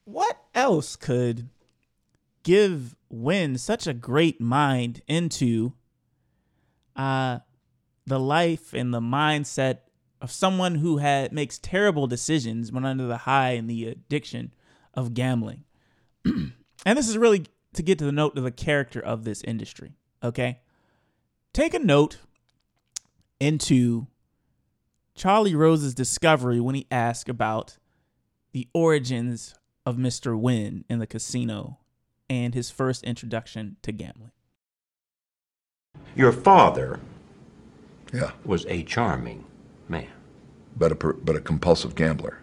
what 0.05 0.37
else 0.53 0.95
could 0.95 1.49
give 2.43 2.95
Wynn 3.09 3.57
such 3.57 3.87
a 3.87 3.93
great 3.93 4.39
mind 4.39 5.01
into 5.07 5.73
uh 7.01 7.39
the 8.05 8.19
life 8.19 8.73
and 8.73 8.93
the 8.93 8.99
mindset 8.99 9.79
of 10.21 10.31
someone 10.31 10.75
who 10.75 10.97
had 10.97 11.31
makes 11.31 11.57
terrible 11.57 12.07
decisions 12.07 12.71
when 12.71 12.85
under 12.85 13.07
the 13.07 13.17
high 13.17 13.51
and 13.51 13.69
the 13.69 13.87
addiction 13.87 14.53
of 14.93 15.13
gambling. 15.13 15.63
and 16.25 16.53
this 16.85 17.09
is 17.09 17.17
really 17.17 17.45
to 17.73 17.81
get 17.81 17.97
to 17.99 18.05
the 18.05 18.11
note 18.11 18.37
of 18.37 18.43
the 18.43 18.51
character 18.51 18.99
of 18.99 19.23
this 19.23 19.41
industry, 19.43 19.93
okay? 20.23 20.59
Take 21.53 21.73
a 21.73 21.79
note 21.79 22.17
into 23.39 24.07
Charlie 25.15 25.55
Rose's 25.55 25.95
discovery 25.95 26.59
when 26.59 26.75
he 26.75 26.87
asked 26.91 27.29
about 27.29 27.77
the 28.51 28.67
origins 28.73 29.55
of 29.85 29.95
Mr. 29.95 30.39
Wynn 30.39 30.85
in 30.89 30.99
the 30.99 31.07
casino 31.07 31.79
and 32.29 32.53
his 32.53 32.69
first 32.69 33.03
introduction 33.03 33.77
to 33.81 33.91
gambling. 33.91 34.31
Your 36.15 36.31
father 36.31 36.99
Yeah, 38.13 38.31
was 38.43 38.65
a 38.67 38.83
charming 38.83 39.45
man, 39.87 40.07
but 40.77 40.91
a 40.91 40.95
but 40.95 41.35
a 41.35 41.39
compulsive 41.41 41.95
gambler. 41.95 42.37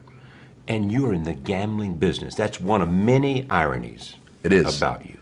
and 0.67 0.93
you're 0.93 1.15
in 1.15 1.23
the 1.25 1.33
gambling 1.35 1.95
business. 1.95 2.35
That's 2.35 2.61
one 2.61 2.83
of 2.83 2.91
many 2.91 3.49
ironies 3.51 4.17
It 4.43 4.53
is. 4.53 4.77
about 4.77 5.07
you. 5.07 5.17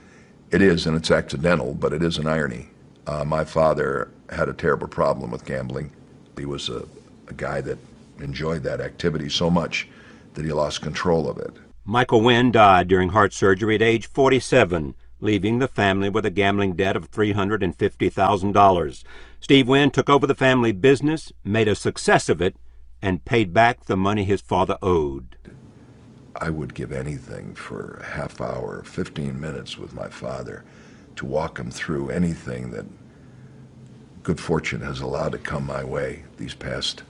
It 0.51 0.61
is, 0.63 0.87
and 0.87 0.97
it's 0.97 1.11
accidental, 1.11 1.75
but 1.75 1.93
it 1.93 2.03
is 2.03 2.19
an 2.19 2.27
irony. 2.27 2.69
Uh, 3.07 3.25
my 3.25 3.45
father 3.45 4.11
had 4.31 4.49
a 4.49 4.53
terrible 4.53 4.89
problem 4.89 5.31
with 5.31 5.45
gambling. 5.45 5.91
He 6.39 6.45
was 6.47 6.69
a, 6.69 6.85
a 7.29 7.35
guy 7.35 7.61
that 7.63 7.79
enjoyed 8.21 8.63
that 8.65 8.81
activity 8.81 9.29
so 9.29 9.51
much 9.51 9.87
that 10.35 10.45
he 10.45 10.53
lost 10.53 10.83
control 10.83 11.29
of 11.29 11.39
it. 11.39 11.53
Michael 11.85 12.23
Wynn 12.23 12.51
died 12.51 12.89
during 12.89 13.11
heart 13.11 13.33
surgery 13.33 13.77
at 13.77 13.83
age 13.83 14.07
47, 14.09 14.95
leaving 15.21 15.59
the 15.59 15.69
family 15.69 16.09
with 16.09 16.27
a 16.27 16.31
gambling 16.31 16.75
debt 16.75 16.97
of 16.97 17.11
$350,000. 17.11 19.05
Steve 19.41 19.69
Wynn 19.69 19.91
took 19.91 20.11
over 20.11 20.27
the 20.27 20.35
family 20.35 20.73
business, 20.73 21.33
made 21.45 21.69
a 21.69 21.75
success 21.75 22.29
of 22.29 22.41
it, 22.43 22.57
and 23.03 23.25
paid 23.25 23.53
back 23.53 23.85
the 23.85 23.97
money 23.97 24.25
his 24.25 24.41
father 24.41 24.79
owed. 24.83 25.37
I 26.39 26.51
would 26.51 26.75
give 26.75 26.93
anything 26.93 27.55
for 27.55 27.99
a 28.03 28.05
half 28.05 28.41
hour, 28.41 28.83
15 28.85 29.41
minutes 29.41 29.79
with 29.79 29.95
my 29.95 30.09
father 30.09 30.65
to 31.17 31.25
walk 31.27 31.59
him 31.59 31.71
through 31.71 32.11
anything 32.11 32.71
that 32.73 32.85
good 34.23 34.41
fortune 34.41 34.83
has 34.83 35.01
allowed 35.01 35.33
to 35.33 35.39
come 35.39 35.65
my 35.65 35.85
way 35.85 36.25
these 36.37 36.55
past 36.55 37.03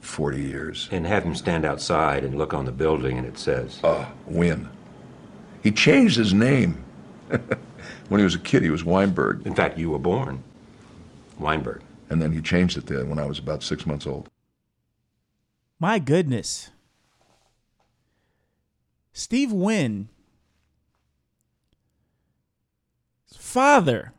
40 0.00 0.40
years. 0.42 0.88
And 0.92 1.06
have 1.06 1.24
him 1.24 1.34
stand 1.34 1.64
outside 1.64 2.24
and 2.24 2.36
look 2.36 2.52
on 2.54 2.66
the 2.66 2.72
building, 2.72 3.18
and 3.18 3.26
it 3.26 3.38
says, 3.38 3.80
Uh, 3.82 4.06
Wynn. 4.26 4.68
He 5.62 5.70
changed 5.70 6.16
his 6.16 6.34
name. 6.34 6.84
when 8.08 8.18
he 8.18 8.24
was 8.24 8.34
a 8.34 8.38
kid, 8.38 8.62
he 8.62 8.70
was 8.70 8.84
Weinberg, 8.84 9.46
In 9.46 9.54
fact, 9.54 9.78
you 9.78 9.90
were 9.90 9.98
born 9.98 10.42
Weinberg. 11.38 11.82
and 12.10 12.20
then 12.22 12.32
he 12.32 12.40
changed 12.40 12.76
it 12.76 12.86
then 12.86 13.08
when 13.08 13.18
I 13.18 13.26
was 13.26 13.38
about 13.38 13.62
six 13.62 13.86
months 13.86 14.06
old. 14.06 14.28
My 15.78 15.98
goodness. 15.98 16.70
Steve 19.12 19.52
Wynn, 19.52 20.08
father, 23.36 24.12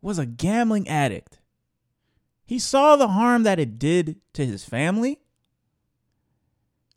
was 0.00 0.18
a 0.18 0.26
gambling 0.26 0.88
addict. 0.88 1.38
He 2.46 2.58
saw 2.58 2.96
the 2.96 3.08
harm 3.08 3.42
that 3.42 3.58
it 3.58 3.78
did 3.78 4.16
to 4.32 4.46
his 4.46 4.64
family, 4.64 5.20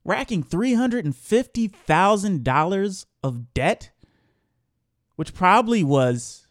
racking 0.05 0.43
$350,000 0.43 3.05
of 3.23 3.53
debt, 3.53 3.91
which 5.21 5.33
probably 5.33 5.83
was, 5.83 6.47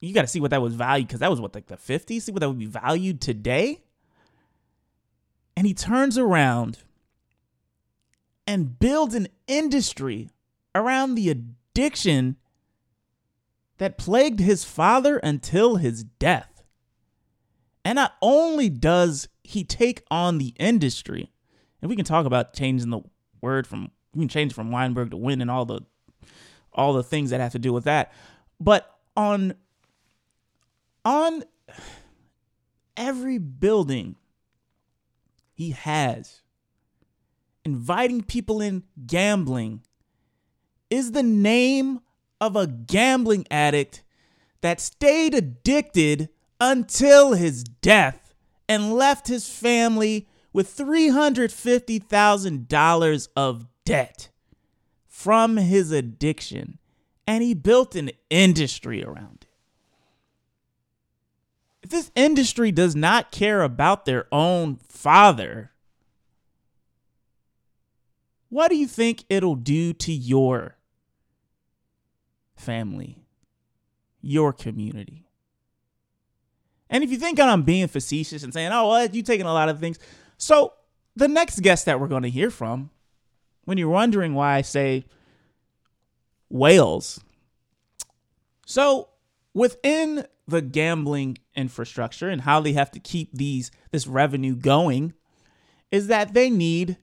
you 0.00 0.14
got 0.14 0.22
to 0.22 0.26
see 0.26 0.40
what 0.40 0.50
that 0.50 0.62
was 0.62 0.74
valued 0.74 1.08
because 1.08 1.20
that 1.20 1.30
was 1.30 1.40
what, 1.40 1.54
like 1.54 1.66
the 1.66 1.76
50s? 1.76 2.22
See 2.22 2.32
what 2.32 2.40
that 2.40 2.48
would 2.48 2.58
be 2.58 2.66
valued 2.66 3.20
today? 3.20 3.82
and 5.56 5.66
he 5.66 5.74
turns 5.74 6.18
around 6.18 6.78
and 8.46 8.78
builds 8.78 9.14
an 9.14 9.28
industry 9.46 10.30
around 10.74 11.14
the 11.14 11.30
addiction 11.30 12.36
that 13.78 13.98
plagued 13.98 14.40
his 14.40 14.64
father 14.64 15.16
until 15.18 15.76
his 15.76 16.04
death. 16.04 16.62
And 17.84 17.96
not 17.96 18.14
only 18.20 18.68
does 18.68 19.28
he 19.42 19.64
take 19.64 20.02
on 20.10 20.38
the 20.38 20.54
industry, 20.58 21.30
and 21.80 21.88
we 21.88 21.96
can 21.96 22.04
talk 22.04 22.26
about 22.26 22.52
changing 22.52 22.90
the 22.90 23.00
word 23.40 23.66
from 23.66 23.90
we 24.14 24.20
can 24.20 24.28
change 24.28 24.54
from 24.54 24.70
Weinberg 24.70 25.10
to 25.10 25.16
Wynn 25.16 25.42
and 25.42 25.50
all 25.50 25.66
the 25.66 25.82
all 26.76 26.92
the 26.92 27.02
things 27.02 27.30
that 27.30 27.40
have 27.40 27.52
to 27.52 27.58
do 27.58 27.72
with 27.72 27.84
that, 27.84 28.12
but 28.60 28.98
on 29.16 29.54
on 31.04 31.42
every 32.96 33.38
building 33.38 34.16
he 35.54 35.70
has. 35.70 36.42
Inviting 37.64 38.22
people 38.22 38.60
in 38.60 38.84
gambling 39.06 39.82
is 40.90 41.12
the 41.12 41.22
name 41.22 42.00
of 42.40 42.56
a 42.56 42.66
gambling 42.66 43.46
addict 43.50 44.02
that 44.60 44.78
stayed 44.80 45.32
addicted 45.34 46.28
until 46.60 47.32
his 47.32 47.64
death 47.64 48.34
and 48.68 48.92
left 48.92 49.28
his 49.28 49.48
family 49.48 50.28
with 50.52 50.76
$350,000 50.76 53.28
of 53.36 53.66
debt 53.84 54.28
from 55.16 55.56
his 55.56 55.92
addiction. 55.92 56.78
And 57.26 57.42
he 57.42 57.54
built 57.54 57.96
an 57.96 58.10
industry 58.28 59.02
around 59.02 59.38
it. 59.40 59.48
If 61.84 61.90
this 61.90 62.10
industry 62.14 62.70
does 62.70 62.94
not 62.94 63.32
care 63.32 63.62
about 63.62 64.04
their 64.04 64.26
own 64.30 64.76
father, 64.76 65.72
what 68.50 68.68
do 68.68 68.76
you 68.76 68.86
think 68.86 69.24
it'll 69.30 69.56
do 69.56 69.94
to 69.94 70.12
your 70.12 70.76
family, 72.54 73.24
your 74.20 74.52
community? 74.52 75.30
And 76.90 77.02
if 77.02 77.10
you 77.10 77.16
think 77.16 77.40
I'm 77.40 77.62
being 77.62 77.88
facetious 77.88 78.42
and 78.42 78.52
saying, 78.52 78.70
oh, 78.70 78.90
well, 78.90 79.08
you 79.08 79.22
taking 79.22 79.46
a 79.46 79.54
lot 79.54 79.70
of 79.70 79.80
things. 79.80 79.98
So, 80.36 80.74
the 81.16 81.26
next 81.26 81.60
guest 81.60 81.86
that 81.86 81.98
we're 81.98 82.06
going 82.06 82.24
to 82.24 82.30
hear 82.30 82.50
from, 82.50 82.90
when 83.66 83.76
you're 83.76 83.88
wondering 83.88 84.32
why 84.32 84.54
I 84.54 84.62
say 84.62 85.04
whales. 86.48 87.20
So, 88.64 89.10
within 89.52 90.26
the 90.48 90.62
gambling 90.62 91.36
infrastructure 91.54 92.28
and 92.30 92.42
how 92.42 92.60
they 92.60 92.72
have 92.72 92.90
to 92.92 93.00
keep 93.00 93.32
these 93.32 93.70
this 93.90 94.06
revenue 94.06 94.54
going 94.54 95.12
is 95.90 96.06
that 96.06 96.32
they 96.32 96.48
need 96.48 96.96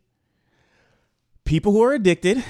people 1.43 1.73
who 1.73 1.83
are 1.83 1.93
addicted 1.93 2.43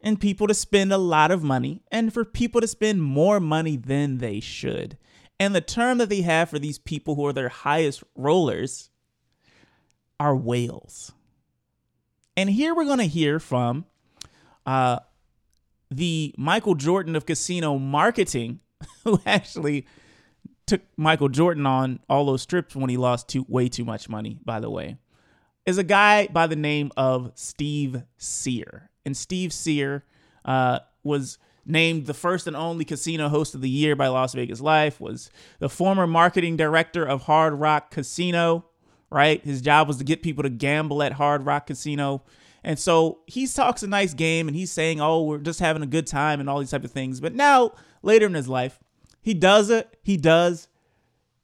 and 0.00 0.20
people 0.20 0.46
to 0.46 0.54
spend 0.54 0.92
a 0.92 0.98
lot 0.98 1.30
of 1.30 1.42
money 1.42 1.82
and 1.90 2.14
for 2.14 2.24
people 2.24 2.60
to 2.60 2.68
spend 2.68 3.02
more 3.02 3.40
money 3.40 3.76
than 3.76 4.18
they 4.18 4.40
should. 4.40 4.96
And 5.40 5.54
the 5.54 5.60
term 5.60 5.98
that 5.98 6.08
they 6.08 6.22
have 6.22 6.50
for 6.50 6.58
these 6.58 6.78
people 6.78 7.14
who 7.14 7.26
are 7.26 7.32
their 7.32 7.48
highest 7.48 8.02
rollers 8.16 8.90
are 10.20 10.36
whales. 10.36 11.12
And 12.38 12.48
here 12.48 12.72
we're 12.72 12.84
going 12.84 12.98
to 12.98 13.04
hear 13.04 13.40
from 13.40 13.84
uh, 14.64 15.00
the 15.90 16.32
Michael 16.38 16.76
Jordan 16.76 17.16
of 17.16 17.26
casino 17.26 17.78
marketing, 17.78 18.60
who 19.02 19.20
actually 19.26 19.88
took 20.64 20.82
Michael 20.96 21.30
Jordan 21.30 21.66
on 21.66 21.98
all 22.08 22.26
those 22.26 22.46
trips 22.46 22.76
when 22.76 22.90
he 22.90 22.96
lost 22.96 23.26
too 23.26 23.44
way 23.48 23.68
too 23.68 23.84
much 23.84 24.08
money, 24.08 24.38
by 24.44 24.60
the 24.60 24.70
way. 24.70 24.98
is 25.66 25.78
a 25.78 25.82
guy 25.82 26.28
by 26.28 26.46
the 26.46 26.54
name 26.54 26.92
of 26.96 27.32
Steve 27.34 28.04
Cyr. 28.18 28.88
And 29.04 29.16
Steve 29.16 29.52
Cyr 29.52 30.04
uh, 30.44 30.78
was 31.02 31.38
named 31.66 32.06
the 32.06 32.14
first 32.14 32.46
and 32.46 32.54
only 32.54 32.84
casino 32.84 33.28
host 33.28 33.56
of 33.56 33.62
the 33.62 33.68
year 33.68 33.96
by 33.96 34.06
Las 34.06 34.34
Vegas 34.34 34.60
Life, 34.60 35.00
was 35.00 35.28
the 35.58 35.68
former 35.68 36.06
marketing 36.06 36.56
director 36.56 37.04
of 37.04 37.22
Hard 37.22 37.54
Rock 37.54 37.90
Casino, 37.90 38.66
right? 39.10 39.44
His 39.44 39.60
job 39.60 39.88
was 39.88 39.98
to 39.98 40.04
get 40.04 40.22
people 40.22 40.42
to 40.42 40.50
gamble 40.50 41.02
at 41.02 41.12
Hard 41.12 41.46
Rock 41.46 41.66
Casino. 41.66 42.22
And 42.64 42.78
so 42.78 43.20
he 43.26 43.46
talks 43.46 43.82
a 43.82 43.86
nice 43.86 44.14
game 44.14 44.48
and 44.48 44.56
he's 44.56 44.70
saying, 44.70 45.00
oh, 45.00 45.22
we're 45.22 45.38
just 45.38 45.60
having 45.60 45.82
a 45.82 45.86
good 45.86 46.06
time 46.06 46.40
and 46.40 46.50
all 46.50 46.58
these 46.58 46.70
type 46.70 46.84
of 46.84 46.90
things. 46.90 47.20
But 47.20 47.34
now, 47.34 47.72
later 48.02 48.26
in 48.26 48.34
his 48.34 48.48
life, 48.48 48.78
he 49.20 49.34
does 49.34 49.70
it. 49.70 49.98
He 50.02 50.16
does. 50.16 50.68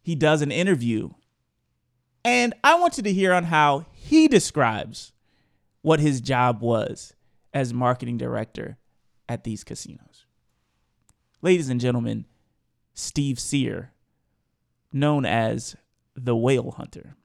He 0.02 0.14
does 0.14 0.42
an 0.42 0.50
interview. 0.50 1.10
And 2.24 2.54
I 2.64 2.78
want 2.78 2.96
you 2.96 3.02
to 3.02 3.12
hear 3.12 3.32
on 3.32 3.44
how 3.44 3.86
he 3.92 4.28
describes 4.28 5.12
what 5.82 6.00
his 6.00 6.20
job 6.20 6.62
was 6.62 7.14
as 7.52 7.72
marketing 7.72 8.16
director 8.16 8.78
at 9.28 9.44
these 9.44 9.64
casinos. 9.64 10.24
Ladies 11.42 11.68
and 11.68 11.80
gentlemen, 11.80 12.24
Steve 12.94 13.38
Cyr, 13.38 13.92
known 14.92 15.26
as 15.26 15.76
the 16.16 16.36
Whale 16.36 16.70
Hunter. 16.72 17.16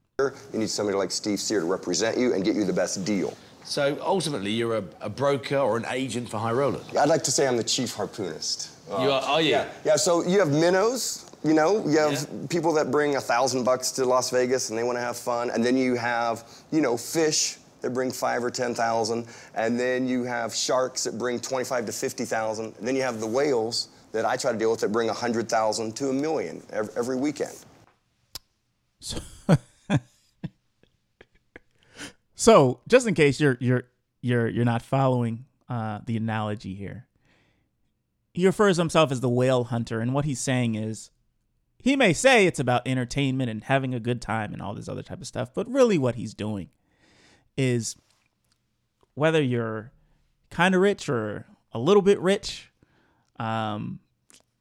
You 0.52 0.58
need 0.58 0.70
somebody 0.70 0.96
like 0.98 1.10
Steve 1.10 1.40
Cyr 1.40 1.60
to 1.60 1.66
represent 1.66 2.16
you 2.18 2.34
and 2.34 2.44
get 2.44 2.54
you 2.56 2.64
the 2.64 2.72
best 2.72 3.04
deal. 3.04 3.36
So 3.64 3.98
ultimately, 4.00 4.50
you're 4.50 4.78
a, 4.78 4.84
a 5.00 5.08
broker 5.10 5.58
or 5.58 5.76
an 5.76 5.84
agent 5.90 6.28
for 6.30 6.38
high 6.38 6.52
roller. 6.52 6.80
I'd 6.98 7.08
like 7.08 7.22
to 7.24 7.30
say 7.30 7.46
I'm 7.46 7.56
the 7.56 7.64
chief 7.64 7.94
harpoonist. 7.94 8.68
you 8.88 8.94
are, 9.10 9.22
are 9.22 9.40
you? 9.42 9.50
Yeah, 9.50 9.68
yeah. 9.84 9.96
So 9.96 10.22
you 10.24 10.38
have 10.40 10.50
minnows, 10.50 11.30
you 11.44 11.54
know, 11.54 11.86
you 11.86 11.98
have 11.98 12.12
Yeah. 12.12 12.46
people 12.48 12.72
that 12.74 12.90
bring 12.90 13.16
a 13.16 13.20
thousand 13.20 13.64
bucks 13.64 13.90
to 13.92 14.04
Las 14.04 14.30
Vegas 14.30 14.70
and 14.70 14.78
they 14.78 14.82
want 14.82 14.96
to 14.96 15.02
have 15.02 15.16
fun, 15.16 15.50
and 15.50 15.64
then 15.64 15.76
you 15.76 15.94
have, 15.96 16.44
you 16.72 16.80
know, 16.80 16.96
fish 16.96 17.58
that 17.82 17.94
bring 17.94 18.10
five 18.10 18.42
or 18.44 18.50
ten 18.50 18.74
thousand, 18.74 19.26
and 19.54 19.78
then 19.78 20.08
you 20.08 20.24
have 20.24 20.54
sharks 20.54 21.04
that 21.04 21.16
bring 21.18 21.38
twenty-five 21.38 21.86
to 21.86 21.92
fifty 21.92 22.24
thousand, 22.24 22.74
and 22.78 22.86
then 22.88 22.96
you 22.96 23.02
have 23.02 23.20
the 23.20 23.26
whales 23.26 23.88
that 24.12 24.24
I 24.24 24.36
try 24.36 24.52
to 24.52 24.58
deal 24.58 24.70
with 24.72 24.80
that 24.80 24.90
bring 24.92 25.08
a 25.10 25.14
hundred 25.24 25.48
thousand 25.48 25.94
to 25.96 26.08
a 26.10 26.12
million 26.12 26.62
every, 26.72 26.92
every 26.96 27.16
weekend. 27.16 27.56
So, 29.00 29.18
just 32.88 33.06
in 33.06 33.12
case 33.12 33.38
you're 33.38 33.58
you're 33.60 33.82
you're 34.22 34.48
you're 34.48 34.64
not 34.64 34.80
following 34.80 35.44
uh, 35.68 35.98
the 36.06 36.16
analogy 36.16 36.74
here, 36.74 37.06
he 38.32 38.46
refers 38.46 38.78
himself 38.78 39.12
as 39.12 39.20
the 39.20 39.28
whale 39.28 39.64
hunter, 39.64 40.00
and 40.00 40.14
what 40.14 40.24
he's 40.24 40.40
saying 40.40 40.74
is, 40.74 41.10
he 41.78 41.96
may 41.96 42.14
say 42.14 42.46
it's 42.46 42.58
about 42.58 42.88
entertainment 42.88 43.50
and 43.50 43.64
having 43.64 43.94
a 43.94 44.00
good 44.00 44.22
time 44.22 44.54
and 44.54 44.62
all 44.62 44.72
this 44.72 44.88
other 44.88 45.02
type 45.02 45.20
of 45.20 45.26
stuff, 45.26 45.52
but 45.52 45.68
really 45.68 45.98
what 45.98 46.14
he's 46.14 46.32
doing 46.32 46.70
is 47.58 47.94
whether 49.12 49.42
you're 49.42 49.92
kind 50.48 50.74
of 50.74 50.80
rich 50.80 51.10
or 51.10 51.44
a 51.72 51.78
little 51.78 52.00
bit 52.00 52.18
rich, 52.20 52.72
um, 53.38 54.00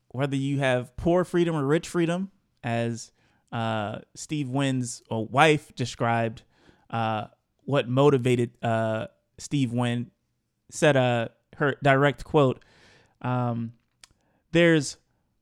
whether 0.10 0.36
you 0.36 0.60
have 0.60 0.98
poor 0.98 1.24
freedom 1.24 1.56
or 1.56 1.66
rich 1.66 1.88
freedom, 1.88 2.30
as 2.62 3.14
uh, 3.54 4.00
Steve 4.16 4.50
Wynn's 4.50 5.02
uh, 5.10 5.18
wife 5.18 5.74
described 5.76 6.44
uh, 6.90 7.28
what 7.70 7.88
motivated 7.88 8.50
uh, 8.64 9.06
Steve 9.38 9.72
Wynn, 9.72 10.10
said 10.72 10.98
uh, 10.98 11.28
her 11.58 11.76
direct 11.84 12.24
quote, 12.24 12.64
um, 13.22 13.74
there's 14.54 14.98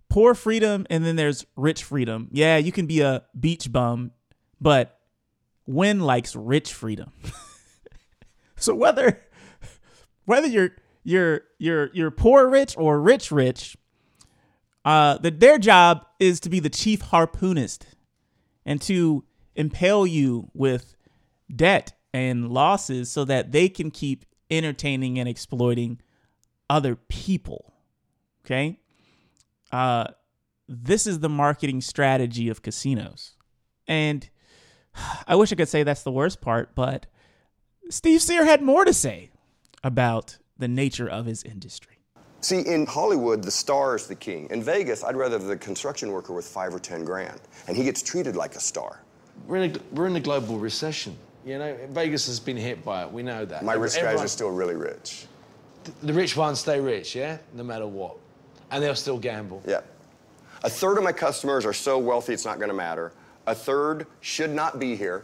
poor 0.09 0.35
freedom 0.35 0.85
and 0.89 1.05
then 1.05 1.15
there's 1.15 1.45
rich 1.55 1.85
freedom. 1.85 2.27
Yeah, 2.33 2.57
you 2.57 2.73
can 2.73 2.85
be 2.85 2.99
a 2.99 3.23
beach 3.39 3.71
bum, 3.71 4.11
but 4.59 4.99
Wynn 5.65 6.01
likes 6.01 6.35
rich 6.35 6.73
freedom. 6.73 7.13
so 8.57 8.75
whether 8.75 9.21
whether 10.25 10.47
you're 10.47 10.71
you're 11.05 11.43
you're 11.59 11.89
you're 11.93 12.11
poor 12.11 12.49
rich 12.49 12.75
or 12.77 12.99
rich 12.99 13.31
rich, 13.31 13.77
uh, 14.83 15.17
that 15.19 15.39
their 15.39 15.57
job 15.57 16.05
is 16.19 16.41
to 16.41 16.49
be 16.49 16.59
the 16.59 16.69
chief 16.69 17.03
harpoonist 17.03 17.83
and 18.65 18.81
to 18.81 19.23
impale 19.55 20.05
you 20.05 20.51
with 20.53 20.97
debt 21.55 21.93
and 22.17 22.49
losses 22.49 23.11
so 23.11 23.23
that 23.25 23.51
they 23.51 23.69
can 23.69 23.91
keep 23.91 24.25
entertaining 24.49 25.19
and 25.19 25.29
exploiting 25.29 25.99
other 26.69 26.95
people. 26.95 27.73
Okay? 28.45 28.79
Uh 29.71 30.07
this 30.67 31.07
is 31.07 31.19
the 31.19 31.29
marketing 31.29 31.79
strategy 31.79 32.49
of 32.49 32.61
casinos. 32.61 33.35
And 33.87 34.29
I 35.27 35.35
wish 35.35 35.51
I 35.51 35.55
could 35.55 35.69
say 35.69 35.83
that's 35.83 36.03
the 36.03 36.11
worst 36.11 36.41
part, 36.41 36.75
but 36.75 37.05
Steve 37.89 38.21
Cyr 38.21 38.45
had 38.45 38.61
more 38.61 38.83
to 38.83 38.93
say 38.93 39.29
about 39.83 40.37
the 40.57 40.67
nature 40.67 41.07
of 41.07 41.25
his 41.25 41.43
industry. 41.43 41.97
See, 42.41 42.59
in 42.59 42.85
Hollywood, 42.85 43.43
the 43.43 43.51
star 43.51 43.95
is 43.95 44.07
the 44.07 44.15
king. 44.15 44.47
In 44.51 44.61
Vegas, 44.61 45.03
I'd 45.03 45.15
rather 45.15 45.37
the 45.37 45.57
construction 45.57 46.11
worker 46.11 46.33
with 46.33 46.45
five 46.45 46.73
or 46.73 46.79
ten 46.79 47.03
grand, 47.03 47.41
and 47.67 47.75
he 47.75 47.83
gets 47.83 48.01
treated 48.01 48.35
like 48.35 48.55
a 48.55 48.59
star. 48.59 49.01
We're 49.47 49.63
in, 49.63 49.75
a, 49.75 49.79
we're 49.93 50.07
in 50.07 50.15
a 50.15 50.19
global 50.19 50.59
recession. 50.59 51.17
You 51.47 51.59
know, 51.59 51.77
Vegas 51.91 52.27
has 52.27 52.41
been 52.41 52.57
hit 52.57 52.83
by 52.83 53.03
it. 53.03 53.11
We 53.11 53.23
know 53.23 53.45
that. 53.45 53.63
My 53.63 53.73
rich 53.73 53.95
guys 53.95 54.19
are 54.19 54.27
still 54.27 54.51
really 54.51 54.75
rich. 54.75 55.27
The 56.03 56.11
rich 56.11 56.35
ones 56.35 56.59
stay 56.59 56.81
rich, 56.81 57.15
yeah? 57.15 57.37
No 57.53 57.63
matter 57.63 57.87
what. 57.87 58.17
And 58.69 58.83
they'll 58.83 58.95
still 58.95 59.17
gamble. 59.17 59.63
Yeah. 59.65 59.79
A 60.63 60.69
third 60.69 60.97
of 60.97 61.05
my 61.05 61.13
customers 61.13 61.65
are 61.65 61.71
so 61.71 61.97
wealthy 61.97 62.33
it's 62.33 62.43
not 62.43 62.57
going 62.57 62.67
to 62.67 62.75
matter. 62.75 63.13
A 63.45 63.55
third 63.55 64.07
should 64.19 64.49
not 64.49 64.77
be 64.77 64.97
here. 64.97 65.23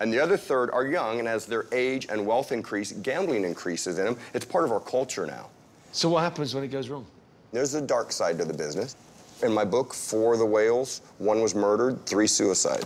And 0.00 0.12
the 0.12 0.18
other 0.18 0.36
third 0.36 0.72
are 0.72 0.84
young, 0.84 1.20
and 1.20 1.28
as 1.28 1.46
their 1.46 1.66
age 1.70 2.08
and 2.10 2.26
wealth 2.26 2.50
increase, 2.50 2.90
gambling 2.90 3.44
increases 3.44 4.00
in 4.00 4.04
them. 4.04 4.16
It's 4.34 4.44
part 4.44 4.64
of 4.64 4.72
our 4.72 4.80
culture 4.80 5.26
now. 5.26 5.48
So 5.92 6.08
what 6.08 6.24
happens 6.24 6.56
when 6.56 6.64
it 6.64 6.68
goes 6.72 6.88
wrong? 6.88 7.06
There's 7.52 7.74
a 7.74 7.80
dark 7.80 8.10
side 8.10 8.36
to 8.38 8.44
the 8.44 8.54
business. 8.54 8.96
In 9.44 9.52
my 9.52 9.64
book, 9.64 9.94
Four 9.94 10.32
of 10.32 10.40
the 10.40 10.46
Whales, 10.46 11.02
one 11.18 11.40
was 11.40 11.54
murdered, 11.54 12.04
three 12.04 12.26
suicide. 12.26 12.84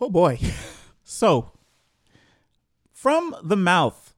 Oh 0.00 0.08
boy. 0.08 0.38
So, 1.12 1.50
from 2.92 3.34
the 3.42 3.56
mouth. 3.56 4.14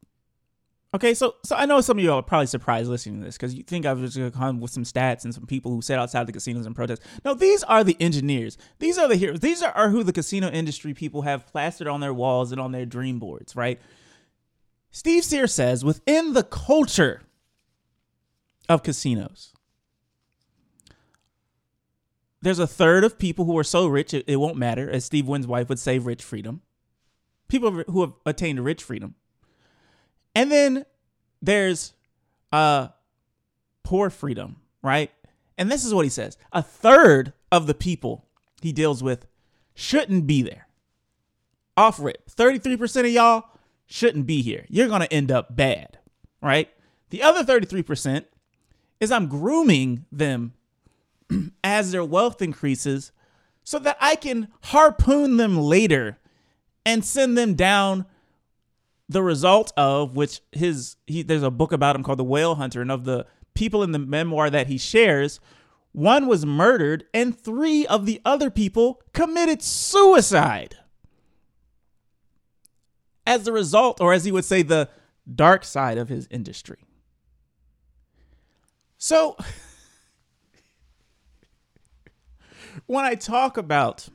Okay, 0.94 1.14
so 1.14 1.36
so 1.42 1.56
I 1.56 1.64
know 1.64 1.80
some 1.80 1.96
of 1.96 2.04
you 2.04 2.12
are 2.12 2.22
probably 2.22 2.48
surprised 2.48 2.90
listening 2.90 3.20
to 3.20 3.24
this 3.24 3.38
because 3.38 3.54
you 3.54 3.62
think 3.62 3.86
I 3.86 3.94
was 3.94 4.14
gonna 4.14 4.30
come 4.30 4.60
with 4.60 4.72
some 4.72 4.84
stats 4.84 5.24
and 5.24 5.34
some 5.34 5.46
people 5.46 5.72
who 5.72 5.80
sat 5.80 5.98
outside 5.98 6.26
the 6.26 6.34
casinos 6.34 6.66
and 6.66 6.76
protest. 6.76 7.00
No, 7.24 7.32
these 7.32 7.62
are 7.62 7.82
the 7.82 7.96
engineers. 7.98 8.58
These 8.78 8.98
are 8.98 9.08
the 9.08 9.16
heroes. 9.16 9.40
These 9.40 9.62
are, 9.62 9.72
are 9.72 9.88
who 9.88 10.04
the 10.04 10.12
casino 10.12 10.50
industry 10.50 10.92
people 10.92 11.22
have 11.22 11.46
plastered 11.46 11.88
on 11.88 12.00
their 12.00 12.12
walls 12.12 12.52
and 12.52 12.60
on 12.60 12.72
their 12.72 12.84
dream 12.84 13.18
boards, 13.18 13.56
right? 13.56 13.80
Steve 14.90 15.24
Cyr 15.24 15.46
says 15.46 15.86
within 15.86 16.34
the 16.34 16.42
culture 16.42 17.22
of 18.68 18.82
casinos, 18.82 19.54
there's 22.42 22.58
a 22.58 22.66
third 22.66 23.02
of 23.02 23.18
people 23.18 23.46
who 23.46 23.56
are 23.56 23.64
so 23.64 23.86
rich 23.86 24.12
it, 24.12 24.24
it 24.26 24.36
won't 24.36 24.58
matter, 24.58 24.90
as 24.90 25.06
Steve 25.06 25.26
Wynn's 25.26 25.46
wife 25.46 25.70
would 25.70 25.78
say, 25.78 25.98
rich 25.98 26.22
freedom. 26.22 26.60
People 27.52 27.84
who 27.86 28.00
have 28.00 28.14
attained 28.24 28.64
rich 28.64 28.82
freedom. 28.82 29.14
And 30.34 30.50
then 30.50 30.86
there's 31.42 31.92
uh 32.50 32.88
poor 33.82 34.08
freedom, 34.08 34.56
right? 34.82 35.10
And 35.58 35.70
this 35.70 35.84
is 35.84 35.92
what 35.92 36.06
he 36.06 36.08
says. 36.08 36.38
A 36.54 36.62
third 36.62 37.34
of 37.50 37.66
the 37.66 37.74
people 37.74 38.24
he 38.62 38.72
deals 38.72 39.02
with 39.02 39.26
shouldn't 39.74 40.26
be 40.26 40.40
there. 40.40 40.66
Off 41.76 42.00
rip. 42.00 42.26
33% 42.30 43.00
of 43.00 43.06
y'all 43.08 43.44
shouldn't 43.84 44.24
be 44.24 44.40
here. 44.40 44.64
You're 44.70 44.88
going 44.88 45.02
to 45.02 45.12
end 45.12 45.30
up 45.30 45.54
bad, 45.54 45.98
right? 46.40 46.70
The 47.10 47.22
other 47.22 47.44
33% 47.44 48.24
is 48.98 49.12
I'm 49.12 49.28
grooming 49.28 50.06
them 50.10 50.54
as 51.62 51.92
their 51.92 52.04
wealth 52.04 52.40
increases 52.40 53.12
so 53.62 53.78
that 53.80 53.98
I 54.00 54.16
can 54.16 54.48
harpoon 54.62 55.36
them 55.36 55.58
later 55.58 56.16
and 56.84 57.04
send 57.04 57.36
them 57.36 57.54
down 57.54 58.06
the 59.08 59.22
result 59.22 59.72
of 59.76 60.16
which 60.16 60.40
his 60.52 60.96
he 61.06 61.22
there's 61.22 61.42
a 61.42 61.50
book 61.50 61.72
about 61.72 61.94
him 61.94 62.02
called 62.02 62.18
The 62.18 62.24
Whale 62.24 62.54
Hunter 62.54 62.80
and 62.80 62.90
of 62.90 63.04
the 63.04 63.26
people 63.54 63.82
in 63.82 63.92
the 63.92 63.98
memoir 63.98 64.48
that 64.50 64.66
he 64.66 64.78
shares 64.78 65.38
one 65.92 66.26
was 66.26 66.46
murdered 66.46 67.04
and 67.12 67.38
3 67.38 67.86
of 67.86 68.06
the 68.06 68.22
other 68.24 68.50
people 68.50 69.02
committed 69.12 69.62
suicide. 69.62 70.76
As 73.26 73.44
the 73.44 73.52
result 73.52 74.00
or 74.00 74.14
as 74.14 74.24
he 74.24 74.32
would 74.32 74.46
say 74.46 74.62
the 74.62 74.88
dark 75.32 75.64
side 75.64 75.98
of 75.98 76.08
his 76.08 76.26
industry. 76.30 76.78
So 78.96 79.36
when 82.86 83.04
I 83.04 83.14
talk 83.14 83.58
about 83.58 84.08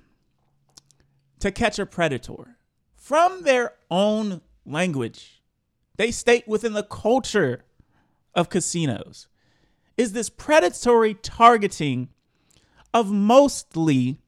to 1.39 1.51
catch 1.51 1.77
a 1.77 1.86
predator 1.86 2.56
from 3.07 3.43
their 3.43 3.71
own 3.89 4.41
language, 4.65 5.41
they 5.95 6.11
state 6.11 6.45
within 6.45 6.73
the 6.73 6.83
culture 6.83 7.63
of 8.35 8.49
casinos 8.49 9.29
is 9.95 10.11
this 10.11 10.29
predatory 10.29 11.13
targeting 11.13 12.09
of 12.93 13.09
mostly 13.09 14.19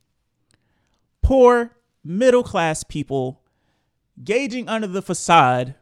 poor 1.21 1.75
middle 2.05 2.41
class 2.41 2.85
people 2.85 3.41
gauging 4.23 4.69
under 4.69 4.87
the 4.87 5.01
facade 5.01 5.75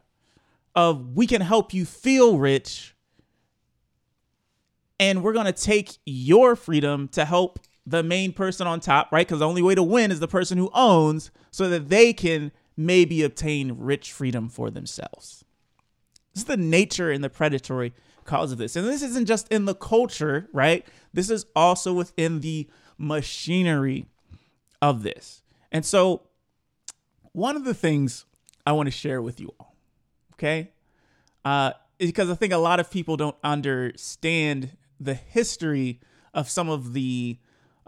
of 0.74 1.16
we 1.16 1.24
can 1.24 1.40
help 1.40 1.72
you 1.72 1.84
feel 1.84 2.36
rich 2.36 2.96
and 4.98 5.22
we're 5.22 5.32
going 5.32 5.46
to 5.46 5.52
take 5.52 5.98
your 6.04 6.56
freedom 6.56 7.06
to 7.06 7.24
help 7.24 7.60
the 7.86 8.02
main 8.02 8.32
person 8.32 8.66
on 8.66 8.80
top, 8.80 9.10
right? 9.12 9.26
Because 9.26 9.38
the 9.38 9.48
only 9.48 9.62
way 9.62 9.76
to 9.76 9.84
win 9.84 10.10
is 10.10 10.18
the 10.18 10.28
person 10.28 10.58
who 10.58 10.68
owns 10.74 11.30
so 11.52 11.70
that 11.70 11.88
they 11.88 12.12
can 12.12 12.50
maybe 12.78 13.24
obtain 13.24 13.74
rich 13.76 14.12
freedom 14.12 14.48
for 14.48 14.70
themselves. 14.70 15.44
This 16.32 16.42
is 16.42 16.46
the 16.46 16.56
nature 16.56 17.10
and 17.10 17.24
the 17.24 17.28
predatory 17.28 17.92
cause 18.24 18.52
of 18.52 18.58
this. 18.58 18.76
And 18.76 18.86
this 18.86 19.02
isn't 19.02 19.26
just 19.26 19.48
in 19.48 19.64
the 19.64 19.74
culture, 19.74 20.48
right? 20.52 20.86
This 21.12 21.28
is 21.28 21.46
also 21.56 21.92
within 21.92 22.40
the 22.40 22.68
machinery 22.96 24.06
of 24.80 25.02
this. 25.02 25.42
And 25.72 25.84
so, 25.84 26.22
one 27.32 27.56
of 27.56 27.64
the 27.64 27.74
things 27.74 28.24
I 28.64 28.72
want 28.72 28.86
to 28.86 28.92
share 28.92 29.20
with 29.20 29.40
you 29.40 29.52
all, 29.58 29.74
okay, 30.34 30.70
uh, 31.44 31.72
because 31.98 32.30
I 32.30 32.34
think 32.34 32.52
a 32.52 32.58
lot 32.58 32.78
of 32.78 32.90
people 32.90 33.16
don't 33.16 33.36
understand 33.42 34.76
the 35.00 35.14
history 35.14 36.00
of 36.32 36.48
some 36.48 36.68
of 36.68 36.92
the 36.92 37.38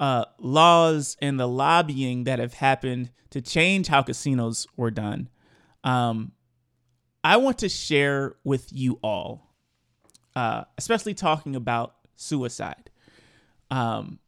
uh, 0.01 0.25
laws 0.39 1.17
and 1.21 1.39
the 1.39 1.47
lobbying 1.47 2.25
that 2.25 2.39
have 2.39 2.55
happened 2.55 3.11
to 3.29 3.43
change 3.43 3.87
how 3.89 4.03
casinos 4.03 4.67
were 4.75 4.91
done. 4.91 5.29
Um, 5.85 6.33
I 7.23 7.37
want 7.37 7.59
to 7.59 7.69
share 7.69 8.35
with 8.43 8.73
you 8.73 8.99
all, 9.03 9.53
uh, 10.35 10.65
especially 10.79 11.13
talking 11.13 11.55
about 11.55 11.95
suicide, 12.17 12.91
um, 13.71 14.19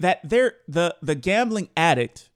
that 0.00 0.18
there 0.28 0.54
the 0.66 0.96
the 1.00 1.14
gambling 1.14 1.68
addict 1.76 2.28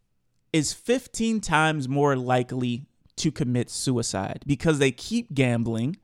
is 0.52 0.72
15 0.72 1.40
times 1.40 1.88
more 1.88 2.16
likely 2.16 2.86
to 3.16 3.32
commit 3.32 3.68
suicide 3.68 4.44
because 4.46 4.78
they 4.78 4.92
keep 4.92 5.34
gambling 5.34 5.96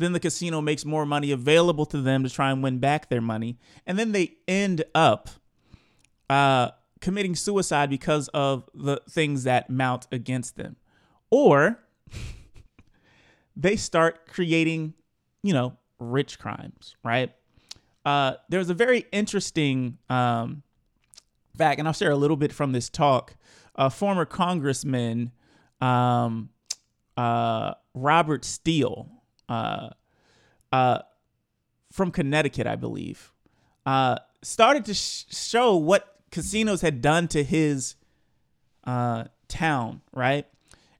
then 0.00 0.12
the 0.12 0.20
casino 0.20 0.60
makes 0.60 0.84
more 0.84 1.06
money 1.06 1.30
available 1.30 1.86
to 1.86 2.00
them 2.00 2.22
to 2.24 2.30
try 2.30 2.50
and 2.50 2.62
win 2.62 2.78
back 2.78 3.08
their 3.08 3.20
money. 3.20 3.58
And 3.86 3.98
then 3.98 4.12
they 4.12 4.36
end 4.48 4.84
up 4.94 5.28
uh, 6.28 6.70
committing 7.00 7.34
suicide 7.34 7.90
because 7.90 8.28
of 8.28 8.68
the 8.74 9.00
things 9.08 9.44
that 9.44 9.70
mount 9.70 10.06
against 10.10 10.56
them. 10.56 10.76
Or 11.30 11.78
they 13.56 13.76
start 13.76 14.26
creating, 14.26 14.94
you 15.42 15.52
know, 15.52 15.76
rich 15.98 16.38
crimes, 16.38 16.96
right? 17.04 17.32
Uh, 18.04 18.34
there's 18.48 18.70
a 18.70 18.74
very 18.74 19.06
interesting 19.12 19.98
um, 20.08 20.62
fact, 21.56 21.78
and 21.78 21.86
I'll 21.86 21.94
share 21.94 22.10
a 22.10 22.16
little 22.16 22.36
bit 22.36 22.52
from 22.52 22.72
this 22.72 22.88
talk. 22.88 23.36
Former 23.90 24.26
congressman, 24.26 25.32
um, 25.80 26.50
uh, 27.16 27.74
Robert 27.94 28.44
Steele, 28.44 29.08
uh, 29.50 29.90
uh, 30.72 31.00
from 31.92 32.10
Connecticut, 32.10 32.66
I 32.66 32.76
believe, 32.76 33.32
uh, 33.84 34.16
started 34.42 34.84
to 34.86 34.94
sh- 34.94 35.24
show 35.30 35.76
what 35.76 36.20
casinos 36.30 36.80
had 36.80 37.02
done 37.02 37.28
to 37.28 37.42
his 37.42 37.96
uh, 38.84 39.24
town, 39.48 40.00
right? 40.12 40.46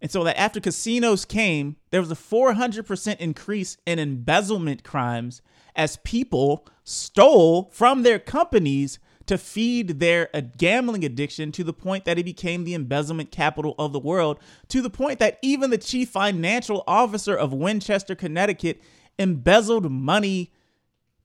And 0.03 0.11
so 0.11 0.25
that 0.25 0.39
after 0.39 0.61
casinos 0.61 1.25
came, 1.25 1.77
there 1.91 2.01
was 2.01 2.11
a 2.11 2.17
400% 2.17 3.17
increase 3.19 3.77
in 3.87 3.99
embezzlement 3.99 4.83
crimes 4.83 5.43
as 5.77 5.99
people 5.99 6.67
stole 6.83 7.71
from 7.73 8.03
their 8.03 8.19
companies 8.19 8.99
to 9.31 9.39
feed 9.39 10.01
their 10.01 10.29
uh, 10.35 10.41
gambling 10.59 11.05
addiction 11.05 11.53
to 11.53 11.63
the 11.63 11.73
point 11.73 12.05
that 12.05 12.19
it 12.19 12.25
became 12.25 12.65
the 12.65 12.75
embezzlement 12.75 13.31
capital 13.31 13.77
of 13.79 13.93
the 13.93 14.01
world, 14.01 14.41
to 14.67 14.83
the 14.83 14.91
point 14.91 15.21
that 15.21 15.39
even 15.41 15.71
the 15.71 15.79
chief 15.79 16.09
financial 16.09 16.83
officer 16.85 17.37
of 17.37 17.53
Winchester, 17.53 18.17
Connecticut, 18.17 18.83
embezzled 19.21 19.89
money 19.89 20.53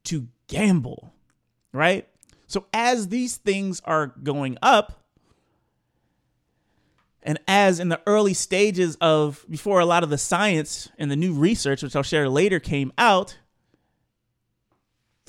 to 0.04 0.28
gamble, 0.48 1.16
right? 1.74 2.08
So 2.46 2.68
as 2.72 3.08
these 3.08 3.38
things 3.38 3.82
are 3.86 4.14
going 4.22 4.60
up, 4.62 5.04
and 7.24 7.40
as 7.48 7.80
in 7.80 7.90
the 7.90 8.02
early 8.06 8.36
stages 8.36 8.98
of 9.02 9.44
before 9.50 9.80
a 9.80 9.86
lot 9.88 10.04
of 10.04 10.12
the 10.12 10.20
science 10.20 10.90
and 11.00 11.10
the 11.10 11.16
new 11.16 11.34
research, 11.34 11.82
which 11.82 11.96
I'll 11.96 12.04
share 12.04 12.30
later, 12.30 12.60
came 12.60 12.94
out, 13.00 13.40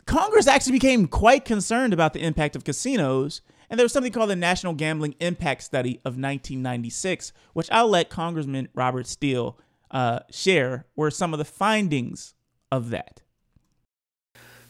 Congress 0.07 0.47
actually 0.47 0.73
became 0.73 1.09
quite 1.09 1.45
concerned 1.45 1.93
about 1.93 2.13
the 2.13 2.23
impact 2.23 2.55
of 2.55 2.65
casinos, 2.65 3.43
and 3.69 3.79
there 3.79 3.85
was 3.85 3.93
something 3.93 4.13
called 4.13 4.31
the 4.31 4.37
National 4.37 4.73
Gambling 4.73 5.17
Impact 5.19 5.63
Study 5.63 5.97
of 5.99 6.15
1996, 6.15 7.33
which 7.53 7.69
I'll 7.73 7.89
let 7.89 8.09
Congressman 8.09 8.69
Robert 8.73 9.09
Steele 9.09 9.59
uh, 9.91 10.21
share, 10.31 10.87
were 10.95 11.11
some 11.11 11.35
of 11.35 11.39
the 11.39 11.45
findings 11.45 12.35
of 12.71 12.91
that. 12.91 13.23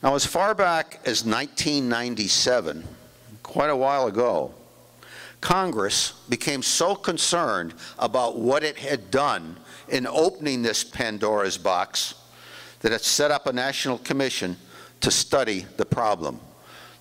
Now, 0.02 0.14
as 0.14 0.24
far 0.24 0.54
back 0.54 1.00
as 1.04 1.24
1997, 1.24 2.84
quite 3.42 3.70
a 3.70 3.76
while 3.76 4.06
ago, 4.06 4.54
Congress 5.40 6.12
became 6.28 6.62
so 6.62 6.94
concerned 6.94 7.74
about 7.98 8.38
what 8.38 8.62
it 8.62 8.78
had 8.78 9.10
done 9.10 9.56
in 9.88 10.06
opening 10.06 10.62
this 10.62 10.82
Pandora's 10.82 11.58
box 11.58 12.14
that 12.80 12.92
it 12.92 13.02
set 13.02 13.30
up 13.30 13.46
a 13.46 13.52
national 13.52 13.98
commission 13.98 14.56
to 15.06 15.12
study 15.12 15.64
the 15.76 15.84
problem. 15.84 16.40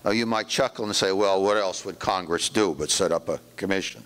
Now, 0.04 0.12
you 0.12 0.26
might 0.26 0.46
chuckle 0.46 0.84
and 0.84 0.94
say, 0.94 1.10
well, 1.10 1.42
what 1.42 1.56
else 1.56 1.84
would 1.84 1.98
Congress 1.98 2.48
do 2.48 2.72
but 2.72 2.88
set 2.88 3.10
up 3.10 3.28
a 3.28 3.40
commission? 3.56 4.04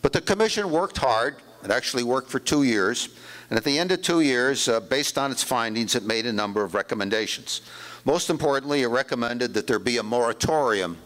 But 0.00 0.14
the 0.14 0.22
commission 0.22 0.70
worked 0.70 0.96
hard. 0.96 1.36
It 1.62 1.70
actually 1.70 2.04
worked 2.04 2.30
for 2.30 2.38
two 2.38 2.62
years. 2.62 3.10
And 3.50 3.58
at 3.58 3.64
the 3.64 3.78
end 3.78 3.92
of 3.92 4.00
two 4.00 4.22
years, 4.22 4.66
uh, 4.66 4.80
based 4.80 5.18
on 5.18 5.30
its 5.30 5.42
findings, 5.42 5.94
it 5.94 6.04
made 6.04 6.24
a 6.24 6.32
number 6.32 6.64
of 6.64 6.72
recommendations. 6.72 7.60
Most 8.06 8.30
importantly, 8.30 8.80
it 8.80 8.86
recommended 8.86 9.52
that 9.52 9.66
there 9.66 9.78
be 9.78 9.98
a 9.98 10.02
moratorium. 10.02 10.96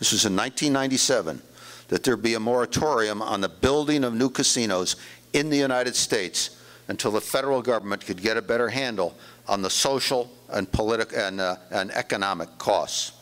This 0.00 0.10
was 0.10 0.24
in 0.24 0.34
1997 0.34 1.40
that 1.86 2.02
there 2.02 2.16
be 2.16 2.34
a 2.34 2.40
moratorium 2.40 3.22
on 3.22 3.40
the 3.40 3.48
building 3.48 4.02
of 4.02 4.14
new 4.14 4.30
casinos 4.30 4.96
in 5.32 5.48
the 5.48 5.58
United 5.58 5.94
States 5.94 6.60
until 6.88 7.12
the 7.12 7.20
federal 7.20 7.62
government 7.62 8.04
could 8.04 8.20
get 8.20 8.36
a 8.36 8.42
better 8.42 8.68
handle 8.68 9.14
on 9.48 9.62
the 9.62 9.70
social 9.70 10.30
and 10.50 10.70
political 10.70 11.18
and, 11.18 11.40
uh, 11.40 11.56
and 11.70 11.90
economic 11.92 12.48
costs. 12.58 13.12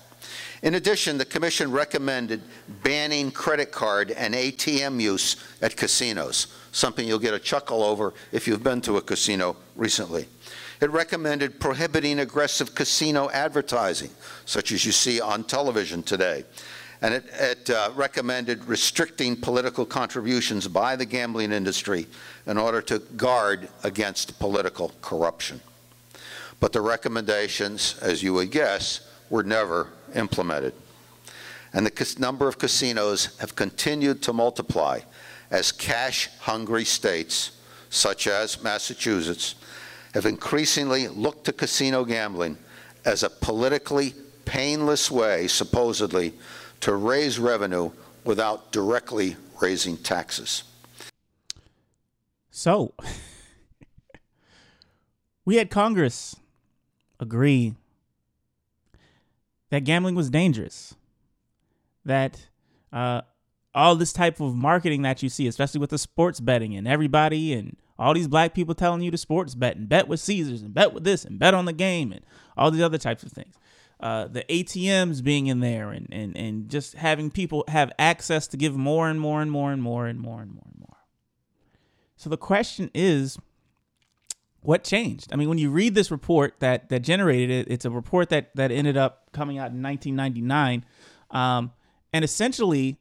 In 0.63 0.75
addition, 0.75 1.19
the 1.19 1.25
Commission 1.25 1.73
recommended 1.73 2.41
banning 2.85 3.33
credit 3.33 3.73
card 3.73 4.13
and 4.13 4.33
ATM 4.33 5.01
use 5.01 5.37
at 5.61 5.77
casinos, 5.77 6.47
something 6.71 7.07
you'll 7.07 7.19
get 7.19 7.35
a 7.35 7.39
chuckle 7.39 7.83
over 7.83 8.15
if 8.31 8.47
you've 8.47 8.63
been 8.63 8.81
to 8.83 8.97
a 8.97 9.03
casino 9.03 9.57
recently. 9.75 10.29
It 10.81 10.91
recommended 10.91 11.59
prohibiting 11.59 12.21
aggressive 12.21 12.75
casino 12.77 13.29
advertising, 13.31 14.11
such 14.47 14.71
as 14.71 14.85
you 14.85 14.93
see 14.93 15.21
on 15.21 15.45
television 15.45 16.03
today. 16.03 16.45
And 17.03 17.15
it, 17.15 17.25
it 17.41 17.71
uh, 17.71 17.91
recommended 17.97 18.65
restricting 18.65 19.35
political 19.35 19.85
contributions 19.85 20.69
by 20.69 20.95
the 20.95 21.05
gambling 21.05 21.51
industry 21.51 22.07
in 22.47 22.57
order 22.57 22.81
to 22.83 23.01
guard 23.17 23.69
against 23.83 24.39
political 24.39 24.93
corruption. 25.03 25.61
But 26.63 26.73
the 26.73 26.81
recommendations, 26.81 27.99
as 28.01 28.23
you 28.23 28.35
would 28.35 28.53
guess, 28.53 29.01
were 29.31 29.43
never 29.43 29.89
implemented. 30.15 30.75
And 31.73 31.85
the 31.85 32.17
number 32.21 32.47
of 32.47 32.57
casinos 32.57 33.37
have 33.41 33.57
continued 33.57 34.23
to 34.23 34.33
multiply 34.33 35.01
as 35.51 35.73
cash-hungry 35.73 36.85
states, 36.85 37.51
such 37.91 38.29
as 38.29 38.63
Massachusetts, 38.63 39.57
have 40.15 40.25
increasingly 40.25 41.09
looked 41.09 41.47
to 41.47 41.53
casino 41.53 42.05
gambling 42.05 42.57
as 43.05 43.25
a 43.25 43.31
politically 43.31 44.15
painless 44.45 45.11
way, 45.11 45.49
supposedly, 45.49 46.33
to 46.79 46.95
raise 46.95 47.41
revenue 47.41 47.91
without 48.23 48.71
directly 48.71 49.35
raising 49.61 49.97
taxes. 49.97 50.63
So, 52.53 52.95
we 55.45 55.57
had 55.57 55.69
Congress 55.69 56.37
agree 57.23 57.75
that 59.71 59.85
gambling 59.85 60.15
was 60.15 60.29
dangerous, 60.29 60.95
that 62.05 62.49
uh, 62.93 63.23
all 63.75 63.97
this 63.97 64.13
type 64.13 64.41
of 64.41 64.55
marketing 64.55 65.01
that 65.03 65.23
you 65.23 65.31
see, 65.31 65.47
especially 65.47 65.81
with 65.81 65.91
the 65.91 65.99
sports 65.99 66.41
betting 66.41 66.77
and 66.77 66.87
everybody 66.87 67.55
and 67.55 67.77
all 67.99 68.13
these 68.13 68.29
black 68.29 68.53
people 68.53 68.75
telling 68.75 69.01
you 69.01 69.11
to 69.11 69.17
sports 69.17 69.55
bet 69.55 69.77
and 69.77 69.89
bet 69.89 70.09
with 70.09 70.21
Caesars 70.21 70.61
and 70.61 70.75
bet 70.75 70.93
with 70.93 71.05
this 71.05 71.25
and 71.25 71.39
bet 71.39 71.55
on 71.55 71.65
the 71.65 71.73
game 71.73 72.13
and 72.13 72.23
all 72.57 72.71
these 72.71 72.83
other 72.83 72.99
types 72.99 73.23
of 73.23 73.33
things. 73.33 73.55
Uh, 74.01 74.27
the 74.27 74.45
ATMs 74.51 75.23
being 75.23 75.47
in 75.47 75.61
there 75.61 75.93
and, 75.93 76.09
and, 76.11 76.37
and 76.37 76.69
just 76.69 76.95
having 76.95 77.31
people 77.31 77.65
have 77.69 77.93
access 77.99 78.49
to 78.49 78.57
give 78.57 78.77
more 78.77 79.09
and 79.09 79.21
more 79.21 79.41
and 79.41 79.51
more 79.51 79.73
and 79.73 79.81
more 79.81 80.07
and 80.07 80.19
more 80.19 80.43
and 80.43 80.53
more 80.53 80.67
and 80.67 80.81
more. 80.81 80.97
So 82.17 82.29
the 82.29 82.37
question 82.37 82.91
is, 82.95 83.39
what 84.63 84.85
changed? 84.85 85.33
I 85.33 85.37
mean, 85.37 85.49
when 85.49 85.59
you 85.59 85.71
read 85.71 85.95
this 85.95 86.11
report 86.11 86.55
that 86.61 86.89
that 86.89 87.01
generated 87.01 87.51
it, 87.51 87.73
it's 87.73 87.85
a 87.85 87.91
report 87.91 88.31
that 88.31 88.55
that 88.57 88.71
ended 88.71 88.97
up 88.97 89.31
coming 89.33 89.59
out 89.59 89.71
in 89.73 89.83
1999, 89.83 90.85
um, 91.31 91.73
and 92.13 92.25
essentially, 92.25 92.99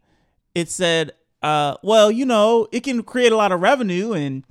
it 0.54 0.70
said 0.70 1.14
uh, 1.42 1.76
well, 1.82 2.12
you 2.12 2.26
know, 2.26 2.68
it 2.72 2.84
can 2.84 3.04
create 3.04 3.32
a 3.32 3.36
lot 3.36 3.52
of 3.52 3.62
revenue, 3.62 4.14
and 4.14 4.44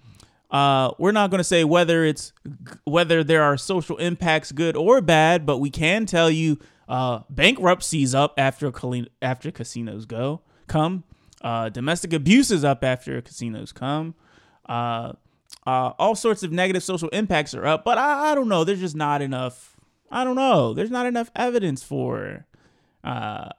uh, 0.50 0.92
we're 0.98 1.12
not 1.12 1.30
going 1.30 1.38
to 1.38 1.44
say 1.44 1.64
whether 1.64 2.04
it's 2.04 2.32
whether 2.84 3.22
there 3.22 3.42
are 3.42 3.56
social 3.56 3.96
impacts, 3.98 4.52
good 4.52 4.76
or 4.76 5.00
bad, 5.00 5.46
but 5.46 5.58
we 5.58 5.70
can 5.70 6.06
tell 6.06 6.30
you 6.30 6.58
uh, 6.88 7.20
bankruptcies 7.30 8.14
up 8.14 8.34
after 8.36 8.72
after 9.22 9.50
casinos 9.50 10.04
go 10.04 10.42
come. 10.66 11.04
Uh, 11.42 11.68
domestic 11.68 12.12
abuse 12.12 12.50
is 12.50 12.64
up 12.64 12.84
after 12.84 13.20
casinos 13.22 13.72
come. 13.72 14.14
Uh, 15.66 15.92
all 15.98 16.14
sorts 16.14 16.42
of 16.42 16.52
negative 16.52 16.82
social 16.82 17.08
impacts 17.10 17.54
are 17.54 17.66
up, 17.66 17.84
but 17.84 17.98
I, 17.98 18.32
I, 18.32 18.34
don't 18.34 18.48
know. 18.48 18.64
There's 18.64 18.80
just 18.80 18.96
not 18.96 19.20
enough. 19.20 19.76
I 20.10 20.24
don't 20.24 20.34
know. 20.34 20.72
There's 20.72 20.90
not 20.90 21.06
enough 21.06 21.30
evidence 21.36 21.82
for 21.82 22.46
uh, 23.04 23.50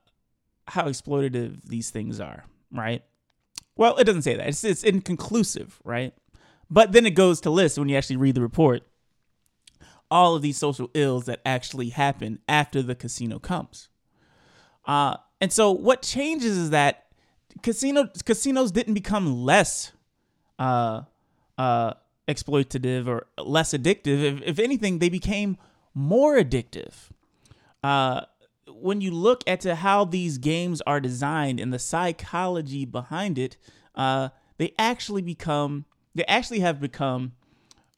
how 0.68 0.86
exploitative 0.86 1.62
these 1.64 1.92
things 1.92 2.20
are, 2.20 2.46
right? 2.72 3.04
Well, 3.76 3.98
it 3.98 4.06
doesn't 4.06 4.24
say 4.24 4.36
that. 4.36 4.48
It's, 4.48 4.64
it's 4.64 4.84
inconclusive, 4.84 5.80
right? 5.84 6.14
But 6.70 6.92
then 6.92 7.06
it 7.06 7.12
goes 7.12 7.40
to 7.42 7.50
list 7.50 7.78
when 7.78 7.88
you 7.88 7.98
actually 7.98 8.18
read 8.18 8.36
the 8.36 8.42
report 8.42 8.82
all 10.12 10.36
of 10.36 10.42
these 10.42 10.58
social 10.58 10.92
ills 10.94 11.26
that 11.26 11.40
actually 11.46 11.90
happen 11.90 12.40
after 12.48 12.84
the 12.84 12.94
casino 12.94 13.40
comes. 13.40 13.88
Uh, 14.86 15.16
and 15.40 15.52
so 15.54 15.72
what 15.72 16.02
changes 16.02 16.58
is 16.58 16.70
that 16.72 17.06
casino 17.64 18.10
casinos 18.26 18.72
didn't 18.72 18.94
become 18.94 19.44
less 19.44 19.94
uh, 20.60 21.02
uh, 21.58 21.94
exploitative 22.28 23.08
or 23.08 23.28
less 23.38 23.74
addictive. 23.74 24.24
If, 24.24 24.42
if 24.44 24.60
anything, 24.60 25.00
they 25.00 25.10
became 25.10 25.58
more 25.94 26.38
addictive. 26.38 26.94
Uh, 27.84 28.22
when 28.68 29.02
you 29.02 29.12
look 29.12 29.44
at 29.48 29.62
to 29.62 29.76
how 29.76 30.06
these 30.06 30.38
games 30.38 30.82
are 30.82 31.00
designed 31.00 31.60
and 31.60 31.74
the 31.74 31.80
psychology 31.80 32.86
behind 32.86 33.38
it, 33.38 33.58
uh, 33.96 34.30
they 34.58 34.74
actually 34.78 35.22
become 35.22 35.86
they 36.14 36.26
actually 36.26 36.60
have 36.60 36.80
become 36.80 37.34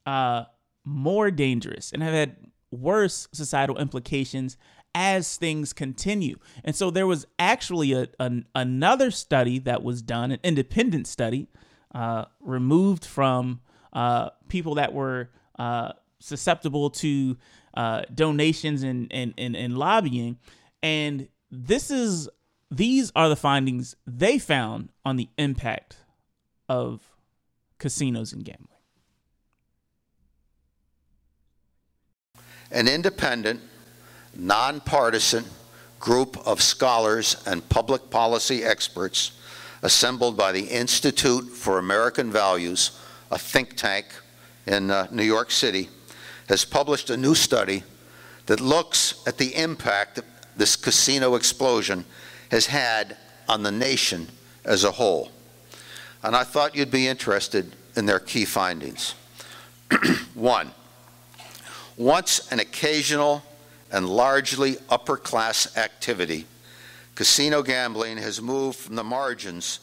uh, 0.06 0.44
more 0.86 1.32
dangerous 1.32 1.92
and 1.92 2.04
have 2.04 2.14
had 2.14 2.36
worse 2.72 3.28
societal 3.32 3.78
implications 3.78 4.58
as 4.96 5.38
things 5.38 5.74
continue. 5.74 6.38
And 6.64 6.76
so 6.76 6.92
there 6.92 7.08
was 7.08 7.26
actually 7.40 7.94
a, 7.94 8.08
a 8.20 8.32
another 8.56 9.12
study 9.12 9.60
that 9.60 9.84
was 9.84 10.02
done, 10.02 10.32
an 10.32 10.40
independent 10.44 11.08
study, 11.08 11.48
uh, 11.94 12.26
removed 12.40 13.06
from 13.06 13.62
uh, 13.94 14.30
people 14.48 14.76
that 14.76 14.94
were 14.94 15.30
uh, 15.60 15.94
susceptible 16.20 16.90
to 16.90 17.38
uh, 17.76 18.04
donations 18.14 18.84
and, 18.84 19.08
and, 19.12 19.34
and, 19.38 19.56
and 19.56 19.78
lobbying. 19.78 20.38
And 20.82 21.28
this 21.52 21.92
is 21.92 22.30
these 22.72 23.12
are 23.16 23.30
the 23.30 23.36
findings 23.36 23.96
they 24.08 24.40
found 24.40 24.90
on 25.06 25.16
the 25.16 25.30
impact 25.38 25.98
of 26.68 27.02
casinos 27.78 28.34
and 28.34 28.44
gambling. 28.44 28.70
An 32.72 32.88
independent, 32.88 33.62
nonpartisan 34.36 35.46
group 36.00 36.36
of 36.48 36.62
scholars 36.62 37.42
and 37.46 37.68
public 37.70 38.10
policy 38.10 38.64
experts 38.64 39.34
assembled 39.84 40.38
by 40.38 40.52
the 40.52 40.66
Institute 40.66 41.44
for 41.44 41.78
American 41.78 42.32
Values, 42.32 42.98
a 43.30 43.38
think 43.38 43.76
tank 43.76 44.06
in 44.66 44.90
uh, 44.90 45.08
New 45.12 45.24
York 45.24 45.52
City, 45.52 45.90
has 46.48 46.64
published 46.66 47.10
a 47.10 47.18
new 47.18 47.36
study 47.36 47.84
that 48.46 48.62
looks 48.62 49.22
at 49.28 49.38
the 49.38 49.54
impact 49.56 50.22
this 50.56 50.76
casino 50.76 51.36
explosion 51.36 52.06
has 52.50 52.66
had 52.66 53.18
on 53.50 53.64
the 53.64 53.72
nation 53.72 54.28
as 54.64 54.86
a 54.86 54.92
whole. 54.92 55.32
And 56.24 56.36
I 56.36 56.44
thought 56.46 56.76
you'd 56.76 56.92
be 56.92 57.08
interested 57.08 57.76
in 57.96 58.06
their 58.06 58.20
key 58.20 58.46
findings. 58.46 59.16
One, 60.34 60.72
once 61.98 62.50
an 62.52 62.60
occasional 62.60 63.44
and 63.92 64.08
largely 64.08 64.78
upper 64.90 65.18
class 65.18 65.76
activity, 65.76 66.46
casino 67.16 67.62
gambling 67.62 68.18
has 68.18 68.42
moved 68.42 68.78
from 68.78 68.96
the 68.96 69.04
margins 69.04 69.80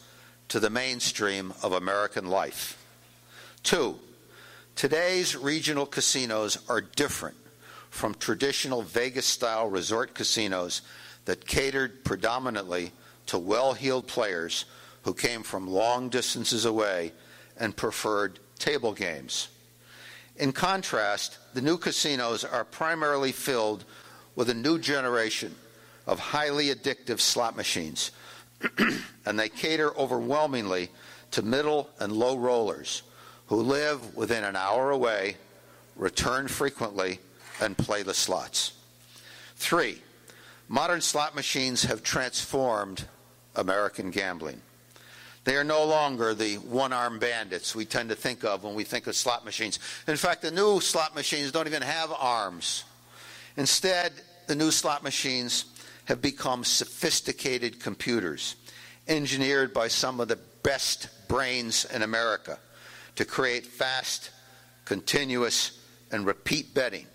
to 0.49 0.59
the 0.59 0.69
mainstream 0.69 1.53
of 1.63 1.71
American 1.71 2.27
life. 2.27 2.77
Two, 3.63 3.99
today's 4.75 5.35
regional 5.35 5.85
casinos 5.85 6.57
are 6.67 6.81
different 6.81 7.37
from 7.89 8.15
traditional 8.15 8.81
Vegas 8.81 9.25
style 9.25 9.69
resort 9.69 10.13
casinos 10.13 10.81
that 11.25 11.47
catered 11.47 12.03
predominantly 12.03 12.91
to 13.27 13.37
well 13.37 13.73
heeled 13.73 14.07
players 14.07 14.65
who 15.03 15.13
came 15.13 15.43
from 15.43 15.67
long 15.67 16.09
distances 16.09 16.65
away 16.65 17.11
and 17.57 17.77
preferred 17.77 18.39
table 18.59 18.93
games. 18.93 19.47
In 20.37 20.51
contrast, 20.51 21.37
the 21.53 21.61
new 21.61 21.77
casinos 21.77 22.43
are 22.43 22.65
primarily 22.65 23.31
filled 23.31 23.85
with 24.35 24.49
a 24.49 24.53
new 24.53 24.79
generation 24.79 25.55
of 26.07 26.19
highly 26.19 26.67
addictive 26.67 27.19
slot 27.19 27.55
machines, 27.55 28.11
and 29.25 29.39
they 29.39 29.49
cater 29.49 29.95
overwhelmingly 29.97 30.89
to 31.31 31.41
middle 31.41 31.89
and 31.99 32.11
low 32.13 32.37
rollers 32.37 33.03
who 33.47 33.57
live 33.57 34.15
within 34.15 34.43
an 34.43 34.55
hour 34.55 34.91
away, 34.91 35.35
return 35.95 36.47
frequently, 36.47 37.19
and 37.61 37.77
play 37.77 38.03
the 38.03 38.13
slots. 38.13 38.73
Three, 39.55 40.01
modern 40.67 41.01
slot 41.01 41.35
machines 41.35 41.83
have 41.83 42.01
transformed 42.01 43.05
American 43.55 44.09
gambling. 44.09 44.61
They 45.43 45.55
are 45.57 45.63
no 45.63 45.83
longer 45.83 46.33
the 46.33 46.55
one 46.55 46.93
armed 46.93 47.19
bandits 47.19 47.75
we 47.75 47.85
tend 47.85 48.09
to 48.09 48.15
think 48.15 48.43
of 48.43 48.63
when 48.63 48.75
we 48.75 48.83
think 48.83 49.07
of 49.07 49.15
slot 49.15 49.43
machines. 49.43 49.79
In 50.07 50.15
fact, 50.15 50.43
the 50.43 50.51
new 50.51 50.79
slot 50.79 51.15
machines 51.15 51.51
don't 51.51 51.67
even 51.67 51.81
have 51.81 52.11
arms. 52.11 52.83
Instead, 53.57 54.13
the 54.47 54.55
new 54.55 54.71
slot 54.71 55.03
machines 55.03 55.65
have 56.05 56.21
become 56.21 56.63
sophisticated 56.63 57.79
computers 57.79 58.55
engineered 59.07 59.73
by 59.73 59.87
some 59.87 60.19
of 60.19 60.27
the 60.27 60.39
best 60.63 61.09
brains 61.27 61.85
in 61.85 62.01
America 62.01 62.59
to 63.15 63.25
create 63.25 63.65
fast, 63.65 64.31
continuous, 64.85 65.79
and 66.11 66.25
repeat 66.25 66.73
betting 66.73 67.05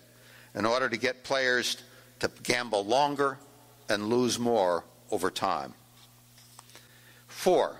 in 0.55 0.65
order 0.65 0.89
to 0.89 0.97
get 0.97 1.23
players 1.23 1.77
to 2.19 2.29
gamble 2.43 2.85
longer 2.85 3.37
and 3.89 4.09
lose 4.09 4.39
more 4.39 4.83
over 5.11 5.29
time. 5.29 5.73
Four, 7.27 7.79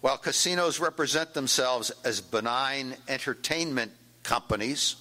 while 0.00 0.18
casinos 0.18 0.80
represent 0.80 1.34
themselves 1.34 1.92
as 2.04 2.20
benign 2.20 2.96
entertainment 3.08 3.92
companies, 4.22 4.96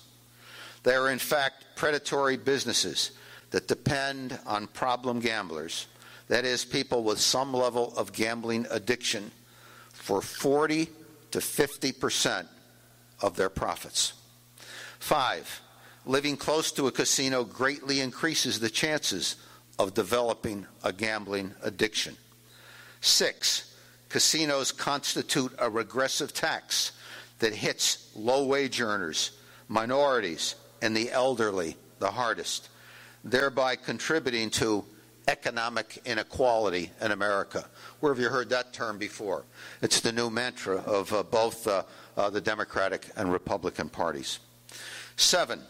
they 0.83 0.93
are 0.93 1.09
in 1.09 1.19
fact 1.19 1.65
predatory 1.75 2.37
businesses 2.37 3.11
that 3.51 3.67
depend 3.67 4.37
on 4.45 4.67
problem 4.67 5.19
gamblers, 5.19 5.87
that 6.27 6.45
is, 6.45 6.65
people 6.65 7.03
with 7.03 7.19
some 7.19 7.53
level 7.53 7.93
of 7.97 8.13
gambling 8.13 8.67
addiction, 8.69 9.31
for 9.91 10.21
40 10.21 10.87
to 11.31 11.41
50 11.41 11.91
percent 11.93 12.47
of 13.21 13.35
their 13.35 13.49
profits. 13.49 14.13
Five, 14.99 15.61
living 16.05 16.37
close 16.37 16.71
to 16.73 16.87
a 16.87 16.91
casino 16.91 17.43
greatly 17.43 17.99
increases 17.99 18.59
the 18.59 18.69
chances 18.69 19.35
of 19.77 19.93
developing 19.93 20.65
a 20.83 20.91
gambling 20.91 21.53
addiction. 21.63 22.17
Six, 23.01 23.75
casinos 24.09 24.71
constitute 24.71 25.53
a 25.57 25.69
regressive 25.69 26.33
tax 26.33 26.91
that 27.39 27.53
hits 27.53 28.11
low 28.15 28.45
wage 28.45 28.81
earners, 28.81 29.31
minorities, 29.67 30.55
and 30.81 30.95
the 30.95 31.11
elderly 31.11 31.77
the 31.99 32.11
hardest, 32.11 32.69
thereby 33.23 33.75
contributing 33.75 34.49
to 34.49 34.85
economic 35.27 36.01
inequality 36.05 36.91
in 37.01 37.11
America. 37.11 37.65
Where 37.99 38.13
have 38.13 38.21
you 38.21 38.29
heard 38.29 38.49
that 38.49 38.73
term 38.73 38.97
before? 38.97 39.45
It's 39.81 39.99
the 39.99 40.11
new 40.11 40.29
mantra 40.29 40.77
of 40.77 41.13
uh, 41.13 41.23
both 41.23 41.67
uh, 41.67 41.83
uh, 42.17 42.29
the 42.29 42.41
Democratic 42.41 43.07
and 43.15 43.31
Republican 43.31 43.89
parties. 43.89 44.39
Seven, 45.15 45.61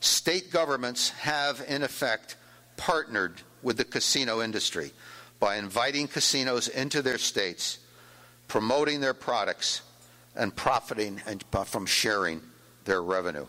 state 0.00 0.50
governments 0.50 1.10
have, 1.10 1.64
in 1.66 1.82
effect, 1.82 2.36
partnered 2.76 3.40
with 3.62 3.76
the 3.76 3.84
casino 3.84 4.40
industry 4.40 4.92
by 5.40 5.56
inviting 5.56 6.06
casinos 6.06 6.68
into 6.68 7.02
their 7.02 7.18
states, 7.18 7.78
promoting 8.46 9.00
their 9.00 9.14
products, 9.14 9.82
and 10.36 10.54
profiting 10.54 11.20
from 11.66 11.86
sharing 11.86 12.40
their 12.84 13.02
revenue. 13.02 13.46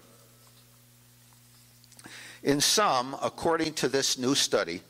In 2.44 2.60
sum, 2.60 3.16
according 3.22 3.76
to 3.76 3.88
this 3.88 4.18
new 4.18 4.36
study, 4.36 4.82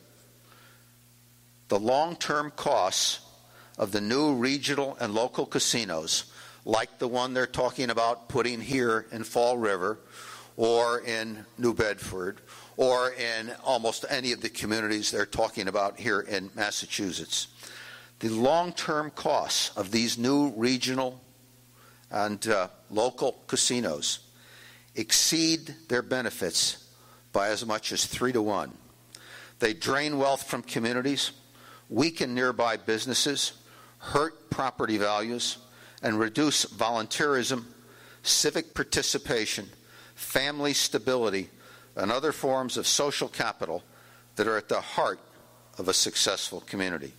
the 1.67 1.79
long 1.79 2.15
term 2.15 2.51
costs 2.55 3.19
of 3.77 3.91
the 3.91 4.01
new 4.01 4.33
regional 4.33 4.97
and 4.99 5.13
local 5.13 5.45
casinos, 5.45 6.25
like 6.65 6.97
the 6.97 7.07
one 7.07 7.35
they're 7.35 7.45
talking 7.45 7.91
about 7.91 8.27
putting 8.27 8.59
here 8.59 9.05
in 9.11 9.23
Fall 9.23 9.57
River 9.57 9.99
or 10.57 11.01
in 11.01 11.45
New 11.59 11.75
Bedford 11.75 12.41
or 12.75 13.11
in 13.11 13.51
almost 13.63 14.05
any 14.09 14.31
of 14.31 14.41
the 14.41 14.49
communities 14.49 15.11
they're 15.11 15.25
talking 15.25 15.67
about 15.67 15.99
here 15.99 16.21
in 16.21 16.49
Massachusetts. 16.55 17.47
the 18.19 18.29
long-term 18.29 19.11
costs 19.11 19.75
of 19.77 19.91
these 19.91 20.17
new 20.17 20.49
regional 20.55 21.21
and 22.09 22.47
uh, 22.47 22.67
local 22.89 23.43
casinos 23.47 24.19
exceed 24.95 25.75
their 25.87 26.01
benefits 26.01 26.82
by 27.33 27.49
as 27.49 27.65
much 27.65 27.91
as 27.91 28.05
three 28.05 28.31
to 28.31 28.41
one. 28.41 28.71
They 29.59 29.73
drain 29.73 30.17
wealth 30.17 30.43
from 30.43 30.61
communities, 30.61 31.31
weaken 31.89 32.33
nearby 32.33 32.77
businesses, 32.77 33.53
hurt 33.97 34.49
property 34.49 34.97
values, 34.97 35.57
and 36.01 36.19
reduce 36.19 36.65
volunteerism, 36.65 37.65
civic 38.21 38.73
participation, 38.73 39.69
family 40.15 40.73
stability, 40.73 41.49
and 41.95 42.11
other 42.11 42.31
forms 42.31 42.77
of 42.77 42.87
social 42.87 43.27
capital 43.27 43.83
that 44.35 44.47
are 44.47 44.57
at 44.57 44.69
the 44.69 44.81
heart 44.81 45.19
of 45.77 45.87
a 45.87 45.93
successful 45.93 46.61
community. 46.61 47.13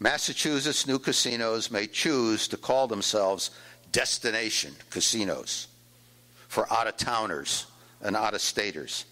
Massachusetts 0.00 0.86
new 0.86 0.98
casinos 0.98 1.70
may 1.70 1.86
choose 1.86 2.48
to 2.48 2.56
call 2.56 2.86
themselves 2.86 3.50
destination 3.92 4.74
casinos 4.90 5.68
for 6.48 6.70
out 6.72 6.86
of 6.86 6.96
towners 6.96 7.66
and 8.00 8.16
out 8.16 8.34
of 8.34 8.40
staters. 8.40 9.06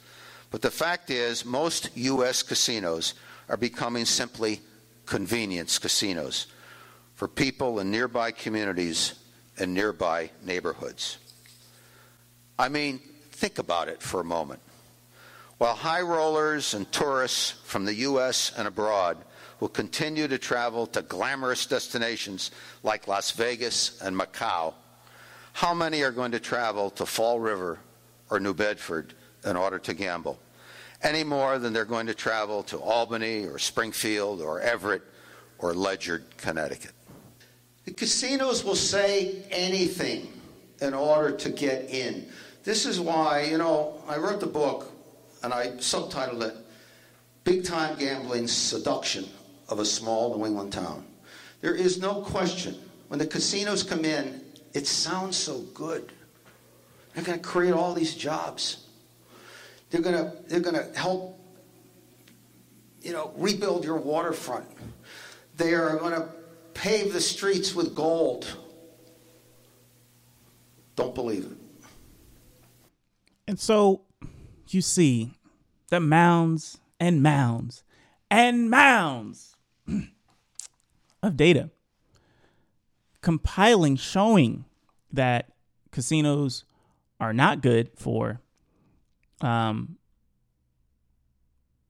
But 0.53 0.61
the 0.61 0.70
fact 0.70 1.11
is, 1.11 1.44
most 1.46 1.90
U.S. 1.96 2.42
casinos 2.42 3.14
are 3.48 3.57
becoming 3.57 4.05
simply 4.05 4.61
convenience 5.07 5.78
casinos 5.78 6.46
for 7.14 7.26
people 7.26 7.80
in 7.80 7.90
nearby 7.90 8.30
communities 8.30 9.14
and 9.59 9.72
nearby 9.72 10.30
neighborhoods. 10.44 11.16
I 12.59 12.68
mean, 12.68 13.00
think 13.32 13.59
about 13.59 13.88
it 13.88 14.03
for 14.03 14.20
a 14.20 14.24
moment. 14.24 14.61
While 15.57 15.74
high 15.74 16.03
rollers 16.03 16.74
and 16.74 16.90
tourists 16.92 17.53
from 17.64 17.86
the 17.86 17.94
U.S. 17.94 18.53
and 18.57 18.68
abroad 18.68 19.16
will 19.59 19.68
continue 19.68 20.28
to 20.28 20.38
travel 20.38 20.86
to 20.88 21.00
glamorous 21.00 21.64
destinations 21.64 22.50
like 22.82 23.09
Las 23.09 23.30
Vegas 23.30 24.03
and 24.03 24.14
Macau, 24.14 24.74
how 25.55 25.72
many 25.72 26.03
are 26.03 26.11
going 26.11 26.32
to 26.32 26.40
travel 26.40 26.90
to 26.90 27.07
Fall 27.07 27.40
River 27.40 27.78
or 28.28 28.38
New 28.38 28.55
Bedford 28.55 29.14
in 29.45 29.57
order 29.57 29.78
to 29.78 29.95
gamble? 29.95 30.38
Any 31.03 31.24
more 31.24 31.59
than 31.59 31.72
they're 31.72 31.84
going 31.84 32.07
to 32.07 32.14
travel 32.14 32.62
to 32.64 32.78
Albany 32.78 33.47
or 33.47 33.59
Springfield 33.59 34.40
or 34.40 34.61
Everett 34.61 35.03
or 35.59 35.74
Ledyard, 35.74 36.24
Connecticut. 36.36 36.93
The 37.84 37.93
casinos 37.93 38.64
will 38.64 38.76
say 38.76 39.43
anything 39.51 40.32
in 40.80 40.95
order 40.95 41.36
to 41.36 41.51
get 41.51 41.90
in. 41.90 42.26
This 42.62 42.86
is 42.86 43.01
why, 43.01 43.43
you 43.43 43.59
know, 43.59 44.01
I 44.07 44.18
wrote 44.18 44.40
the 44.40 44.47
book 44.47 44.93
and 45.43 45.53
I 45.53 45.68
subtitled 45.78 46.43
it 46.43 46.57
Big 47.45 47.64
Time 47.64 47.99
Gambling 47.99 48.47
Seduction 48.47 49.28
of 49.68 49.80
a 49.80 49.84
Small 49.84 50.36
New 50.36 50.47
England 50.47 50.72
Town. 50.72 51.05
There 51.61 51.74
is 51.74 52.01
no 52.01 52.20
question. 52.20 52.76
When 53.09 53.18
the 53.18 53.26
casinos 53.26 53.82
come 53.82 54.05
in, 54.05 54.40
it 54.74 54.86
sounds 54.86 55.36
so 55.36 55.61
good. 55.74 56.12
They're 57.14 57.24
going 57.24 57.38
to 57.38 57.45
create 57.45 57.74
all 57.74 57.95
these 57.95 58.14
jobs. 58.14 58.86
They're 59.93 60.01
going 60.01 60.16
to, 60.16 60.32
they're 60.49 60.61
to 60.61 60.99
help, 60.99 61.38
you 63.03 63.12
know, 63.12 63.32
rebuild 63.36 63.84
your 63.84 63.99
waterfront. 63.99 64.66
They 65.59 65.74
are 65.74 65.99
going 65.99 66.14
to 66.14 66.28
pave 66.72 67.12
the 67.12 67.20
streets 67.20 67.74
with 67.74 67.95
gold. 67.95 68.47
Don't 70.97 71.14
believe 71.14 71.45
it. 71.45 71.59
And 73.47 73.61
so 73.61 74.01
you 74.68 74.80
see 74.80 75.34
the 75.90 76.01
mounds 76.01 76.78
and 76.99 77.22
mounds 77.22 77.84
and 78.30 78.70
mounds 78.70 79.57
of 81.22 81.36
data 81.36 81.68
compiling 83.20 83.97
showing 83.97 84.64
that 85.12 85.53
casinos 85.90 86.64
are 87.20 87.34
not 87.34 87.61
good 87.61 87.90
for 87.95 88.40
um, 89.43 89.97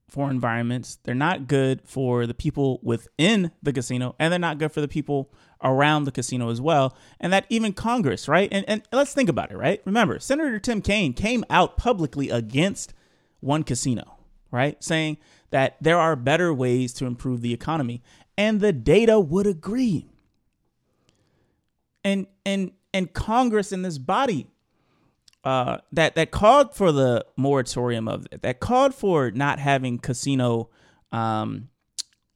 for 0.09 0.31
environments. 0.31 0.99
They're 1.05 1.15
not 1.15 1.47
good 1.47 1.83
for 1.85 2.27
the 2.27 2.35
people 2.35 2.81
within 2.83 3.53
the 3.63 3.73
casino, 3.73 4.15
and 4.19 4.33
they're 4.33 4.39
not 4.39 4.59
good 4.59 4.73
for 4.73 4.81
the 4.81 4.89
people 4.89 5.33
around 5.63 6.05
the 6.05 6.13
casino 6.13 6.51
as 6.51 6.61
well. 6.61 6.97
And 7.21 7.33
that 7.33 7.47
even 7.49 7.73
Congress, 7.73 8.29
right? 8.29 8.49
And 8.53 8.65
and 8.69 8.83
let's 8.93 9.15
think 9.15 9.29
about 9.29 9.53
it, 9.53 9.57
right? 9.57 9.81
Remember, 9.85 10.19
Senator 10.19 10.59
Tim 10.59 10.83
Kaine 10.83 11.13
came 11.13 11.45
out 11.49 11.77
publicly 11.77 12.31
against 12.31 12.95
one 13.41 13.63
casino, 13.63 14.19
right? 14.51 14.83
Saying 14.83 15.19
that 15.51 15.77
there 15.81 15.99
are 15.99 16.17
better 16.17 16.53
ways 16.53 16.93
to 16.95 17.07
improve 17.07 17.41
the 17.41 17.55
economy. 17.55 18.03
And 18.37 18.61
the 18.61 18.73
data 18.73 19.21
would 19.21 19.47
agree. 19.47 20.09
And 22.03 22.27
and 22.45 22.73
and 22.93 23.13
Congress 23.13 23.73
in 23.73 23.83
this 23.83 23.99
body 23.99 24.49
uh, 25.45 25.79
that 25.93 26.15
that 26.15 26.31
called 26.31 26.75
for 26.75 26.93
the 26.93 27.25
moratorium 27.37 28.09
of 28.09 28.27
it, 28.31 28.43
that 28.43 28.61
called 28.61 28.95
for 28.95 29.31
not 29.31 29.59
having 29.59 29.99
casino 29.99 30.71
um, 31.11 31.69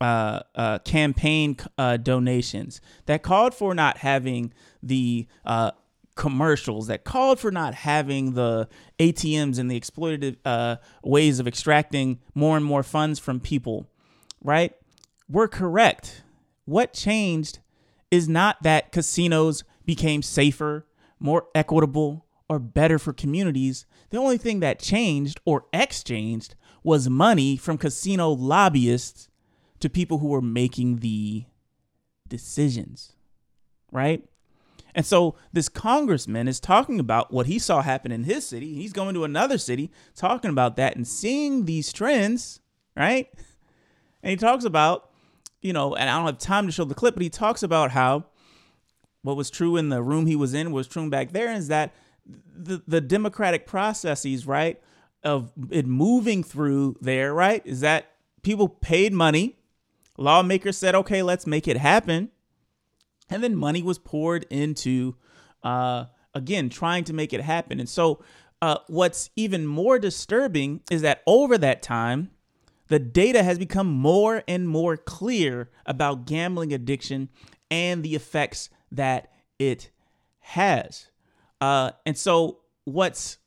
uh, 0.00 0.40
uh, 0.54 0.78
campaign 0.80 1.56
uh, 1.78 1.96
donations, 1.96 2.80
that 3.06 3.22
called 3.22 3.54
for 3.54 3.74
not 3.74 3.98
having 3.98 4.52
the 4.82 5.26
uh, 5.44 5.70
commercials, 6.16 6.88
that 6.88 7.04
called 7.04 7.38
for 7.38 7.50
not 7.50 7.74
having 7.74 8.34
the 8.34 8.68
ATMs 8.98 9.58
and 9.58 9.70
the 9.70 9.80
exploitative 9.80 10.36
uh, 10.44 10.76
ways 11.02 11.38
of 11.38 11.46
extracting 11.46 12.18
more 12.34 12.56
and 12.56 12.66
more 12.66 12.82
funds 12.82 13.18
from 13.18 13.38
people, 13.38 13.88
right? 14.42 14.74
We're 15.28 15.48
correct. 15.48 16.22
What 16.64 16.92
changed 16.92 17.60
is 18.10 18.28
not 18.28 18.62
that 18.62 18.92
casinos 18.92 19.62
became 19.84 20.22
safer, 20.22 20.86
more 21.20 21.46
equitable, 21.54 22.25
or 22.48 22.58
better 22.58 22.98
for 22.98 23.12
communities. 23.12 23.86
The 24.10 24.18
only 24.18 24.38
thing 24.38 24.60
that 24.60 24.78
changed 24.78 25.40
or 25.44 25.66
exchanged 25.72 26.54
was 26.82 27.08
money 27.08 27.56
from 27.56 27.78
casino 27.78 28.30
lobbyists 28.30 29.28
to 29.80 29.90
people 29.90 30.18
who 30.18 30.28
were 30.28 30.40
making 30.40 30.96
the 30.96 31.44
decisions, 32.28 33.12
right? 33.90 34.24
And 34.94 35.04
so 35.04 35.34
this 35.52 35.68
congressman 35.68 36.48
is 36.48 36.58
talking 36.58 36.98
about 36.98 37.32
what 37.32 37.46
he 37.46 37.58
saw 37.58 37.82
happen 37.82 38.10
in 38.10 38.24
his 38.24 38.46
city. 38.46 38.74
He's 38.74 38.94
going 38.94 39.14
to 39.14 39.24
another 39.24 39.58
city 39.58 39.90
talking 40.14 40.50
about 40.50 40.76
that 40.76 40.96
and 40.96 41.06
seeing 41.06 41.66
these 41.66 41.92
trends, 41.92 42.60
right? 42.96 43.28
And 44.22 44.30
he 44.30 44.36
talks 44.36 44.64
about, 44.64 45.10
you 45.60 45.74
know, 45.74 45.94
and 45.94 46.08
I 46.08 46.16
don't 46.16 46.26
have 46.26 46.38
time 46.38 46.66
to 46.66 46.72
show 46.72 46.84
the 46.84 46.94
clip, 46.94 47.14
but 47.14 47.22
he 47.22 47.28
talks 47.28 47.62
about 47.62 47.90
how 47.90 48.24
what 49.20 49.36
was 49.36 49.50
true 49.50 49.76
in 49.76 49.88
the 49.90 50.02
room 50.02 50.26
he 50.26 50.36
was 50.36 50.54
in 50.54 50.70
was 50.72 50.86
true 50.86 51.10
back 51.10 51.32
there 51.32 51.52
is 51.52 51.68
that 51.68 51.92
the, 52.54 52.82
the 52.86 53.00
democratic 53.00 53.66
processes, 53.66 54.46
right, 54.46 54.80
of 55.22 55.52
it 55.70 55.86
moving 55.86 56.42
through 56.42 56.96
there, 57.00 57.34
right, 57.34 57.62
is 57.64 57.80
that 57.80 58.12
people 58.42 58.68
paid 58.68 59.12
money. 59.12 59.56
Lawmakers 60.18 60.78
said, 60.78 60.94
okay, 60.94 61.22
let's 61.22 61.46
make 61.46 61.68
it 61.68 61.76
happen. 61.76 62.30
And 63.28 63.42
then 63.42 63.56
money 63.56 63.82
was 63.82 63.98
poured 63.98 64.46
into, 64.50 65.16
uh, 65.62 66.06
again, 66.34 66.68
trying 66.68 67.04
to 67.04 67.12
make 67.12 67.32
it 67.32 67.40
happen. 67.40 67.80
And 67.80 67.88
so, 67.88 68.22
uh, 68.62 68.78
what's 68.86 69.30
even 69.36 69.66
more 69.66 69.98
disturbing 69.98 70.80
is 70.90 71.02
that 71.02 71.22
over 71.26 71.58
that 71.58 71.82
time, 71.82 72.30
the 72.88 72.98
data 72.98 73.42
has 73.42 73.58
become 73.58 73.88
more 73.88 74.42
and 74.48 74.68
more 74.68 74.96
clear 74.96 75.70
about 75.84 76.26
gambling 76.26 76.72
addiction 76.72 77.28
and 77.70 78.02
the 78.02 78.14
effects 78.14 78.70
that 78.90 79.30
it 79.58 79.90
has. 80.38 81.08
Uh, 81.60 81.92
and 82.04 82.16
so, 82.16 82.58
what's 82.84 83.38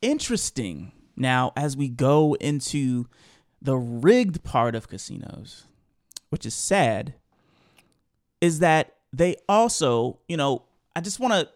interesting 0.00 0.92
now 1.16 1.52
as 1.56 1.76
we 1.76 1.88
go 1.88 2.34
into 2.34 3.06
the 3.60 3.76
rigged 3.76 4.42
part 4.44 4.74
of 4.74 4.88
casinos, 4.88 5.66
which 6.30 6.44
is 6.46 6.54
sad, 6.54 7.14
is 8.40 8.58
that 8.58 8.94
they 9.12 9.36
also, 9.48 10.18
you 10.28 10.36
know, 10.36 10.62
I 10.96 11.00
just 11.00 11.20
want 11.20 11.32
to 11.34 11.48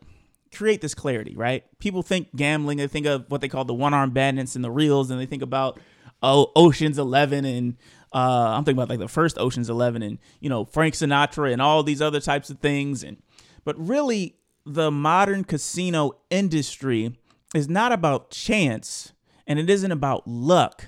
create 0.56 0.80
this 0.80 0.94
clarity, 0.94 1.34
right? 1.36 1.64
People 1.78 2.02
think 2.02 2.34
gambling, 2.34 2.78
they 2.78 2.86
think 2.86 3.06
of 3.06 3.26
what 3.28 3.40
they 3.40 3.48
call 3.48 3.64
the 3.64 3.74
one 3.74 3.94
arm 3.94 4.10
bandits 4.10 4.56
and 4.56 4.64
the 4.64 4.70
reels, 4.70 5.10
and 5.10 5.20
they 5.20 5.26
think 5.26 5.42
about 5.42 5.78
oh 6.22 6.50
Ocean's 6.56 6.98
Eleven 6.98 7.44
and 7.44 7.76
uh, 8.12 8.54
I'm 8.56 8.64
thinking 8.64 8.78
about 8.78 8.88
like 8.88 8.98
the 8.98 9.08
first 9.08 9.38
Ocean's 9.38 9.68
Eleven 9.68 10.02
and 10.02 10.18
you 10.40 10.48
know 10.48 10.64
Frank 10.64 10.94
Sinatra 10.94 11.52
and 11.52 11.60
all 11.60 11.82
these 11.82 12.00
other 12.00 12.20
types 12.20 12.48
of 12.50 12.58
things, 12.58 13.02
and 13.02 13.18
but 13.64 13.78
really 13.78 14.37
the 14.68 14.90
modern 14.90 15.44
casino 15.44 16.12
industry 16.30 17.18
is 17.54 17.68
not 17.68 17.92
about 17.92 18.30
chance 18.30 19.12
and 19.46 19.58
it 19.58 19.70
isn't 19.70 19.92
about 19.92 20.28
luck. 20.28 20.86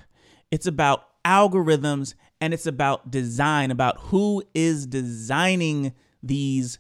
It's 0.50 0.66
about 0.66 1.06
algorithms 1.24 2.14
and 2.40 2.52
it's 2.52 2.66
about 2.66 3.10
design, 3.10 3.70
about 3.70 3.98
who 3.98 4.42
is 4.54 4.86
designing 4.86 5.94
these 6.22 6.78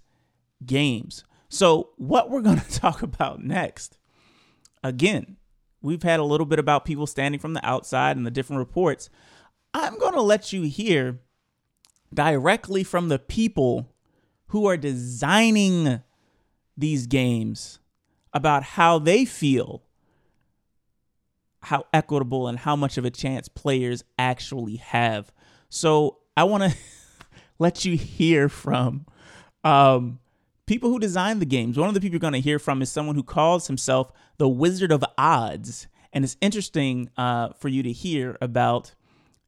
games. 0.64 1.24
So, 1.48 1.90
what 1.96 2.30
we're 2.30 2.42
going 2.42 2.60
to 2.60 2.70
talk 2.70 3.02
about 3.02 3.42
next, 3.42 3.98
again, 4.84 5.36
we've 5.80 6.02
had 6.02 6.20
a 6.20 6.24
little 6.24 6.46
bit 6.46 6.58
about 6.58 6.84
people 6.84 7.06
standing 7.06 7.40
from 7.40 7.54
the 7.54 7.66
outside 7.66 8.16
and 8.16 8.26
the 8.26 8.30
different 8.30 8.58
reports. 8.58 9.08
I'm 9.72 9.98
going 9.98 10.14
to 10.14 10.22
let 10.22 10.52
you 10.52 10.62
hear 10.62 11.20
directly 12.12 12.82
from 12.82 13.08
the 13.08 13.18
people 13.18 13.94
who 14.48 14.66
are 14.66 14.76
designing 14.76 16.02
these 16.80 17.06
games 17.06 17.78
about 18.32 18.62
how 18.62 18.98
they 18.98 19.24
feel 19.24 19.82
how 21.62 21.84
equitable 21.92 22.48
and 22.48 22.58
how 22.58 22.74
much 22.74 22.96
of 22.96 23.04
a 23.04 23.10
chance 23.10 23.48
players 23.48 24.02
actually 24.18 24.76
have. 24.76 25.32
So 25.68 26.18
I 26.36 26.44
want 26.44 26.64
to 26.64 26.76
let 27.58 27.84
you 27.84 27.96
hear 27.96 28.48
from 28.48 29.06
um, 29.62 30.20
people 30.66 30.90
who 30.90 30.98
design 30.98 31.38
the 31.38 31.46
games. 31.46 31.78
One 31.78 31.88
of 31.88 31.94
the 31.94 32.00
people 32.00 32.14
you're 32.14 32.20
going 32.20 32.32
to 32.32 32.40
hear 32.40 32.58
from 32.58 32.80
is 32.82 32.90
someone 32.90 33.14
who 33.14 33.22
calls 33.22 33.66
himself 33.66 34.10
the 34.38 34.48
Wizard 34.48 34.92
of 34.92 35.04
Odds. 35.18 35.86
And 36.12 36.24
it's 36.24 36.36
interesting 36.40 37.10
uh, 37.16 37.50
for 37.58 37.68
you 37.68 37.82
to 37.82 37.92
hear 37.92 38.38
about 38.40 38.94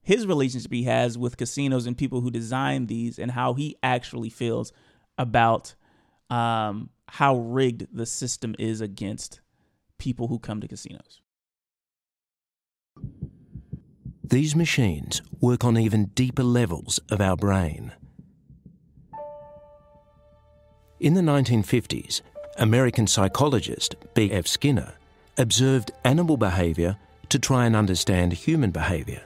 his 0.03 0.26
relationship 0.26 0.72
he 0.72 0.83
has 0.85 1.16
with 1.16 1.37
casinos 1.37 1.87
and 1.87 1.97
people 1.97 2.20
who 2.20 2.30
design 2.30 2.87
these 2.87 3.18
and 3.18 3.30
how 3.30 3.55
he 3.55 3.76
actually 3.83 4.30
feels 4.30 4.72
about 5.16 5.74
um, 6.28 6.91
how 7.17 7.37
rigged 7.37 7.87
the 7.93 8.07
system 8.07 8.55
is 8.59 8.81
against 8.81 9.43
people 9.99 10.29
who 10.29 10.39
come 10.39 10.63
to 10.63 10.67
casinos. 10.67 11.21
These 14.25 14.57
machines 14.57 15.21
work 15.39 15.63
on 15.63 15.77
even 15.77 16.07
deeper 16.15 16.43
levels 16.43 17.01
of 17.11 17.21
our 17.21 17.37
brain. 17.37 17.93
In 21.01 21.13
the 21.13 21.21
1950s, 21.21 22.23
American 22.57 23.07
psychologist 23.07 23.95
B.F. 24.15 24.47
Skinner 24.47 24.95
observed 25.37 25.91
animal 26.05 26.39
behaviour 26.39 26.97
to 27.29 27.39
try 27.39 27.67
and 27.67 27.77
understand 27.77 28.33
human 28.33 28.71
behaviour. 28.71 29.21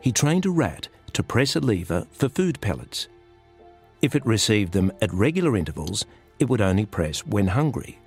He 0.00 0.10
trained 0.10 0.44
a 0.44 0.50
rat 0.50 0.88
to 1.12 1.22
press 1.22 1.54
a 1.54 1.60
lever 1.60 2.08
for 2.10 2.28
food 2.28 2.60
pellets. 2.60 3.06
If 4.02 4.14
it 4.14 4.26
received 4.26 4.72
them 4.72 4.92
at 5.00 5.12
regular 5.12 5.56
intervals, 5.56 6.04
it 6.38 6.48
would 6.48 6.60
only 6.60 6.86
press 6.86 7.26
when 7.26 7.48
hungry. 7.48 7.98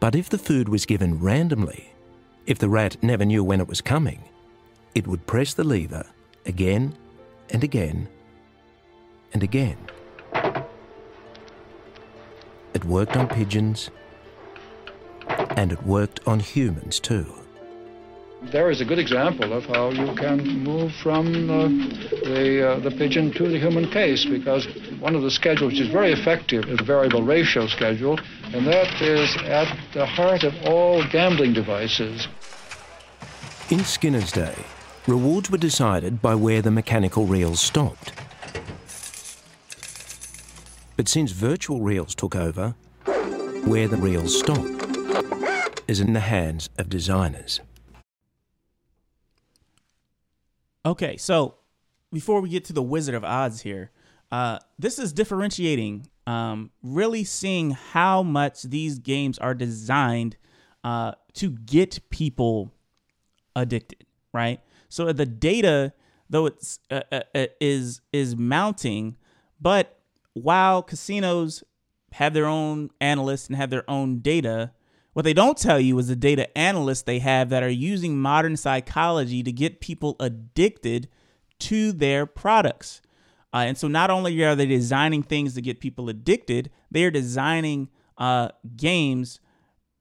But 0.00 0.14
if 0.14 0.28
the 0.28 0.38
food 0.38 0.68
was 0.68 0.86
given 0.86 1.20
randomly, 1.20 1.92
if 2.46 2.58
the 2.58 2.68
rat 2.68 2.96
never 3.02 3.24
knew 3.24 3.42
when 3.42 3.60
it 3.60 3.68
was 3.68 3.80
coming, 3.80 4.22
it 4.94 5.06
would 5.06 5.26
press 5.26 5.54
the 5.54 5.64
lever 5.64 6.06
again 6.46 6.94
and 7.50 7.64
again 7.64 8.08
and 9.32 9.42
again. 9.42 9.78
It 12.74 12.84
worked 12.84 13.16
on 13.16 13.28
pigeons 13.28 13.90
and 15.28 15.72
it 15.72 15.82
worked 15.82 16.20
on 16.26 16.40
humans 16.40 17.00
too. 17.00 17.26
There 18.40 18.70
is 18.70 18.80
a 18.80 18.84
good 18.84 19.00
example 19.00 19.52
of 19.52 19.66
how 19.66 19.90
you 19.90 20.14
can 20.14 20.62
move 20.62 20.92
from 21.02 21.50
uh, 21.50 21.68
the, 22.24 22.70
uh, 22.70 22.78
the 22.78 22.90
pigeon 22.92 23.32
to 23.32 23.48
the 23.48 23.58
human 23.58 23.90
case 23.90 24.24
because 24.24 24.64
one 25.00 25.16
of 25.16 25.22
the 25.22 25.30
schedules 25.30 25.72
which 25.72 25.80
is 25.80 25.88
very 25.88 26.12
effective 26.12 26.64
is 26.66 26.78
the 26.78 26.84
variable 26.84 27.22
ratio 27.22 27.66
schedule, 27.66 28.16
and 28.44 28.64
that 28.64 29.02
is 29.02 29.36
at 29.42 29.76
the 29.92 30.06
heart 30.06 30.44
of 30.44 30.54
all 30.64 31.04
gambling 31.08 31.52
devices. 31.52 32.28
In 33.70 33.80
Skinner's 33.80 34.30
day, 34.30 34.54
rewards 35.08 35.50
were 35.50 35.58
decided 35.58 36.22
by 36.22 36.36
where 36.36 36.62
the 36.62 36.70
mechanical 36.70 37.26
reels 37.26 37.60
stopped. 37.60 38.12
But 40.96 41.08
since 41.08 41.32
virtual 41.32 41.80
reels 41.80 42.14
took 42.14 42.36
over, 42.36 42.76
where 43.64 43.88
the 43.88 43.96
reels 43.96 44.38
stop 44.38 44.64
is 45.88 46.00
in 46.00 46.12
the 46.12 46.20
hands 46.20 46.70
of 46.78 46.88
designers. 46.88 47.60
Okay, 50.86 51.16
so 51.16 51.56
before 52.12 52.40
we 52.40 52.48
get 52.48 52.64
to 52.66 52.72
the 52.72 52.82
Wizard 52.82 53.14
of 53.14 53.24
Odds 53.24 53.60
here, 53.62 53.90
uh, 54.30 54.58
this 54.78 54.98
is 54.98 55.12
differentiating, 55.12 56.06
um, 56.26 56.70
really 56.82 57.24
seeing 57.24 57.70
how 57.70 58.22
much 58.22 58.62
these 58.62 58.98
games 58.98 59.38
are 59.38 59.54
designed 59.54 60.36
uh, 60.84 61.12
to 61.34 61.50
get 61.50 61.98
people 62.10 62.72
addicted, 63.56 64.06
right? 64.32 64.60
So 64.88 65.12
the 65.12 65.26
data, 65.26 65.92
though 66.30 66.46
it's 66.46 66.78
uh, 66.90 67.02
uh, 67.10 67.20
uh, 67.34 67.46
is 67.60 68.00
is 68.12 68.36
mounting, 68.36 69.16
but 69.60 69.98
while 70.34 70.82
casinos 70.82 71.64
have 72.12 72.32
their 72.34 72.46
own 72.46 72.90
analysts 73.00 73.48
and 73.48 73.56
have 73.56 73.70
their 73.70 73.88
own 73.90 74.20
data, 74.20 74.72
what 75.18 75.24
they 75.24 75.34
don't 75.34 75.58
tell 75.58 75.80
you 75.80 75.98
is 75.98 76.06
the 76.06 76.14
data 76.14 76.56
analysts 76.56 77.02
they 77.02 77.18
have 77.18 77.48
that 77.48 77.64
are 77.64 77.68
using 77.68 78.16
modern 78.16 78.56
psychology 78.56 79.42
to 79.42 79.50
get 79.50 79.80
people 79.80 80.14
addicted 80.20 81.08
to 81.58 81.90
their 81.90 82.24
products. 82.24 83.02
Uh, 83.52 83.64
and 83.66 83.76
so 83.76 83.88
not 83.88 84.10
only 84.10 84.40
are 84.44 84.54
they 84.54 84.64
designing 84.64 85.24
things 85.24 85.54
to 85.54 85.60
get 85.60 85.80
people 85.80 86.08
addicted, 86.08 86.70
they 86.92 87.02
are 87.02 87.10
designing 87.10 87.88
uh, 88.16 88.50
games 88.76 89.40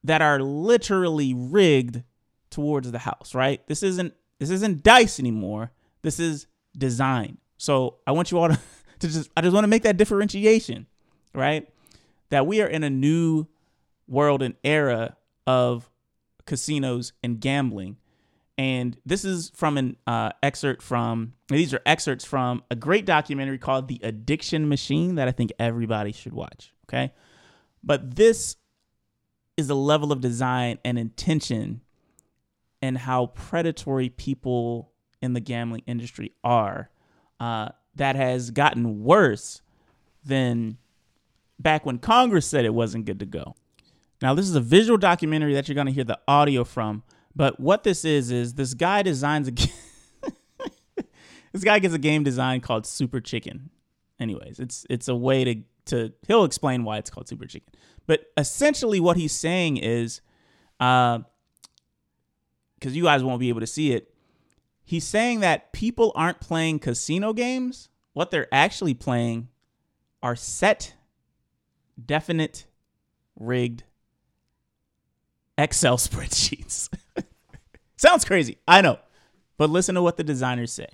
that 0.03 0.21
are 0.21 0.39
literally 0.39 1.33
rigged 1.33 2.03
towards 2.51 2.91
the 2.91 2.99
house, 2.99 3.33
right? 3.33 3.65
This 3.65 3.81
isn't 3.81 4.13
this 4.37 4.51
isn't 4.51 4.83
dice 4.83 5.19
anymore. 5.19 5.71
This 6.03 6.19
is 6.19 6.45
design. 6.77 7.39
So 7.57 7.95
I 8.05 8.11
want 8.11 8.29
you 8.29 8.37
all 8.37 8.49
to, 8.49 8.59
to 8.99 9.07
just 9.07 9.31
I 9.35 9.41
just 9.41 9.55
want 9.55 9.63
to 9.63 9.67
make 9.67 9.81
that 9.81 9.97
differentiation, 9.97 10.85
right? 11.33 11.67
That 12.29 12.45
we 12.45 12.61
are 12.61 12.67
in 12.67 12.83
a 12.83 12.89
new 12.91 13.47
world 14.07 14.41
and 14.41 14.55
era 14.63 15.17
of 15.45 15.89
casinos 16.45 17.13
and 17.23 17.39
gambling. 17.39 17.97
And 18.57 18.97
this 19.05 19.23
is 19.23 19.51
from 19.55 19.77
an 19.77 19.97
uh, 20.07 20.31
excerpt 20.41 20.81
from, 20.81 21.33
these 21.47 21.73
are 21.73 21.81
excerpts 21.85 22.25
from 22.25 22.63
a 22.71 22.75
great 22.75 23.05
documentary 23.05 23.59
called 23.59 23.87
The 23.87 23.99
Addiction 24.01 24.67
Machine 24.67 25.15
that 25.15 25.27
I 25.27 25.31
think 25.31 25.51
everybody 25.59 26.11
should 26.11 26.33
watch. 26.33 26.73
Okay. 26.89 27.13
But 27.83 28.15
this 28.15 28.55
is 29.57 29.67
the 29.67 29.75
level 29.75 30.11
of 30.11 30.21
design 30.21 30.79
and 30.83 30.97
intention 30.97 31.81
and 32.81 32.97
how 32.97 33.27
predatory 33.27 34.09
people 34.09 34.91
in 35.21 35.33
the 35.33 35.39
gambling 35.39 35.83
industry 35.85 36.31
are 36.43 36.89
uh, 37.39 37.69
that 37.95 38.15
has 38.15 38.51
gotten 38.51 39.03
worse 39.03 39.61
than 40.23 40.77
back 41.59 41.85
when 41.85 41.97
Congress 41.97 42.45
said 42.45 42.65
it 42.65 42.73
wasn't 42.73 43.05
good 43.05 43.19
to 43.19 43.25
go. 43.25 43.55
Now, 44.21 44.33
this 44.33 44.49
is 44.49 44.55
a 44.55 44.61
visual 44.61 44.97
documentary 44.97 45.53
that 45.53 45.67
you're 45.67 45.75
going 45.75 45.87
to 45.87 45.93
hear 45.93 46.03
the 46.03 46.19
audio 46.27 46.63
from. 46.63 47.03
But 47.35 47.59
what 47.59 47.83
this 47.83 48.03
is 48.03 48.31
is 48.31 48.55
this 48.55 48.73
guy 48.73 49.03
designs 49.03 49.47
a 49.47 49.51
this 51.51 51.63
guy 51.63 51.77
gets 51.77 51.93
a 51.93 51.99
game 51.99 52.23
design 52.23 52.61
called 52.61 52.87
Super 52.87 53.21
Chicken. 53.21 53.69
Anyways, 54.19 54.59
it's 54.59 54.87
it's 54.89 55.07
a 55.07 55.15
way 55.15 55.43
to 55.43 55.55
to 55.85 56.13
he'll 56.27 56.45
explain 56.45 56.83
why 56.83 56.97
it's 56.97 57.11
called 57.11 57.27
Super 57.27 57.45
Chicken. 57.45 57.71
But 58.07 58.25
essentially, 58.37 58.99
what 58.99 59.17
he's 59.17 59.33
saying 59.33 59.77
is, 59.77 60.21
uh, 60.79 61.19
because 62.75 62.95
you 62.95 63.03
guys 63.03 63.23
won't 63.23 63.39
be 63.39 63.49
able 63.49 63.59
to 63.59 63.67
see 63.67 63.93
it, 63.93 64.11
he's 64.83 65.05
saying 65.05 65.41
that 65.41 65.73
people 65.73 66.11
aren't 66.15 66.39
playing 66.39 66.79
casino 66.79 67.33
games. 67.33 67.89
What 68.13 68.31
they're 68.31 68.47
actually 68.51 68.95
playing 68.95 69.49
are 70.23 70.35
set, 70.35 70.95
definite, 72.03 72.65
rigged 73.35 73.83
Excel 75.57 75.97
spreadsheets. 75.97 76.89
Sounds 77.97 78.25
crazy, 78.25 78.57
I 78.67 78.81
know, 78.81 78.99
but 79.57 79.69
listen 79.69 79.95
to 79.95 80.01
what 80.01 80.17
the 80.17 80.23
designers 80.23 80.71
say. 80.71 80.87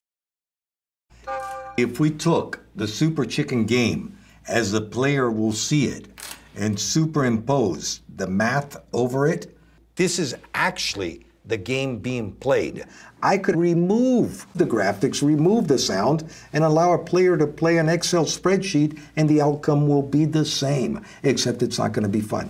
If 1.75 1.99
we 1.99 2.11
took 2.11 2.59
the 2.75 2.87
Super 2.87 3.25
Chicken 3.25 3.65
game 3.65 4.17
as 4.47 4.71
the 4.71 4.81
player 4.81 5.29
will 5.31 5.51
see 5.51 5.85
it 5.85 6.07
and 6.55 6.79
superimpose 6.79 8.01
the 8.07 8.27
math 8.27 8.77
over 8.93 9.27
it, 9.27 9.57
this 9.95 10.19
is 10.19 10.35
actually 10.53 11.25
the 11.45 11.57
game 11.57 11.99
being 11.99 12.31
played. 12.33 12.85
I 13.21 13.37
could 13.37 13.57
remove 13.57 14.45
the 14.55 14.65
graphics, 14.65 15.21
remove 15.21 15.67
the 15.67 15.77
sound, 15.77 16.29
and 16.53 16.63
allow 16.63 16.93
a 16.93 17.03
player 17.03 17.37
to 17.37 17.47
play 17.47 17.77
an 17.77 17.89
Excel 17.89 18.25
spreadsheet, 18.25 18.99
and 19.15 19.29
the 19.29 19.41
outcome 19.41 19.87
will 19.87 20.01
be 20.01 20.25
the 20.25 20.45
same, 20.45 21.03
except 21.23 21.63
it's 21.63 21.79
not 21.79 21.91
going 21.91 22.03
to 22.03 22.09
be 22.09 22.21
fun. 22.21 22.49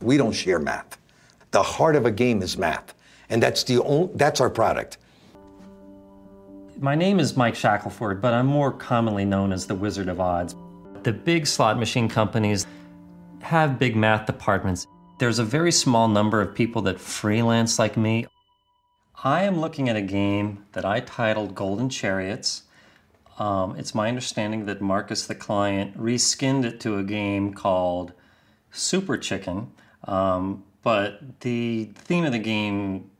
We 0.00 0.16
don't 0.16 0.32
share 0.32 0.58
math. 0.58 0.98
The 1.52 1.62
heart 1.62 1.96
of 1.96 2.04
a 2.04 2.10
game 2.10 2.42
is 2.42 2.58
math, 2.58 2.94
and 3.30 3.42
that's 3.42 3.64
the 3.64 3.82
only, 3.82 4.10
that's 4.14 4.40
our 4.40 4.50
product. 4.50 4.98
My 6.78 6.94
name 6.94 7.18
is 7.18 7.36
Mike 7.36 7.54
Shackleford, 7.54 8.20
but 8.20 8.34
I'm 8.34 8.46
more 8.46 8.70
commonly 8.70 9.24
known 9.24 9.52
as 9.52 9.66
the 9.66 9.74
Wizard 9.74 10.08
of 10.08 10.20
Odds. 10.20 10.54
The 11.04 11.12
big 11.12 11.46
slot 11.46 11.78
machine 11.78 12.08
companies 12.08 12.66
have 13.40 13.78
big 13.78 13.96
math 13.96 14.26
departments. 14.26 14.86
There's 15.18 15.38
a 15.38 15.44
very 15.44 15.72
small 15.72 16.08
number 16.08 16.42
of 16.42 16.54
people 16.54 16.82
that 16.82 17.00
freelance 17.00 17.78
like 17.78 17.96
me. 17.96 18.26
I 19.24 19.44
am 19.44 19.58
looking 19.58 19.88
at 19.88 19.96
a 19.96 20.02
game 20.02 20.66
that 20.72 20.84
I 20.84 21.00
titled 21.00 21.54
Golden 21.54 21.88
Chariots. 21.88 22.64
Um, 23.38 23.76
it's 23.76 23.94
my 23.94 24.08
understanding 24.08 24.66
that 24.66 24.82
Marcus, 24.82 25.26
the 25.26 25.34
client, 25.34 25.96
reskinned 25.96 26.66
it 26.66 26.80
to 26.80 26.98
a 26.98 27.02
game 27.02 27.54
called 27.54 28.12
Super 28.70 29.16
Chicken. 29.16 29.72
Um, 30.06 30.64
but 30.82 31.40
the 31.40 31.90
theme 31.94 32.24
of 32.24 32.32
the 32.32 32.38
game 32.38 33.10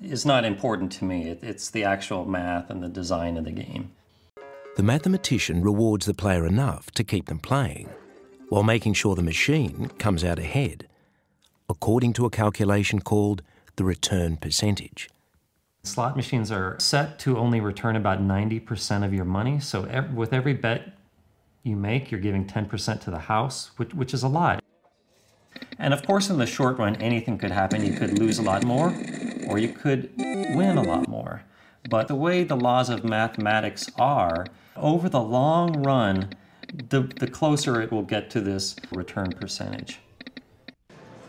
is 0.00 0.24
not 0.24 0.44
important 0.44 0.92
to 0.92 1.04
me. 1.04 1.28
It, 1.28 1.40
it's 1.42 1.70
the 1.70 1.84
actual 1.84 2.24
math 2.24 2.70
and 2.70 2.82
the 2.82 2.88
design 2.88 3.36
of 3.36 3.44
the 3.44 3.52
game. 3.52 3.90
The 4.76 4.82
mathematician 4.82 5.62
rewards 5.62 6.06
the 6.06 6.14
player 6.14 6.46
enough 6.46 6.92
to 6.92 7.02
keep 7.02 7.26
them 7.26 7.40
playing, 7.40 7.88
while 8.48 8.62
making 8.62 8.94
sure 8.94 9.16
the 9.16 9.22
machine 9.22 9.90
comes 9.98 10.22
out 10.22 10.38
ahead, 10.38 10.86
according 11.68 12.12
to 12.14 12.26
a 12.26 12.30
calculation 12.30 13.00
called 13.00 13.42
the 13.74 13.84
return 13.84 14.36
percentage. 14.36 15.10
Slot 15.82 16.16
machines 16.16 16.52
are 16.52 16.76
set 16.78 17.18
to 17.20 17.38
only 17.38 17.60
return 17.60 17.96
about 17.96 18.20
90% 18.20 19.04
of 19.04 19.12
your 19.12 19.24
money. 19.24 19.58
So 19.58 19.84
ev- 19.84 20.12
with 20.12 20.32
every 20.32 20.52
bet 20.52 20.92
you 21.62 21.76
make, 21.76 22.10
you're 22.10 22.20
giving 22.20 22.46
10% 22.46 23.00
to 23.00 23.10
the 23.10 23.18
house, 23.18 23.72
which, 23.78 23.94
which 23.94 24.14
is 24.14 24.22
a 24.22 24.28
lot. 24.28 24.62
And 25.78 25.94
of 25.94 26.04
course, 26.04 26.28
in 26.28 26.38
the 26.38 26.46
short 26.46 26.78
run, 26.78 26.96
anything 26.96 27.38
could 27.38 27.52
happen. 27.52 27.84
You 27.84 27.92
could 27.92 28.18
lose 28.18 28.38
a 28.38 28.42
lot 28.42 28.64
more, 28.64 28.92
or 29.46 29.58
you 29.58 29.68
could 29.68 30.10
win 30.16 30.76
a 30.76 30.82
lot 30.82 31.08
more. 31.08 31.42
But 31.88 32.08
the 32.08 32.16
way 32.16 32.42
the 32.42 32.56
laws 32.56 32.90
of 32.90 33.04
mathematics 33.04 33.88
are, 33.98 34.46
over 34.76 35.08
the 35.08 35.20
long 35.20 35.82
run, 35.82 36.30
the, 36.90 37.02
the 37.02 37.28
closer 37.28 37.80
it 37.80 37.92
will 37.92 38.02
get 38.02 38.30
to 38.30 38.40
this 38.40 38.76
return 38.92 39.32
percentage. 39.32 40.00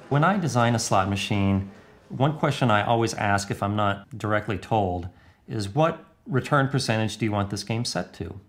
When 0.10 0.24
I 0.24 0.38
design 0.38 0.74
a 0.74 0.80
slot 0.80 1.10
machine, 1.10 1.70
one 2.10 2.38
question 2.38 2.72
I 2.72 2.84
always 2.84 3.14
ask 3.14 3.52
if 3.52 3.62
I'm 3.62 3.76
not 3.76 4.18
directly 4.18 4.58
told 4.58 5.10
is 5.48 5.70
what 5.70 6.04
return 6.26 6.68
percentage 6.68 7.18
do 7.18 7.26
you 7.26 7.32
want 7.32 7.52
this 7.52 7.64
game 7.64 7.86
set 7.86 8.14
to? 8.16 8.40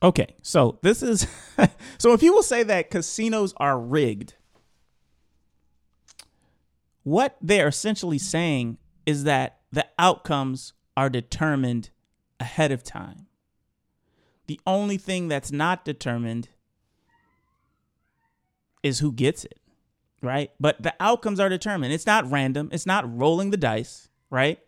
Okay, 0.00 0.36
so 0.42 0.78
this 0.82 1.02
is 1.02 1.26
so 1.98 2.10
when 2.10 2.18
people 2.18 2.42
say 2.44 2.62
that 2.62 2.90
casinos 2.90 3.52
are 3.56 3.78
rigged, 3.78 4.34
what 7.08 7.38
they're 7.40 7.68
essentially 7.68 8.18
saying 8.18 8.76
is 9.06 9.24
that 9.24 9.60
the 9.72 9.86
outcomes 9.98 10.74
are 10.94 11.08
determined 11.08 11.88
ahead 12.38 12.70
of 12.70 12.84
time. 12.84 13.26
The 14.46 14.60
only 14.66 14.98
thing 14.98 15.26
that's 15.28 15.50
not 15.50 15.86
determined 15.86 16.50
is 18.82 18.98
who 18.98 19.10
gets 19.10 19.46
it, 19.46 19.58
right? 20.22 20.50
But 20.60 20.82
the 20.82 20.94
outcomes 21.00 21.40
are 21.40 21.48
determined. 21.48 21.94
It's 21.94 22.06
not 22.06 22.30
random. 22.30 22.68
It's 22.72 22.86
not 22.86 23.10
rolling 23.18 23.50
the 23.50 23.56
dice, 23.56 24.10
right? 24.28 24.58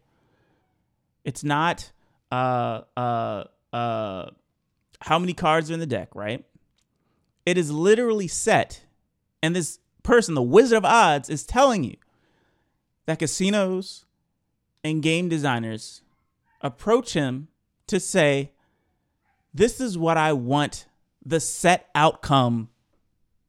It's 1.25 1.45
not 1.45 1.93
uh 2.33 2.83
uh 2.97 3.45
uh 3.73 4.31
how 5.03 5.19
many 5.19 5.35
cards 5.35 5.71
are 5.71 5.75
in 5.75 5.81
the 5.81 5.87
deck, 5.87 6.15
right? 6.15 6.43
It 7.45 7.59
is 7.59 7.71
literally 7.71 8.29
set. 8.29 8.87
And 9.43 9.55
this 9.55 9.79
person, 10.03 10.35
the 10.35 10.43
Wizard 10.43 10.79
of 10.79 10.85
Odds, 10.87 11.29
is 11.29 11.45
telling 11.45 11.85
you 11.85 11.97
that 13.11 13.19
casinos 13.19 14.05
and 14.85 15.03
game 15.03 15.29
designers 15.29 16.03
approach 16.61 17.15
him 17.15 17.49
to 17.89 17.99
say, 17.99 18.53
This 19.53 19.81
is 19.81 19.99
what 19.99 20.17
I 20.17 20.33
want 20.33 20.87
the 21.25 21.41
set 21.41 21.91
outcome 21.97 22.69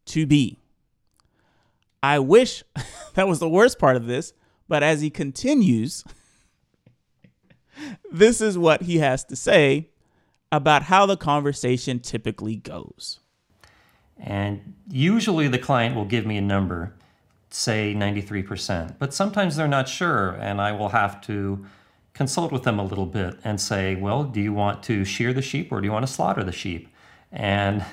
to 0.06 0.26
be. 0.26 0.58
I 2.02 2.18
wish 2.18 2.64
that 3.14 3.28
was 3.28 3.38
the 3.38 3.48
worst 3.48 3.78
part 3.78 3.96
of 3.96 4.08
this, 4.08 4.34
but 4.68 4.82
as 4.82 5.02
he 5.02 5.12
continues, 5.12 6.04
this 8.12 8.42
is 8.42 8.58
what 8.58 8.82
he 8.82 8.98
has 8.98 9.24
to 9.26 9.36
say 9.36 9.90
about 10.52 10.84
how 10.84 11.06
the 11.06 11.18
conversation 11.18 12.00
typically 12.00 12.56
goes. 12.56 13.20
And 14.18 14.74
usually 14.90 15.48
the 15.48 15.60
client 15.60 15.96
will 15.96 16.06
give 16.06 16.26
me 16.26 16.38
a 16.38 16.42
number, 16.42 16.96
say 17.54 17.94
93%, 17.94 18.96
but 18.98 19.14
sometimes 19.14 19.56
they're 19.56 19.68
not 19.68 19.88
sure, 19.88 20.32
and 20.40 20.62
I 20.62 20.72
will 20.72 20.90
have 20.90 21.22
to 21.22 21.66
consult 22.14 22.52
with 22.52 22.64
them 22.64 22.80
a 22.80 22.84
little 22.84 23.06
bit 23.06 23.38
and 23.44 23.60
say, 23.60 23.96
well, 23.96 24.24
do 24.24 24.42
you 24.42 24.54
want 24.54 24.84
to 24.84 25.06
shear 25.06 25.34
the 25.34 25.42
sheep 25.42 25.72
or 25.72 25.82
do 25.82 25.86
you 25.86 25.92
want 25.92 26.06
to 26.06 26.12
slaughter 26.12 26.44
the 26.44 26.52
sheep? 26.52 26.90
And 27.32 27.86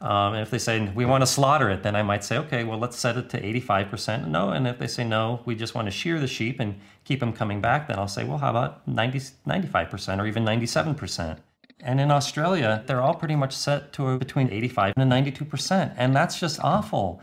um, 0.00 0.32
and 0.32 0.42
if 0.42 0.50
they 0.50 0.58
say 0.58 0.88
we 0.94 1.04
want 1.04 1.22
to 1.22 1.26
slaughter 1.26 1.68
it, 1.68 1.82
then 1.82 1.94
I 1.94 2.02
might 2.02 2.24
say, 2.24 2.38
okay, 2.38 2.64
well, 2.64 2.78
let's 2.78 2.98
set 2.98 3.18
it 3.18 3.28
to 3.30 3.40
85%. 3.40 4.28
No. 4.28 4.50
And 4.50 4.66
if 4.66 4.78
they 4.78 4.86
say 4.86 5.04
no, 5.04 5.40
we 5.44 5.54
just 5.54 5.74
want 5.74 5.86
to 5.86 5.90
shear 5.90 6.18
the 6.18 6.26
sheep 6.26 6.58
and 6.58 6.80
keep 7.04 7.20
them 7.20 7.34
coming 7.34 7.60
back, 7.60 7.86
then 7.86 7.98
I'll 7.98 8.08
say, 8.08 8.24
well, 8.24 8.38
how 8.38 8.50
about 8.50 8.88
90, 8.88 9.18
95% 9.46 10.18
or 10.18 10.26
even 10.26 10.42
97%? 10.42 11.38
And 11.82 12.00
in 12.00 12.10
Australia, 12.10 12.82
they're 12.86 13.02
all 13.02 13.14
pretty 13.14 13.36
much 13.36 13.54
set 13.54 13.92
to 13.94 14.18
between 14.18 14.50
85 14.50 14.94
and 14.96 15.12
92%. 15.12 15.94
And 15.96 16.16
that's 16.16 16.40
just 16.40 16.60
awful. 16.62 17.20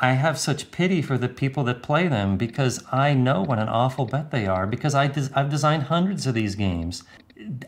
I 0.00 0.12
have 0.12 0.38
such 0.38 0.70
pity 0.70 1.02
for 1.02 1.16
the 1.16 1.28
people 1.28 1.64
that 1.64 1.82
play 1.82 2.08
them 2.08 2.36
because 2.36 2.82
I 2.90 3.14
know 3.14 3.42
what 3.42 3.58
an 3.58 3.68
awful 3.68 4.06
bet 4.06 4.30
they 4.30 4.46
are 4.46 4.66
because 4.66 4.94
I 4.94 5.06
des- 5.06 5.30
I've 5.34 5.50
designed 5.50 5.84
hundreds 5.84 6.26
of 6.26 6.34
these 6.34 6.54
games. 6.56 7.04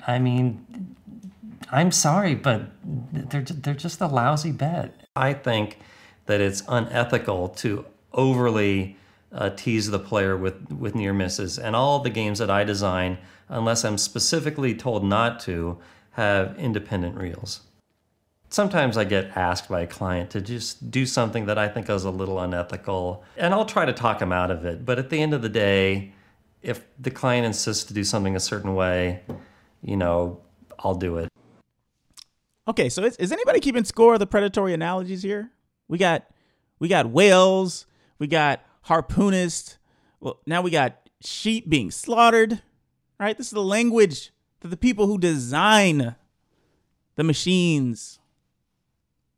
I 0.07 0.19
mean, 0.19 0.95
I'm 1.71 1.93
sorry, 1.93 2.35
but 2.35 2.71
they're 3.13 3.43
they're 3.43 3.75
just 3.75 4.01
a 4.01 4.07
lousy 4.07 4.53
bet. 4.53 4.95
I 5.15 5.35
think 5.35 5.79
that 6.27 6.41
it's 6.41 6.63
unethical 6.69 7.49
to 7.49 7.85
overly 8.13 8.97
uh, 9.33 9.51
tease 9.51 9.91
the 9.91 9.99
player 9.99 10.37
with 10.37 10.71
with 10.73 10.95
near 10.95 11.13
misses, 11.13 11.59
and 11.59 11.77
all 11.77 12.01
the 12.01 12.11
games 12.11 12.39
that 12.39 12.51
I 12.51 12.65
design, 12.65 13.19
unless 13.49 13.85
I'm 13.85 13.99
specifically 13.99 14.75
told 14.75 15.05
not 15.05 15.41
to, 15.41 15.79
have 16.13 16.57
independent 16.59 17.17
reels. 17.17 17.61
Sometimes 18.57 18.97
I 18.97 19.05
get 19.05 19.37
asked 19.37 19.69
by 19.69 19.83
a 19.83 19.87
client 19.87 20.31
to 20.31 20.41
just 20.41 20.91
do 20.91 21.05
something 21.05 21.45
that 21.45 21.59
I 21.59 21.69
think 21.69 21.91
is 21.91 22.05
a 22.05 22.11
little 22.11 22.41
unethical, 22.41 23.23
and 23.37 23.53
I'll 23.53 23.67
try 23.67 23.85
to 23.85 23.93
talk 23.93 24.19
them 24.19 24.33
out 24.33 24.51
of 24.51 24.65
it. 24.65 24.83
But 24.83 24.99
at 24.99 25.11
the 25.11 25.21
end 25.21 25.35
of 25.35 25.43
the 25.43 25.51
day, 25.51 26.15
if 26.63 26.83
the 26.99 27.11
client 27.11 27.45
insists 27.45 27.85
to 27.85 27.93
do 27.93 28.03
something 28.03 28.35
a 28.35 28.41
certain 28.41 28.75
way, 28.75 29.21
you 29.83 29.99
know, 29.99 30.41
I'll 30.79 30.95
do 30.95 31.19
it. 31.19 31.29
Okay, 32.67 32.89
so 32.89 33.05
is, 33.05 33.15
is 33.17 33.31
anybody 33.31 33.61
keeping 33.61 33.85
score 33.85 34.15
of 34.15 34.21
the 34.21 34.27
predatory 34.27 34.73
analogies 34.73 35.23
here? 35.23 35.51
We 35.87 35.99
got 35.99 36.25
we 36.79 36.89
got 36.89 37.11
whales, 37.11 37.85
we 38.19 38.27
got 38.27 38.65
harpoonists. 38.85 39.77
Well, 40.19 40.41
now 40.47 40.63
we 40.63 40.71
got 40.71 41.11
sheep 41.23 41.69
being 41.69 41.91
slaughtered. 41.91 42.63
Right? 43.21 43.37
This 43.37 43.49
is 43.49 43.53
the 43.53 43.61
language 43.61 44.33
that 44.61 44.69
the 44.69 44.79
people 44.79 45.09
who 45.09 45.19
design 45.19 46.17
the 47.17 47.23
machines 47.23 48.16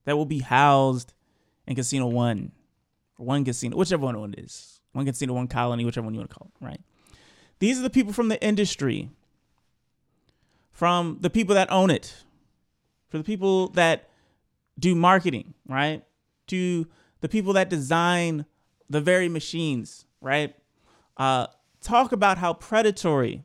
that 0.08 0.16
will 0.16 0.24
be 0.24 0.38
housed 0.38 1.12
in 1.66 1.76
Casino 1.76 2.06
One, 2.06 2.52
one 3.18 3.44
casino, 3.44 3.76
whichever 3.76 4.06
one 4.06 4.32
it 4.32 4.38
is, 4.38 4.80
one 4.92 5.04
casino, 5.04 5.34
one 5.34 5.48
colony, 5.48 5.84
whichever 5.84 6.06
one 6.06 6.14
you 6.14 6.20
want 6.20 6.30
to 6.30 6.34
call 6.34 6.48
it. 6.48 6.64
Right? 6.64 6.80
These 7.58 7.78
are 7.78 7.82
the 7.82 7.90
people 7.90 8.14
from 8.14 8.28
the 8.28 8.42
industry, 8.42 9.10
from 10.72 11.18
the 11.20 11.28
people 11.28 11.54
that 11.56 11.70
own 11.70 11.90
it, 11.90 12.24
for 13.10 13.18
the 13.18 13.24
people 13.24 13.68
that 13.72 14.08
do 14.78 14.94
marketing, 14.94 15.52
right? 15.68 16.02
To 16.46 16.86
the 17.20 17.28
people 17.28 17.52
that 17.52 17.68
design 17.68 18.46
the 18.88 19.02
very 19.02 19.28
machines, 19.28 20.06
right? 20.22 20.56
Uh, 21.18 21.48
talk 21.82 22.12
about 22.12 22.38
how 22.38 22.54
predatory, 22.54 23.44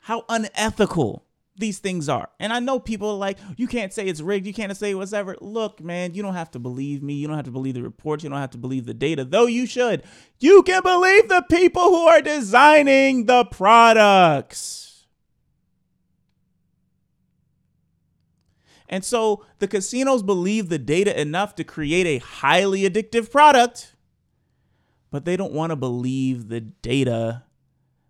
how 0.00 0.26
unethical 0.28 1.24
these 1.56 1.78
things 1.78 2.08
are. 2.08 2.30
And 2.40 2.52
I 2.52 2.60
know 2.60 2.80
people 2.80 3.18
like, 3.18 3.38
you 3.56 3.66
can't 3.66 3.92
say 3.92 4.06
it's 4.06 4.20
rigged, 4.20 4.46
you 4.46 4.54
can't 4.54 4.76
say 4.76 4.94
whatever. 4.94 5.36
Look, 5.40 5.80
man, 5.80 6.14
you 6.14 6.22
don't 6.22 6.34
have 6.34 6.50
to 6.52 6.58
believe 6.58 7.02
me. 7.02 7.14
You 7.14 7.26
don't 7.26 7.36
have 7.36 7.44
to 7.44 7.50
believe 7.50 7.74
the 7.74 7.82
reports. 7.82 8.24
You 8.24 8.30
don't 8.30 8.38
have 8.38 8.50
to 8.50 8.58
believe 8.58 8.86
the 8.86 8.94
data, 8.94 9.24
though 9.24 9.46
you 9.46 9.66
should. 9.66 10.02
You 10.38 10.62
can 10.62 10.82
believe 10.82 11.28
the 11.28 11.44
people 11.50 11.82
who 11.82 12.06
are 12.06 12.22
designing 12.22 13.26
the 13.26 13.44
products. 13.44 15.06
And 18.88 19.04
so 19.04 19.44
the 19.58 19.68
casinos 19.68 20.22
believe 20.22 20.68
the 20.68 20.78
data 20.78 21.18
enough 21.18 21.54
to 21.54 21.64
create 21.64 22.06
a 22.06 22.18
highly 22.18 22.82
addictive 22.82 23.30
product, 23.30 23.94
but 25.10 25.24
they 25.24 25.34
don't 25.36 25.54
want 25.54 25.70
to 25.70 25.76
believe 25.76 26.48
the 26.48 26.60
data 26.60 27.44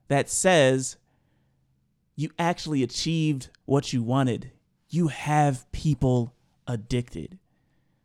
that 0.09 0.29
says 0.29 0.97
you 2.17 2.31
actually 2.39 2.83
achieved 2.83 3.49
what 3.65 3.93
you 3.93 4.03
wanted. 4.03 4.53
You 4.89 5.09
have 5.09 5.71
people 5.73 6.35
addicted. 6.67 7.39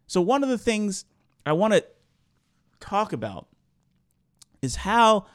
So, 0.07 0.21
one 0.21 0.43
of 0.43 0.49
the 0.49 0.57
things 0.57 1.05
I 1.45 1.53
want 1.53 1.73
to 1.73 1.85
talk 2.79 3.13
about 3.13 3.47
is 4.61 4.77
how 4.77 5.25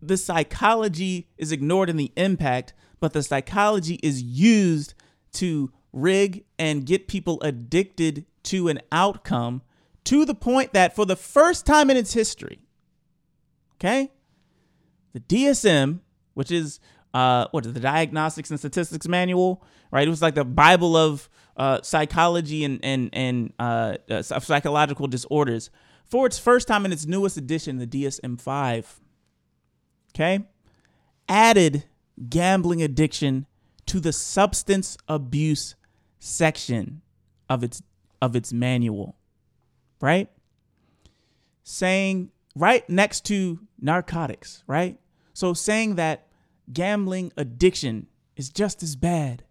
the 0.00 0.16
psychology 0.16 1.28
is 1.36 1.52
ignored 1.52 1.90
in 1.90 1.96
the 1.96 2.12
impact, 2.16 2.74
but 3.00 3.12
the 3.12 3.22
psychology 3.22 3.98
is 4.02 4.22
used 4.22 4.94
to 5.32 5.72
rig 5.92 6.44
and 6.58 6.86
get 6.86 7.08
people 7.08 7.40
addicted 7.42 8.24
to 8.44 8.68
an 8.68 8.80
outcome 8.92 9.62
to 10.04 10.24
the 10.24 10.34
point 10.34 10.72
that 10.72 10.94
for 10.94 11.04
the 11.04 11.16
first 11.16 11.66
time 11.66 11.90
in 11.90 11.96
its 11.96 12.12
history, 12.12 12.60
okay, 13.74 14.10
the 15.12 15.20
DSM, 15.20 16.00
which 16.34 16.50
is 16.50 16.80
uh, 17.14 17.46
what 17.50 17.64
is 17.66 17.72
the 17.72 17.80
Diagnostics 17.80 18.50
and 18.50 18.58
Statistics 18.58 19.08
Manual, 19.08 19.64
right? 19.90 20.06
It 20.06 20.10
was 20.10 20.22
like 20.22 20.34
the 20.34 20.44
Bible 20.44 20.96
of 20.96 21.28
uh, 21.56 21.80
psychology 21.82 22.64
and 22.64 22.80
and 22.82 23.10
and 23.12 23.52
uh, 23.58 23.96
uh, 24.10 24.22
psychological 24.22 25.06
disorders. 25.06 25.70
For 26.04 26.26
its 26.26 26.38
first 26.38 26.68
time 26.68 26.86
in 26.86 26.92
its 26.92 27.06
newest 27.06 27.36
edition, 27.36 27.78
the 27.78 27.86
DSM 27.86 28.40
five, 28.40 29.00
okay, 30.14 30.46
added 31.28 31.84
gambling 32.28 32.82
addiction 32.82 33.46
to 33.86 34.00
the 34.00 34.12
substance 34.12 34.96
abuse 35.08 35.74
section 36.18 37.02
of 37.48 37.64
its 37.64 37.82
of 38.20 38.36
its 38.36 38.52
manual. 38.52 39.16
Right? 40.00 40.30
Saying 41.64 42.30
right 42.54 42.88
next 42.88 43.24
to 43.26 43.60
narcotics, 43.80 44.62
right? 44.66 44.98
So 45.34 45.54
saying 45.54 45.96
that 45.96 46.27
gambling 46.72 47.32
addiction 47.36 48.06
is 48.36 48.50
just 48.50 48.82
as 48.82 48.96
bad 48.96 49.44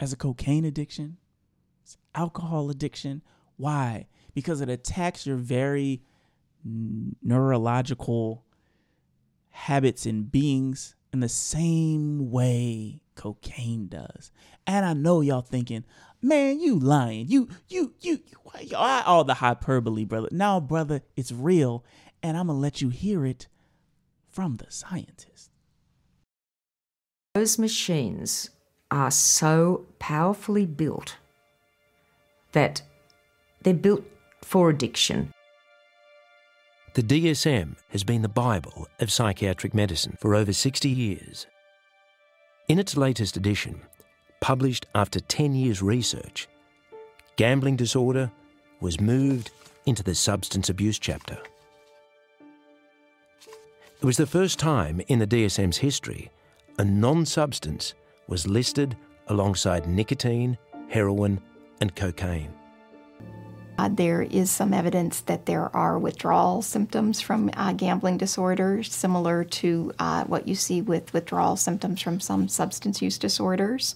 as 0.00 0.12
a 0.12 0.16
cocaine 0.16 0.64
addiction, 0.64 1.16
alcohol 2.14 2.70
addiction. 2.70 3.22
Why? 3.56 4.06
Because 4.34 4.60
it 4.60 4.68
attacks 4.68 5.26
your 5.26 5.36
very 5.36 6.02
neurological 7.22 8.44
habits 9.50 10.04
and 10.04 10.30
beings 10.30 10.94
in 11.12 11.20
the 11.20 11.28
same 11.28 12.30
way 12.30 13.00
cocaine 13.14 13.88
does. 13.88 14.30
And 14.66 14.84
I 14.84 14.92
know 14.92 15.20
y'all 15.20 15.40
thinking, 15.40 15.84
man, 16.20 16.60
you 16.60 16.78
lying. 16.78 17.28
You, 17.28 17.48
you, 17.68 17.94
you, 18.00 18.20
you 18.60 18.76
all 18.76 19.24
the 19.24 19.34
hyperbole, 19.34 20.04
brother. 20.04 20.28
No, 20.30 20.60
brother, 20.60 21.02
it's 21.16 21.32
real. 21.32 21.84
And 22.22 22.36
I'm 22.36 22.48
going 22.48 22.56
to 22.56 22.60
let 22.60 22.82
you 22.82 22.88
hear 22.88 23.24
it 23.24 23.48
from 24.28 24.56
the 24.56 24.66
scientist. 24.68 25.50
Those 27.36 27.58
machines 27.58 28.48
are 28.90 29.10
so 29.10 29.84
powerfully 29.98 30.64
built 30.64 31.18
that 32.52 32.80
they're 33.60 33.74
built 33.74 34.04
for 34.40 34.70
addiction. 34.70 35.34
The 36.94 37.02
DSM 37.02 37.76
has 37.90 38.04
been 38.04 38.22
the 38.22 38.30
Bible 38.30 38.88
of 39.00 39.12
psychiatric 39.12 39.74
medicine 39.74 40.16
for 40.18 40.34
over 40.34 40.54
60 40.54 40.88
years. 40.88 41.46
In 42.68 42.78
its 42.78 42.96
latest 42.96 43.36
edition, 43.36 43.82
published 44.40 44.86
after 44.94 45.20
10 45.20 45.54
years' 45.54 45.82
research, 45.82 46.48
gambling 47.36 47.76
disorder 47.76 48.32
was 48.80 48.98
moved 48.98 49.50
into 49.84 50.02
the 50.02 50.14
substance 50.14 50.70
abuse 50.70 50.98
chapter. 50.98 51.36
It 54.00 54.06
was 54.06 54.16
the 54.16 54.26
first 54.26 54.58
time 54.58 55.02
in 55.08 55.18
the 55.18 55.26
DSM's 55.26 55.76
history 55.76 56.30
a 56.78 56.84
non 56.84 57.24
substance 57.24 57.94
was 58.28 58.46
listed 58.46 58.96
alongside 59.28 59.86
nicotine, 59.86 60.58
heroin, 60.88 61.40
and 61.80 61.94
cocaine. 61.94 62.52
Uh, 63.78 63.90
there 63.92 64.22
is 64.22 64.50
some 64.50 64.72
evidence 64.72 65.20
that 65.20 65.44
there 65.44 65.74
are 65.76 65.98
withdrawal 65.98 66.62
symptoms 66.62 67.20
from 67.20 67.50
uh, 67.54 67.72
gambling 67.72 68.16
disorders, 68.16 68.92
similar 68.92 69.44
to 69.44 69.92
uh, 69.98 70.24
what 70.24 70.48
you 70.48 70.54
see 70.54 70.80
with 70.80 71.12
withdrawal 71.12 71.56
symptoms 71.56 72.00
from 72.00 72.18
some 72.18 72.48
substance 72.48 73.02
use 73.02 73.18
disorders. 73.18 73.94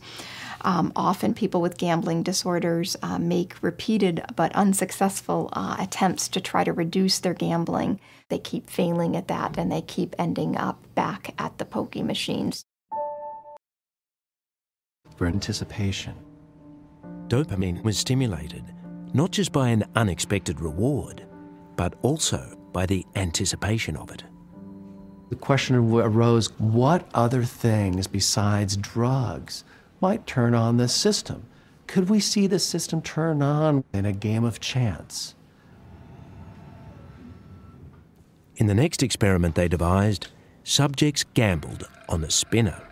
Um, 0.63 0.93
often, 0.95 1.33
people 1.33 1.63
with 1.63 1.79
gambling 1.79 2.23
disorders 2.23 2.95
uh, 3.03 3.19
make 3.19 3.63
repeated 3.63 4.23
but 4.37 4.55
unsuccessful 4.55 5.49
uh, 5.55 5.77
attempts 5.79 6.29
to 6.29 6.41
try 6.41 6.63
to 6.65 6.73
reduce 6.75 7.19
their 7.19 7.33
gambling. 7.33 7.99
They 8.29 8.39
keep 8.39 8.69
failing 8.69 9.17
at 9.17 9.29
that 9.29 9.57
and 9.57 9.73
they 9.73 9.81
keep 9.81 10.15
ending 10.19 10.57
up 10.57 10.85
back 10.95 11.35
at 11.39 11.57
the 11.57 11.65
pokie 11.65 12.05
machines. 12.05 12.67
For 15.21 15.27
anticipation. 15.27 16.15
Dopamine 17.29 17.85
was 17.85 17.99
stimulated 17.99 18.65
not 19.13 19.33
just 19.33 19.53
by 19.53 19.69
an 19.69 19.85
unexpected 19.95 20.63
reward, 20.63 21.27
but 21.77 21.93
also 22.01 22.57
by 22.73 22.87
the 22.87 23.05
anticipation 23.17 23.99
of 23.99 24.11
it. 24.11 24.25
The 25.29 25.37
question 25.37 25.77
arose 25.77 26.47
what 26.59 27.07
other 27.13 27.45
things 27.45 28.07
besides 28.07 28.79
drugs 28.79 29.63
might 30.01 30.27
turn 30.27 30.55
on 30.55 30.79
this 30.79 30.95
system? 30.95 31.45
Could 31.87 32.09
we 32.09 32.19
see 32.19 32.47
the 32.47 32.59
system 32.59 33.03
turn 33.03 33.43
on 33.43 33.85
in 33.93 34.07
a 34.07 34.15
game 34.15 34.45
of 34.45 34.59
chance? 34.59 35.35
In 38.57 38.69
the 38.69 38.75
next 38.75 39.03
experiment 39.03 39.55
they 39.55 39.69
devised, 39.69 40.29
subjects 40.65 41.25
gambled 41.35 41.87
on 42.09 42.25
a 42.25 42.31
spinner. 42.31 42.87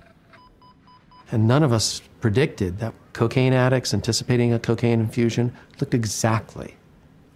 And 1.32 1.48
none 1.48 1.62
of 1.62 1.72
us 1.72 2.02
predicted 2.20 2.78
that 2.78 2.94
cocaine 3.12 3.52
addicts 3.52 3.94
anticipating 3.94 4.52
a 4.52 4.58
cocaine 4.58 5.00
infusion 5.00 5.52
looked 5.80 5.94
exactly 5.94 6.76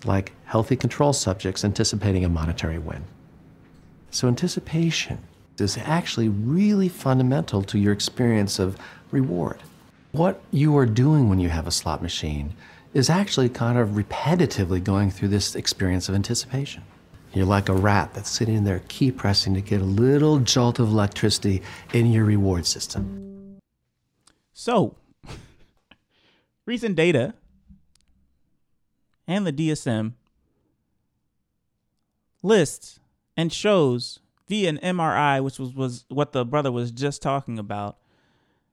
like 0.04 0.32
healthy 0.44 0.76
control 0.76 1.12
subjects 1.12 1.64
anticipating 1.64 2.24
a 2.24 2.28
monetary 2.28 2.78
win. 2.78 3.04
So, 4.10 4.28
anticipation 4.28 5.18
is 5.58 5.78
actually 5.78 6.28
really 6.28 6.88
fundamental 6.88 7.62
to 7.62 7.78
your 7.78 7.92
experience 7.92 8.58
of 8.58 8.76
reward. 9.10 9.58
What 10.12 10.42
you 10.50 10.76
are 10.76 10.86
doing 10.86 11.28
when 11.28 11.38
you 11.38 11.48
have 11.48 11.66
a 11.66 11.70
slot 11.70 12.02
machine 12.02 12.54
is 12.92 13.08
actually 13.08 13.48
kind 13.48 13.78
of 13.78 13.90
repetitively 13.90 14.82
going 14.82 15.10
through 15.10 15.28
this 15.28 15.54
experience 15.54 16.08
of 16.08 16.14
anticipation. 16.14 16.82
You're 17.32 17.46
like 17.46 17.70
a 17.70 17.74
rat 17.74 18.12
that's 18.12 18.28
sitting 18.28 18.64
there 18.64 18.82
key 18.88 19.10
pressing 19.10 19.54
to 19.54 19.62
get 19.62 19.80
a 19.80 19.84
little 19.84 20.38
jolt 20.40 20.78
of 20.78 20.88
electricity 20.88 21.62
in 21.94 22.12
your 22.12 22.24
reward 22.24 22.66
system. 22.66 23.31
So, 24.52 24.96
recent 26.66 26.96
data 26.96 27.34
and 29.26 29.46
the 29.46 29.52
DSM 29.52 30.12
lists 32.42 33.00
and 33.36 33.52
shows 33.52 34.20
via 34.48 34.68
an 34.68 34.78
MRI, 34.78 35.42
which 35.42 35.58
was, 35.58 35.72
was 35.72 36.04
what 36.08 36.32
the 36.32 36.44
brother 36.44 36.70
was 36.70 36.90
just 36.90 37.22
talking 37.22 37.58
about, 37.58 37.98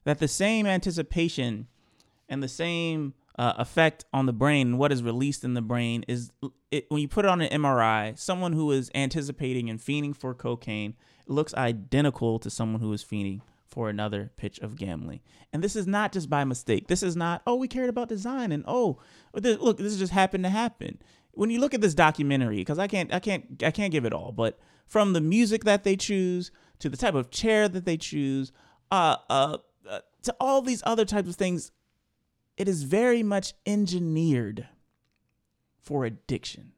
that 0.04 0.20
the 0.20 0.28
same 0.28 0.66
anticipation 0.66 1.68
and 2.28 2.44
the 2.44 2.48
same 2.48 3.14
uh, 3.38 3.54
effect 3.58 4.04
on 4.12 4.26
the 4.26 4.34
brain 4.34 4.68
and 4.68 4.78
what 4.80 4.92
is 4.92 5.02
released 5.02 5.46
in 5.46 5.54
the 5.54 5.62
brain 5.62 6.04
is 6.08 6.32
it, 6.72 6.86
when 6.90 7.02
you 7.02 7.08
put 7.08 7.24
it 7.24 7.30
on 7.30 7.40
an 7.40 7.50
MRI, 7.62 8.18
someone 8.20 8.52
who 8.54 8.72
is 8.72 8.92
anticipating 8.94 9.70
and 9.70 9.80
fiending 9.80 10.16
for 10.16 10.34
cocaine 10.34 10.96
looks 11.26 11.54
identical 11.54 12.38
to 12.40 12.50
someone 12.50 12.82
who 12.82 12.92
is 12.92 13.04
fiending 13.04 13.42
for 13.70 13.89
another 13.89 14.32
pitch 14.38 14.59
of 14.59 14.76
gambling. 14.76 15.22
And 15.53 15.63
this 15.63 15.76
is 15.76 15.88
not 15.88 16.11
just 16.11 16.30
by 16.30 16.43
mistake. 16.43 16.88
This 16.88 17.03
is 17.03 17.15
not, 17.15 17.41
oh, 17.45 17.55
we 17.55 17.67
cared 17.67 17.89
about 17.89 18.09
design 18.09 18.51
and 18.51 18.63
oh, 18.67 18.99
look, 19.34 19.78
this 19.78 19.97
just 19.97 20.13
happened 20.13 20.43
to 20.43 20.49
happen. 20.49 20.99
When 21.32 21.49
you 21.49 21.59
look 21.59 21.74
at 21.74 21.82
this 21.82 21.93
documentary, 21.93 22.57
because 22.57 22.80
I 22.80 22.88
can't, 22.88 23.13
I 23.13 23.20
can't, 23.20 23.63
I 23.63 23.72
can't 23.72 23.91
give 23.91 24.05
it 24.05 24.13
all, 24.13 24.32
but 24.32 24.59
from 24.88 25.13
the 25.13 25.22
music 25.22 25.63
that 25.65 25.84
they 25.84 25.95
choose 25.95 26.51
to 26.80 26.89
the 26.89 26.97
type 26.97 27.13
of 27.13 27.30
chair 27.30 27.70
that 27.70 27.86
they 27.86 27.97
choose, 27.97 28.51
uh, 28.91 29.17
uh, 29.30 29.57
uh 29.88 29.99
to 30.24 30.36
all 30.39 30.61
these 30.61 30.82
other 30.86 31.05
types 31.05 31.30
of 31.30 31.36
things, 31.36 31.72
it 32.57 32.67
is 32.67 32.84
very 32.84 33.24
much 33.24 33.53
engineered 33.65 34.67
for 35.80 36.05
addiction. 36.05 36.74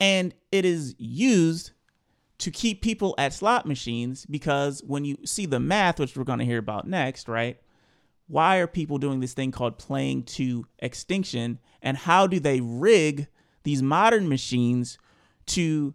And 0.00 0.34
it 0.50 0.64
is 0.64 0.94
used 0.98 1.72
to 2.40 2.50
keep 2.50 2.80
people 2.80 3.14
at 3.18 3.34
slot 3.34 3.66
machines 3.66 4.24
because 4.26 4.82
when 4.86 5.04
you 5.04 5.18
see 5.24 5.44
the 5.44 5.60
math, 5.60 6.00
which 6.00 6.16
we're 6.16 6.24
going 6.24 6.38
to 6.38 6.44
hear 6.44 6.58
about 6.58 6.88
next, 6.88 7.28
right? 7.28 7.60
Why 8.28 8.58
are 8.58 8.66
people 8.66 8.98
doing 8.98 9.20
this 9.20 9.34
thing 9.34 9.50
called 9.50 9.78
playing 9.78 10.24
to 10.24 10.66
extinction? 10.78 11.58
And 11.82 11.96
how 11.96 12.26
do 12.26 12.40
they 12.40 12.60
rig 12.60 13.28
these 13.62 13.82
modern 13.82 14.28
machines 14.28 14.98
to 15.46 15.94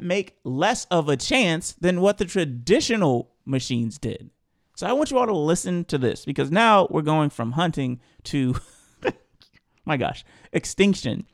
make 0.00 0.36
less 0.44 0.84
of 0.86 1.08
a 1.08 1.16
chance 1.16 1.72
than 1.72 2.00
what 2.00 2.18
the 2.18 2.26
traditional 2.26 3.32
machines 3.44 3.98
did? 3.98 4.30
So 4.76 4.86
I 4.86 4.92
want 4.92 5.10
you 5.10 5.18
all 5.18 5.26
to 5.26 5.36
listen 5.36 5.84
to 5.86 5.98
this 5.98 6.24
because 6.24 6.50
now 6.50 6.86
we're 6.90 7.02
going 7.02 7.30
from 7.30 7.52
hunting 7.52 8.00
to, 8.24 8.54
my 9.84 9.96
gosh, 9.96 10.24
extinction. 10.52 11.26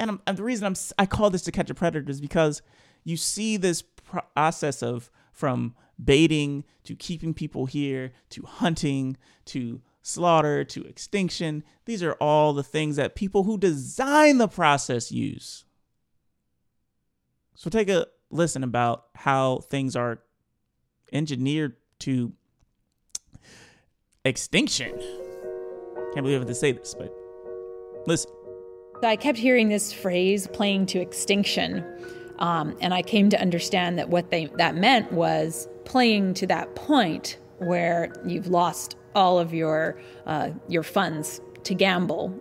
And, 0.00 0.10
I'm, 0.10 0.22
and 0.26 0.36
the 0.36 0.42
reason 0.42 0.66
I'm 0.66 0.74
I 0.98 1.06
call 1.06 1.30
this 1.30 1.42
to 1.42 1.52
catch 1.52 1.70
a 1.70 1.74
predator 1.74 2.10
is 2.10 2.20
because 2.20 2.62
you 3.08 3.16
see 3.16 3.56
this 3.56 3.82
process 3.82 4.82
of 4.82 5.10
from 5.32 5.74
baiting 6.02 6.62
to 6.84 6.94
keeping 6.94 7.32
people 7.32 7.64
here 7.64 8.12
to 8.28 8.42
hunting 8.42 9.16
to 9.46 9.80
slaughter 10.02 10.62
to 10.62 10.84
extinction. 10.84 11.64
These 11.86 12.02
are 12.02 12.12
all 12.14 12.52
the 12.52 12.62
things 12.62 12.96
that 12.96 13.14
people 13.14 13.44
who 13.44 13.56
design 13.56 14.36
the 14.36 14.46
process 14.46 15.10
use. 15.10 15.64
So 17.54 17.70
take 17.70 17.88
a 17.88 18.06
listen 18.30 18.62
about 18.62 19.06
how 19.14 19.60
things 19.70 19.96
are 19.96 20.20
engineered 21.10 21.76
to 22.00 22.34
extinction. 24.24 24.90
Can't 26.12 26.24
believe 26.24 26.36
I 26.36 26.40
have 26.40 26.46
to 26.46 26.54
say 26.54 26.72
this, 26.72 26.94
but 26.94 27.10
listen. 28.06 28.30
I 29.02 29.16
kept 29.16 29.38
hearing 29.38 29.68
this 29.68 29.94
phrase 29.94 30.46
playing 30.48 30.86
to 30.86 31.00
extinction. 31.00 31.84
Um, 32.38 32.76
and 32.80 32.94
I 32.94 33.02
came 33.02 33.30
to 33.30 33.40
understand 33.40 33.98
that 33.98 34.08
what 34.08 34.30
they 34.30 34.46
that 34.56 34.76
meant 34.76 35.12
was 35.12 35.68
playing 35.84 36.34
to 36.34 36.46
that 36.46 36.74
point 36.74 37.38
where 37.58 38.12
you've 38.24 38.46
lost 38.46 38.96
all 39.14 39.38
of 39.38 39.52
your 39.52 39.98
uh, 40.26 40.50
your 40.68 40.82
funds 40.82 41.40
to 41.64 41.74
gamble, 41.74 42.38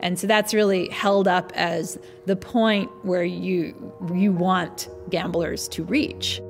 and 0.00 0.18
so 0.18 0.26
that's 0.26 0.52
really 0.52 0.88
held 0.88 1.28
up 1.28 1.52
as 1.54 1.98
the 2.26 2.36
point 2.36 2.90
where 3.04 3.24
you 3.24 3.74
you 4.14 4.32
want 4.32 4.88
gamblers 5.10 5.68
to 5.68 5.84
reach. 5.84 6.40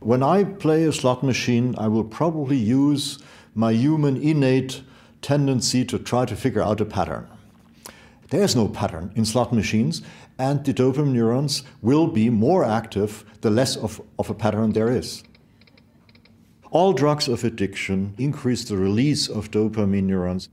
When 0.00 0.22
I 0.22 0.44
play 0.44 0.84
a 0.84 0.92
slot 0.92 1.22
machine, 1.22 1.74
I 1.78 1.86
will 1.86 2.04
probably 2.04 2.56
use 2.56 3.18
my 3.54 3.72
human 3.72 4.16
innate 4.16 4.82
tendency 5.20 5.84
to 5.84 5.98
try 5.98 6.24
to 6.24 6.34
figure 6.34 6.62
out 6.62 6.80
a 6.80 6.84
pattern. 6.86 7.28
There's 8.30 8.56
no 8.56 8.68
pattern 8.68 9.12
in 9.16 9.24
slot 9.24 9.52
machines, 9.52 10.02
and 10.40 10.64
the 10.64 10.72
dopamine 10.72 11.12
neurons 11.12 11.62
will 11.82 12.06
be 12.06 12.30
more 12.30 12.64
active 12.64 13.24
the 13.42 13.50
less 13.50 13.76
of, 13.76 14.00
of 14.18 14.30
a 14.30 14.34
pattern 14.34 14.72
there 14.72 14.90
is. 14.90 15.22
All 16.70 16.94
drugs 16.94 17.28
of 17.28 17.44
addiction 17.44 18.14
increase 18.16 18.64
the 18.64 18.78
release 18.78 19.28
of 19.28 19.50
dopamine 19.50 20.04
neurons. 20.04 20.48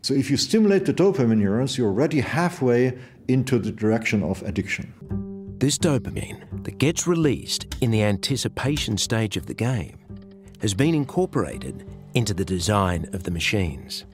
So 0.00 0.14
if 0.14 0.30
you 0.30 0.36
stimulate 0.36 0.84
the 0.84 0.92
dopamine 0.92 1.38
neurons, 1.38 1.78
you're 1.78 1.86
already 1.86 2.20
halfway 2.20 2.98
into 3.28 3.60
the 3.60 3.70
direction 3.70 4.24
of 4.24 4.42
addiction. 4.42 4.92
This 5.58 5.78
dopamine 5.78 6.64
that 6.64 6.78
gets 6.78 7.06
released 7.06 7.76
in 7.80 7.92
the 7.92 8.02
anticipation 8.02 8.98
stage 8.98 9.36
of 9.36 9.46
the 9.46 9.54
game 9.54 9.96
has 10.60 10.74
been 10.74 10.94
incorporated 10.94 11.86
into 12.14 12.34
the 12.34 12.44
design 12.44 13.08
of 13.12 13.22
the 13.22 13.30
machines. 13.30 14.06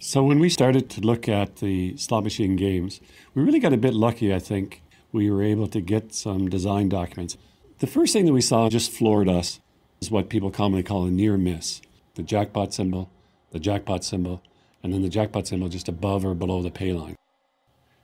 So 0.00 0.22
when 0.22 0.38
we 0.38 0.48
started 0.48 0.88
to 0.90 1.00
look 1.00 1.28
at 1.28 1.56
the 1.56 1.96
slot 1.96 2.22
machine 2.22 2.54
games, 2.54 3.00
we 3.34 3.42
really 3.42 3.58
got 3.58 3.72
a 3.72 3.76
bit 3.76 3.94
lucky, 3.94 4.32
I 4.32 4.38
think. 4.38 4.80
We 5.10 5.28
were 5.28 5.42
able 5.42 5.66
to 5.68 5.80
get 5.80 6.14
some 6.14 6.48
design 6.48 6.88
documents. 6.88 7.36
The 7.80 7.88
first 7.88 8.12
thing 8.12 8.24
that 8.26 8.32
we 8.32 8.40
saw 8.40 8.68
just 8.68 8.92
floored 8.92 9.28
us 9.28 9.58
is 10.00 10.08
what 10.08 10.28
people 10.28 10.52
commonly 10.52 10.84
call 10.84 11.06
a 11.06 11.10
near 11.10 11.36
miss. 11.36 11.80
The 12.14 12.22
jackpot 12.22 12.72
symbol, 12.72 13.10
the 13.50 13.58
jackpot 13.58 14.04
symbol, 14.04 14.40
and 14.84 14.92
then 14.92 15.02
the 15.02 15.08
jackpot 15.08 15.48
symbol 15.48 15.68
just 15.68 15.88
above 15.88 16.24
or 16.24 16.34
below 16.34 16.62
the 16.62 16.70
pay 16.70 16.92
line. 16.92 17.16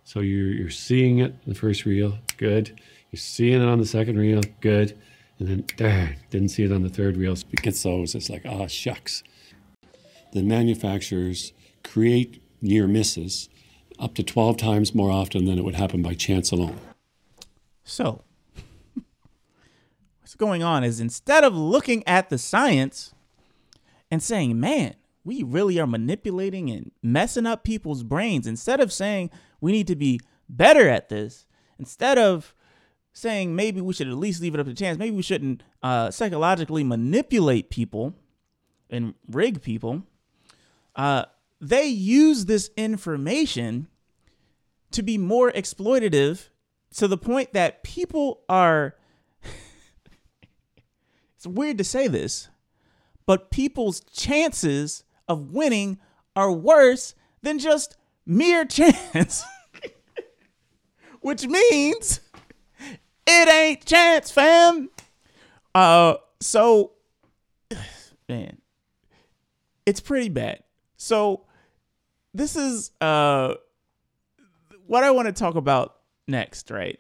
So 0.03 0.19
you're, 0.19 0.51
you're 0.51 0.71
seeing 0.71 1.19
it 1.19 1.37
in 1.47 1.53
the 1.53 1.55
first 1.55 1.85
reel, 1.85 2.19
good. 2.39 2.77
You're 3.13 3.21
seeing 3.21 3.63
it 3.63 3.69
on 3.69 3.79
the 3.79 3.87
second 3.87 4.19
reel, 4.19 4.41
good. 4.61 4.99
And 5.39 5.49
then, 5.49 5.65
darn, 5.77 6.17
didn't 6.31 6.49
see 6.49 6.65
it 6.65 6.73
on 6.73 6.83
the 6.83 6.89
third 6.89 7.17
reel. 7.17 7.35
It 7.35 7.63
gets 7.63 7.85
those. 7.85 8.17
It's 8.17 8.31
like, 8.31 8.43
ah, 8.45 8.63
oh, 8.63 8.67
shucks. 8.67 9.23
The 10.33 10.43
manufacturers 10.43 11.53
create 11.85 12.43
near 12.61 12.87
misses 12.87 13.49
up 13.99 14.15
to 14.15 14.23
12 14.23 14.57
times 14.57 14.95
more 14.95 15.11
often 15.11 15.45
than 15.45 15.59
it 15.59 15.65
would 15.65 15.77
happen 15.77 16.03
by 16.03 16.15
chance 16.15 16.51
alone. 16.51 16.79
So, 17.85 18.23
what's 20.21 20.35
going 20.35 20.63
on 20.63 20.83
is 20.83 21.01
instead 21.01 21.45
of 21.45 21.55
looking 21.55 22.03
at 22.07 22.31
the 22.31 22.39
science 22.39 23.15
and 24.11 24.23
saying, 24.23 24.59
man, 24.59 24.95
we 25.25 25.43
really 25.43 25.79
are 25.79 25.87
manipulating 25.87 26.71
and 26.71 26.91
messing 27.03 27.47
up 27.47 27.65
people's 27.65 28.03
brains, 28.03 28.47
instead 28.47 28.81
of 28.81 28.93
saying 28.93 29.31
we 29.61 29.73
need 29.73 29.87
to 29.87 29.97
be 29.97 30.21
better 30.49 30.89
at 30.89 31.09
this, 31.09 31.47
instead 31.79 32.19
of 32.19 32.55
saying 33.13 33.55
maybe 33.55 33.81
we 33.81 33.95
should 33.95 34.09
at 34.09 34.17
least 34.17 34.43
leave 34.43 34.55
it 34.55 34.61
up 34.61 34.67
to 34.67 34.75
chance, 34.75 34.99
maybe 34.99 35.17
we 35.17 35.23
shouldn't 35.23 35.63
uh, 35.83 36.11
psychologically 36.11 36.85
manipulate 36.85 37.71
people 37.71 38.15
and 38.91 39.15
rig 39.29 39.63
people, 39.63 40.03
uh, 40.97 41.25
they 41.61 41.87
use 41.87 42.47
this 42.47 42.71
information 42.77 43.89
to 44.91 45.03
be 45.03 45.19
more 45.19 45.51
exploitative 45.53 46.49
to 46.97 47.09
the 47.09 47.17
point 47.17 47.53
that 47.53 47.83
people 47.83 48.43
are 48.49 48.95
it's 51.37 51.47
weird 51.47 51.79
to 51.79 51.85
say 51.85 52.07
this 52.07 52.49
but 53.27 53.51
people's 53.51 54.01
chances 54.13 55.05
of 55.27 55.53
winning 55.53 55.99
are 56.37 56.53
worse 56.53 57.15
than 57.43 57.59
just 57.59 57.97
mere 58.27 58.65
chance 58.67 59.45
which 61.25 61.47
means 61.47 62.21
it 63.27 63.49
ain't 63.49 63.87
chance 63.87 64.31
fam. 64.31 64.91
Uh 65.75 66.17
so 66.41 66.93
man 68.29 68.59
it's 69.87 70.01
pretty 70.01 70.29
bad 70.29 70.64
so 71.05 71.43
this 72.33 72.57
is 72.57 72.91
uh 73.01 73.55
what 74.87 75.05
I 75.05 75.11
want 75.11 75.27
to 75.27 75.33
talk 75.33 75.55
about 75.55 75.97
next, 76.27 76.71
right? 76.71 76.99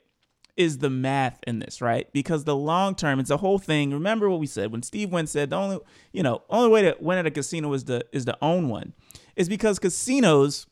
Is 0.57 0.79
the 0.79 0.91
math 0.91 1.41
in 1.47 1.59
this, 1.59 1.81
right? 1.81 2.11
Because 2.13 2.45
the 2.45 2.55
long 2.55 2.95
term, 2.95 3.19
it's 3.19 3.31
a 3.31 3.39
whole 3.39 3.59
thing. 3.59 3.93
Remember 3.93 4.31
what 4.31 4.41
we 4.41 4.47
said 4.47 4.71
when 4.71 4.83
Steve 4.83 5.11
Wynn 5.11 5.27
said 5.27 5.51
the 5.51 5.57
only, 5.57 5.79
you 6.13 6.23
know, 6.23 6.43
only 6.49 6.71
way 6.71 6.83
to 6.83 6.97
win 7.01 7.19
at 7.19 7.27
a 7.27 7.31
casino 7.31 7.73
is 7.73 7.85
to 7.85 8.05
is 8.13 8.27
to 8.27 8.37
own 8.43 8.69
one, 8.69 8.93
is 9.37 9.49
because 9.49 9.79
casinos 9.79 10.67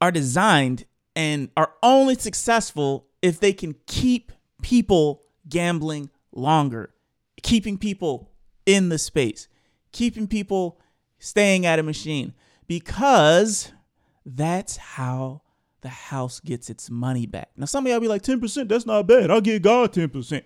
are 0.00 0.12
designed 0.12 0.84
and 1.16 1.50
are 1.56 1.72
only 1.82 2.14
successful 2.14 3.06
if 3.20 3.40
they 3.40 3.52
can 3.52 3.74
keep 3.86 4.32
people 4.62 5.22
gambling 5.48 6.10
longer, 6.32 6.90
keeping 7.42 7.76
people 7.76 8.30
in 8.64 8.90
the 8.90 8.98
space, 8.98 9.48
keeping 9.92 10.26
people 10.26 10.80
staying 11.18 11.66
at 11.66 11.78
a 11.78 11.82
machine 11.82 12.34
because 12.66 13.72
that's 14.24 14.76
how 14.76 15.42
the 15.82 15.88
house 15.88 16.40
gets 16.40 16.68
its 16.68 16.90
money 16.90 17.26
back. 17.26 17.50
Now, 17.56 17.66
some 17.66 17.86
of 17.86 17.90
y'all 17.90 18.00
be 18.00 18.08
like, 18.08 18.22
10%, 18.22 18.68
that's 18.68 18.86
not 18.86 19.06
bad. 19.06 19.30
I'll 19.30 19.40
give 19.40 19.62
God 19.62 19.92
10%. 19.92 20.42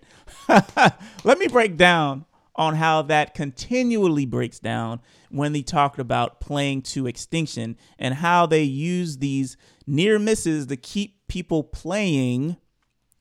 Let 1.24 1.38
me 1.38 1.48
break 1.48 1.76
down 1.76 2.24
on 2.56 2.76
how 2.76 3.02
that 3.02 3.34
continually 3.34 4.26
breaks 4.26 4.60
down 4.60 5.00
when 5.30 5.52
they 5.52 5.62
talked 5.62 5.98
about 5.98 6.40
playing 6.40 6.82
to 6.82 7.06
extinction 7.06 7.76
and 7.98 8.14
how 8.14 8.46
they 8.46 8.62
use 8.62 9.18
these 9.18 9.56
near 9.86 10.18
misses 10.18 10.66
to 10.66 10.76
keep 10.76 11.26
people 11.26 11.64
playing, 11.64 12.56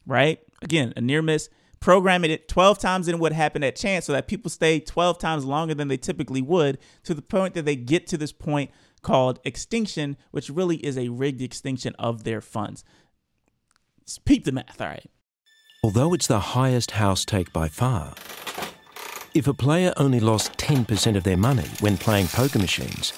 right? 0.05 0.39
Again, 0.61 0.93
a 0.95 1.01
near 1.01 1.24
miss, 1.24 1.49
programming 1.84 2.31
it 2.31 2.47
12 2.47 2.79
times 2.79 3.09
in 3.09 3.19
what 3.19 3.34
happened 3.34 3.65
at 3.65 3.75
chance 3.75 4.05
so 4.05 4.13
that 4.13 4.25
people 4.25 4.49
stay 4.49 4.79
12 4.79 5.19
times 5.19 5.43
longer 5.43 5.73
than 5.73 5.89
they 5.89 5.97
typically 5.97 6.41
would 6.41 6.77
to 7.03 7.13
the 7.13 7.21
point 7.21 7.53
that 7.53 7.65
they 7.65 7.75
get 7.75 8.07
to 8.07 8.17
this 8.17 8.31
point 8.31 8.71
called 9.01 9.38
extinction, 9.43 10.15
which 10.31 10.49
really 10.49 10.77
is 10.77 10.97
a 10.97 11.09
rigged 11.09 11.41
extinction 11.41 11.93
of 11.99 12.23
their 12.23 12.39
funds. 12.39 12.86
Let's 13.99 14.17
peep 14.17 14.45
the 14.45 14.53
math, 14.53 14.79
all 14.79 14.88
right. 14.88 15.11
Although 15.84 16.13
it's 16.13 16.27
the 16.27 16.39
highest 16.39 16.91
house 16.91 17.25
take 17.25 17.51
by 17.51 17.67
far, 17.67 18.13
if 19.34 19.45
a 19.45 19.53
player 19.53 19.91
only 19.97 20.21
lost 20.21 20.53
10% 20.53 21.17
of 21.17 21.25
their 21.25 21.36
money 21.36 21.67
when 21.81 21.97
playing 21.97 22.27
poker 22.27 22.59
machines, 22.59 23.11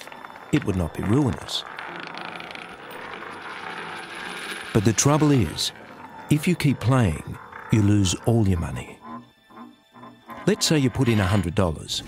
it 0.51 0.65
would 0.65 0.75
not 0.75 0.95
be 0.95 1.03
ruinous. 1.03 1.63
But 4.73 4.85
the 4.85 4.93
trouble 4.93 5.29
is, 5.29 5.71
if 6.31 6.47
you 6.47 6.55
keep 6.55 6.79
playing, 6.79 7.37
you 7.71 7.81
lose 7.81 8.13
all 8.25 8.47
your 8.47 8.59
money. 8.59 8.97
Let's 10.47 10.65
say 10.65 10.77
you 10.77 10.89
put 10.89 11.07
in 11.07 11.19
$100. 11.19 12.01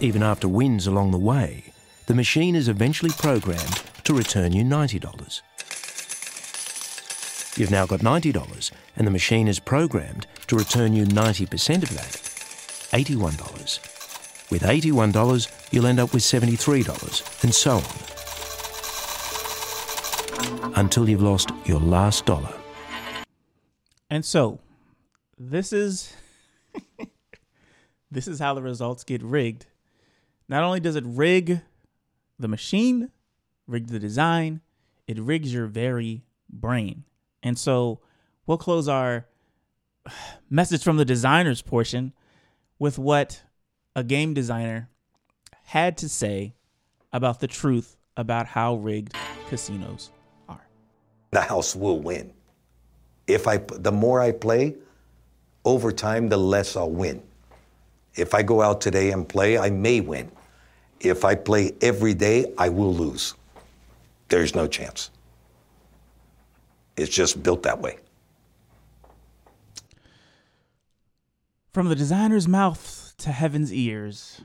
Even 0.00 0.22
after 0.22 0.48
wins 0.48 0.86
along 0.86 1.10
the 1.10 1.18
way, 1.18 1.72
the 2.06 2.14
machine 2.14 2.56
is 2.56 2.68
eventually 2.68 3.12
programmed 3.18 3.82
to 4.04 4.14
return 4.14 4.52
you 4.52 4.64
$90. 4.64 5.42
You've 7.56 7.70
now 7.70 7.86
got 7.86 8.00
$90, 8.00 8.70
and 8.96 9.06
the 9.06 9.10
machine 9.10 9.46
is 9.46 9.60
programmed 9.60 10.26
to 10.46 10.56
return 10.56 10.94
you 10.94 11.04
90% 11.04 11.82
of 11.82 11.90
that, 11.90 12.12
$81. 12.92 13.78
With 14.50 14.62
$81, 14.62 15.68
you'll 15.70 15.86
end 15.86 16.00
up 16.00 16.12
with 16.12 16.22
$73, 16.22 17.44
and 17.44 17.54
so 17.54 17.76
on. 17.76 17.84
Until 20.74 21.08
you've 21.08 21.22
lost 21.22 21.50
your 21.64 21.80
last 21.80 22.26
dollar. 22.26 22.52
And 24.08 24.24
so, 24.24 24.58
this 25.40 25.72
is 25.72 26.12
this 28.10 28.28
is 28.28 28.38
how 28.38 28.52
the 28.52 28.62
results 28.62 29.02
get 29.04 29.22
rigged. 29.22 29.66
Not 30.48 30.62
only 30.62 30.80
does 30.80 30.96
it 30.96 31.04
rig 31.06 31.62
the 32.38 32.48
machine, 32.48 33.10
rig 33.66 33.88
the 33.88 33.98
design, 33.98 34.60
it 35.06 35.18
rigs 35.18 35.52
your 35.52 35.66
very 35.66 36.24
brain. 36.48 37.04
And 37.42 37.58
so 37.58 38.00
we'll 38.46 38.58
close 38.58 38.86
our 38.86 39.26
message 40.50 40.84
from 40.84 40.98
the 40.98 41.04
designers 41.04 41.62
portion 41.62 42.12
with 42.78 42.98
what 42.98 43.42
a 43.96 44.04
game 44.04 44.34
designer 44.34 44.90
had 45.64 45.96
to 45.98 46.08
say 46.08 46.54
about 47.12 47.40
the 47.40 47.46
truth 47.46 47.96
about 48.16 48.46
how 48.46 48.74
rigged 48.74 49.14
casinos 49.48 50.10
are. 50.48 50.66
The 51.30 51.40
house 51.40 51.74
will 51.74 51.98
win. 51.98 52.32
If 53.26 53.46
I 53.46 53.58
the 53.58 53.92
more 53.92 54.20
I 54.20 54.32
play, 54.32 54.76
over 55.64 55.92
time 55.92 56.28
the 56.28 56.36
less 56.36 56.76
I'll 56.76 56.90
win. 56.90 57.22
If 58.14 58.34
I 58.34 58.42
go 58.42 58.62
out 58.62 58.80
today 58.80 59.10
and 59.12 59.28
play, 59.28 59.58
I 59.58 59.70
may 59.70 60.00
win. 60.00 60.30
If 61.00 61.24
I 61.24 61.34
play 61.34 61.72
every 61.80 62.14
day, 62.14 62.52
I 62.58 62.68
will 62.68 62.92
lose. 62.92 63.34
There's 64.28 64.54
no 64.54 64.66
chance. 64.66 65.10
It's 66.96 67.14
just 67.14 67.42
built 67.42 67.62
that 67.62 67.80
way. 67.80 67.98
From 71.72 71.88
the 71.88 71.94
designer's 71.94 72.48
mouth 72.48 73.14
to 73.18 73.30
heaven's 73.30 73.72
ears, 73.72 74.42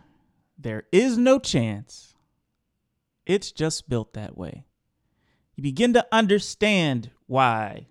there 0.57 0.83
is 0.91 1.17
no 1.17 1.39
chance. 1.39 2.13
It's 3.25 3.51
just 3.51 3.89
built 3.89 4.13
that 4.13 4.37
way. 4.37 4.65
You 5.55 5.63
begin 5.63 5.93
to 5.93 6.05
understand 6.11 7.09
why 7.25 7.87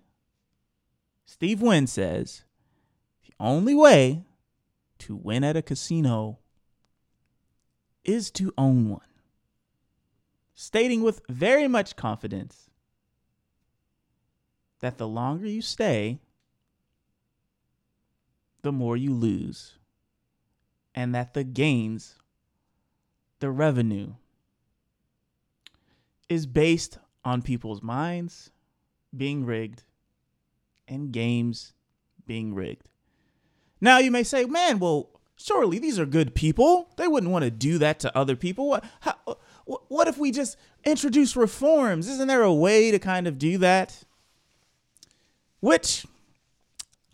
Steve 1.25 1.61
Wynn 1.61 1.87
says 1.87 2.44
only 3.39 3.75
way 3.75 4.23
to 4.99 5.15
win 5.15 5.43
at 5.43 5.57
a 5.57 5.61
casino 5.61 6.39
is 8.03 8.31
to 8.31 8.53
own 8.57 8.89
one, 8.89 9.01
stating 10.53 11.01
with 11.01 11.21
very 11.27 11.67
much 11.67 11.95
confidence 11.95 12.69
that 14.79 14.97
the 14.97 15.07
longer 15.07 15.47
you 15.47 15.61
stay, 15.61 16.19
the 18.61 18.71
more 18.71 18.95
you 18.95 19.13
lose, 19.13 19.77
and 20.93 21.13
that 21.13 21.33
the 21.33 21.43
gains, 21.43 22.15
the 23.39 23.49
revenue, 23.49 24.13
is 26.29 26.45
based 26.45 26.97
on 27.23 27.41
people's 27.41 27.81
minds 27.81 28.51
being 29.15 29.45
rigged 29.45 29.83
and 30.87 31.11
games 31.11 31.73
being 32.25 32.53
rigged. 32.53 32.89
Now 33.85 33.99
you 33.99 34.09
may 34.09 34.23
say, 34.23 34.45
man, 34.45 34.79
well, 34.79 35.11
surely 35.37 35.77
these 35.77 35.99
are 35.99 36.07
good 36.07 36.33
people. 36.33 36.89
They 36.97 37.07
wouldn't 37.07 37.31
want 37.31 37.45
to 37.45 37.51
do 37.51 37.77
that 37.77 37.99
to 37.99 38.17
other 38.17 38.35
people. 38.35 38.67
What, 38.67 38.83
how, 39.01 39.13
what 39.65 40.07
if 40.07 40.17
we 40.17 40.31
just 40.31 40.57
introduce 40.83 41.35
reforms? 41.35 42.09
Isn't 42.09 42.27
there 42.27 42.41
a 42.41 42.51
way 42.51 42.89
to 42.89 42.97
kind 42.97 43.27
of 43.27 43.37
do 43.37 43.59
that? 43.59 44.03
Which 45.59 46.03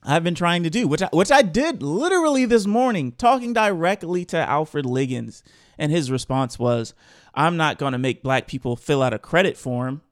I've 0.01 0.23
been 0.23 0.33
trying 0.33 0.63
to 0.63 0.69
do, 0.69 0.87
which 0.87 1.01
I, 1.01 1.09
which 1.11 1.29
I 1.29 1.41
did 1.41 1.83
literally 1.83 2.45
this 2.45 2.65
morning, 2.65 3.11
talking 3.17 3.51
directly 3.51 4.23
to 4.25 4.37
Alfred 4.37 4.85
Liggins, 4.85 5.43
and 5.77 5.91
his 5.91 6.09
response 6.09 6.57
was, 6.57 6.93
"I'm 7.35 7.57
not 7.57 7.79
going 7.79 7.91
to 7.91 7.99
make 7.99 8.23
black 8.23 8.47
people 8.47 8.77
fill 8.77 9.03
out 9.03 9.13
a 9.13 9.19
credit 9.19 9.57
form 9.57 10.03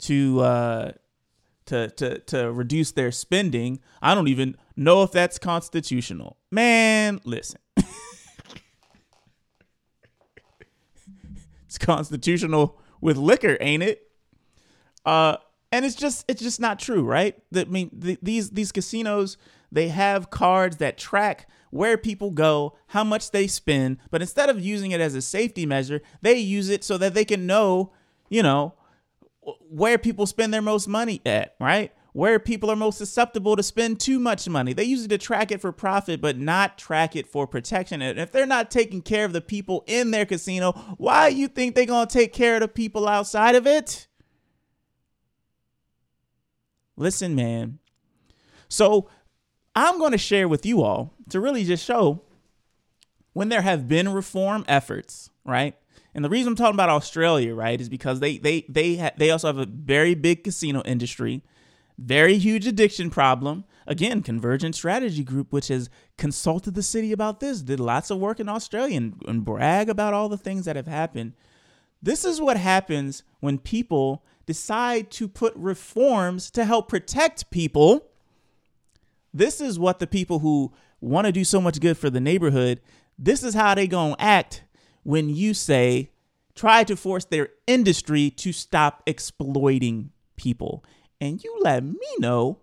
to 0.00 0.40
uh, 0.40 0.92
to 1.66 1.90
to 1.90 2.18
to 2.20 2.50
reduce 2.50 2.92
their 2.92 3.12
spending. 3.12 3.80
I 4.02 4.14
don't 4.14 4.28
even 4.28 4.56
know 4.78 5.02
if 5.02 5.12
that's 5.12 5.38
constitutional." 5.38 6.38
Man, 6.50 7.20
listen. 7.24 7.60
it's 11.66 11.78
constitutional 11.78 12.80
with 13.00 13.16
liquor, 13.16 13.58
ain't 13.60 13.82
it? 13.82 14.10
Uh 15.04 15.36
and 15.70 15.84
it's 15.84 15.94
just 15.94 16.24
it's 16.28 16.42
just 16.42 16.60
not 16.60 16.78
true, 16.78 17.04
right? 17.04 17.36
I 17.54 17.64
mean 17.64 17.90
the, 17.92 18.18
these 18.22 18.50
these 18.50 18.72
casinos 18.72 19.36
they 19.70 19.88
have 19.88 20.30
cards 20.30 20.78
that 20.78 20.96
track 20.96 21.48
where 21.70 21.98
people 21.98 22.30
go, 22.30 22.76
how 22.88 23.04
much 23.04 23.30
they 23.30 23.46
spend, 23.46 23.98
but 24.10 24.22
instead 24.22 24.48
of 24.48 24.60
using 24.60 24.92
it 24.92 25.00
as 25.00 25.14
a 25.14 25.20
safety 25.20 25.66
measure, 25.66 26.00
they 26.22 26.38
use 26.38 26.70
it 26.70 26.82
so 26.82 26.96
that 26.96 27.12
they 27.12 27.24
can 27.24 27.46
know, 27.46 27.92
you 28.30 28.42
know, 28.42 28.74
where 29.68 29.98
people 29.98 30.24
spend 30.26 30.52
their 30.54 30.62
most 30.62 30.88
money 30.88 31.20
at, 31.26 31.54
right? 31.60 31.92
Where 32.12 32.38
people 32.38 32.70
are 32.70 32.76
most 32.76 32.98
susceptible 32.98 33.54
to 33.54 33.62
spend 33.62 34.00
too 34.00 34.18
much 34.18 34.48
money. 34.48 34.72
They 34.72 34.84
use 34.84 35.04
it 35.04 35.08
to 35.08 35.18
track 35.18 35.52
it 35.52 35.60
for 35.60 35.72
profit, 35.72 36.20
but 36.20 36.38
not 36.38 36.78
track 36.78 37.14
it 37.14 37.26
for 37.26 37.46
protection. 37.46 38.02
And 38.02 38.18
if 38.18 38.32
they're 38.32 38.46
not 38.46 38.70
taking 38.70 39.02
care 39.02 39.24
of 39.24 39.32
the 39.32 39.40
people 39.40 39.84
in 39.86 40.10
their 40.10 40.26
casino, 40.26 40.72
why 40.96 41.28
you 41.28 41.48
think 41.48 41.74
they're 41.74 41.86
gonna 41.86 42.06
take 42.08 42.32
care 42.32 42.54
of 42.54 42.60
the 42.60 42.68
people 42.68 43.06
outside 43.08 43.54
of 43.54 43.66
it? 43.66 44.08
Listen, 46.96 47.34
man. 47.34 47.78
So 48.68 49.08
I'm 49.74 50.10
to 50.10 50.18
share 50.18 50.48
with 50.48 50.66
you 50.66 50.82
all 50.82 51.14
to 51.30 51.40
really 51.40 51.64
just 51.64 51.84
show 51.84 52.22
when 53.32 53.48
there 53.48 53.62
have 53.62 53.86
been 53.86 54.08
reform 54.08 54.64
efforts, 54.66 55.30
right? 55.44 55.76
And 56.14 56.24
the 56.24 56.28
reason 56.28 56.52
I'm 56.52 56.56
talking 56.56 56.74
about 56.74 56.88
Australia, 56.88 57.54
right, 57.54 57.80
is 57.80 57.88
because 57.88 58.18
they 58.18 58.38
they 58.38 58.64
they 58.68 58.96
ha- 58.96 59.12
they 59.16 59.30
also 59.30 59.46
have 59.46 59.58
a 59.58 59.66
very 59.66 60.14
big 60.14 60.42
casino 60.42 60.82
industry, 60.84 61.44
very 61.98 62.38
huge 62.38 62.66
addiction 62.66 63.10
problem. 63.10 63.64
Again, 63.86 64.22
Convergence 64.22 64.76
Strategy 64.76 65.24
Group, 65.24 65.52
which 65.52 65.68
has 65.68 65.90
consulted 66.16 66.74
the 66.74 66.82
city 66.82 67.12
about 67.12 67.40
this, 67.40 67.62
did 67.62 67.80
lots 67.80 68.10
of 68.10 68.18
work 68.18 68.38
in 68.38 68.48
Australia 68.48 68.96
and, 68.96 69.20
and 69.26 69.44
brag 69.44 69.88
about 69.88 70.14
all 70.14 70.28
the 70.28 70.38
things 70.38 70.64
that 70.66 70.76
have 70.76 70.86
happened. 70.86 71.32
This 72.00 72.24
is 72.24 72.40
what 72.40 72.56
happens 72.56 73.24
when 73.40 73.58
people 73.58 74.24
decide 74.46 75.10
to 75.12 75.26
put 75.26 75.54
reforms 75.56 76.50
to 76.52 76.64
help 76.64 76.88
protect 76.88 77.50
people. 77.50 78.06
This 79.34 79.60
is 79.60 79.78
what 79.78 79.98
the 79.98 80.06
people 80.06 80.38
who 80.38 80.72
want 81.00 81.26
to 81.26 81.32
do 81.32 81.44
so 81.44 81.60
much 81.60 81.80
good 81.80 81.96
for 81.98 82.10
the 82.10 82.20
neighborhood, 82.20 82.80
this 83.18 83.42
is 83.42 83.54
how 83.54 83.74
they 83.74 83.86
going 83.86 84.14
to 84.14 84.22
act 84.22 84.62
when 85.02 85.28
you 85.28 85.54
say 85.54 86.10
try 86.54 86.84
to 86.84 86.96
force 86.96 87.24
their 87.24 87.48
industry 87.66 88.30
to 88.30 88.52
stop 88.52 89.02
exploiting 89.06 90.10
people. 90.36 90.84
And 91.20 91.42
you 91.42 91.58
let 91.60 91.84
me 91.84 91.98
know 92.18 92.60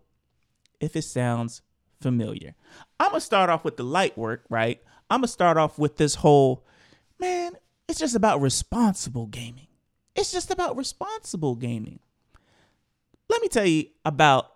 if 0.79 0.95
it 0.95 1.03
sounds 1.03 1.61
familiar. 2.01 2.55
I'm 2.99 3.11
going 3.11 3.19
to 3.19 3.25
start 3.25 3.49
off 3.49 3.63
with 3.63 3.77
the 3.77 3.83
light 3.83 4.17
work, 4.17 4.45
right? 4.49 4.81
I'm 5.09 5.21
going 5.21 5.27
to 5.27 5.33
start 5.33 5.57
off 5.57 5.77
with 5.77 5.97
this 5.97 6.15
whole 6.15 6.65
man, 7.19 7.53
it's 7.87 7.99
just 7.99 8.15
about 8.15 8.41
responsible 8.41 9.27
gaming. 9.27 9.67
It's 10.15 10.31
just 10.31 10.51
about 10.51 10.77
responsible 10.77 11.55
gaming. 11.55 11.99
Let 13.29 13.41
me 13.41 13.47
tell 13.47 13.65
you 13.65 13.85
about 14.03 14.51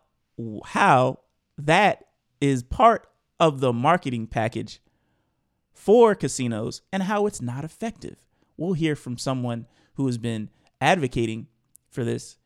how 0.66 1.20
that 1.58 2.06
is 2.40 2.64
part 2.64 3.08
of 3.40 3.60
the 3.60 3.74
marketing 3.74 4.28
package 4.28 4.82
for 5.74 6.16
casinos 6.16 6.82
and 6.92 7.04
how 7.04 7.26
it's 7.26 7.42
not 7.42 7.64
effective. 7.64 8.18
We'll 8.58 8.74
hear 8.74 8.96
from 8.96 9.18
someone 9.18 9.68
who 9.96 10.06
has 10.06 10.18
been 10.18 10.50
advocating 10.82 11.48
for 11.90 12.04
this 12.04 12.38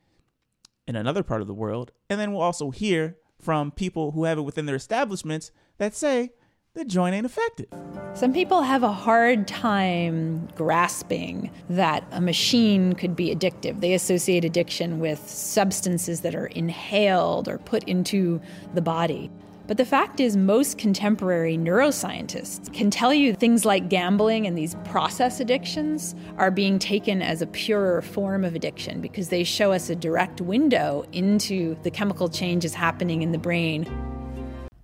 in 0.87 0.95
another 0.95 1.23
part 1.23 1.41
of 1.41 1.47
the 1.47 1.53
world. 1.53 1.91
And 2.09 2.19
then 2.19 2.31
we'll 2.31 2.41
also 2.41 2.71
hear 2.71 3.17
from 3.39 3.71
people 3.71 4.11
who 4.11 4.23
have 4.23 4.37
it 4.37 4.43
within 4.43 4.65
their 4.65 4.75
establishments 4.75 5.51
that 5.77 5.93
say 5.93 6.31
the 6.75 6.85
joint 6.85 7.13
ain't 7.13 7.25
effective. 7.25 7.67
Some 8.15 8.33
people 8.33 8.63
have 8.63 8.81
a 8.81 8.91
hard 8.91 9.47
time 9.47 10.47
grasping 10.55 11.51
that 11.69 12.03
a 12.11 12.19
machine 12.19 12.93
could 12.93 13.15
be 13.15 13.33
addictive. 13.33 13.79
They 13.79 13.93
associate 13.93 14.43
addiction 14.43 14.99
with 14.99 15.19
substances 15.29 16.21
that 16.21 16.33
are 16.33 16.47
inhaled 16.47 17.47
or 17.47 17.59
put 17.59 17.83
into 17.83 18.41
the 18.73 18.81
body. 18.81 19.29
But 19.65 19.77
the 19.77 19.85
fact 19.85 20.19
is, 20.19 20.35
most 20.35 20.77
contemporary 20.77 21.57
neuroscientists 21.57 22.73
can 22.73 22.91
tell 22.91 23.13
you 23.13 23.33
things 23.33 23.63
like 23.63 23.89
gambling 23.89 24.45
and 24.45 24.57
these 24.57 24.75
process 24.83 25.39
addictions 25.39 26.15
are 26.37 26.51
being 26.51 26.79
taken 26.79 27.21
as 27.21 27.41
a 27.41 27.47
purer 27.47 28.01
form 28.01 28.43
of 28.43 28.55
addiction 28.55 28.99
because 28.99 29.29
they 29.29 29.45
show 29.45 29.71
us 29.71 29.89
a 29.89 29.95
direct 29.95 30.41
window 30.41 31.05
into 31.13 31.77
the 31.83 31.91
chemical 31.91 32.27
changes 32.27 32.73
happening 32.73 33.21
in 33.21 33.31
the 33.31 33.37
brain. 33.37 33.87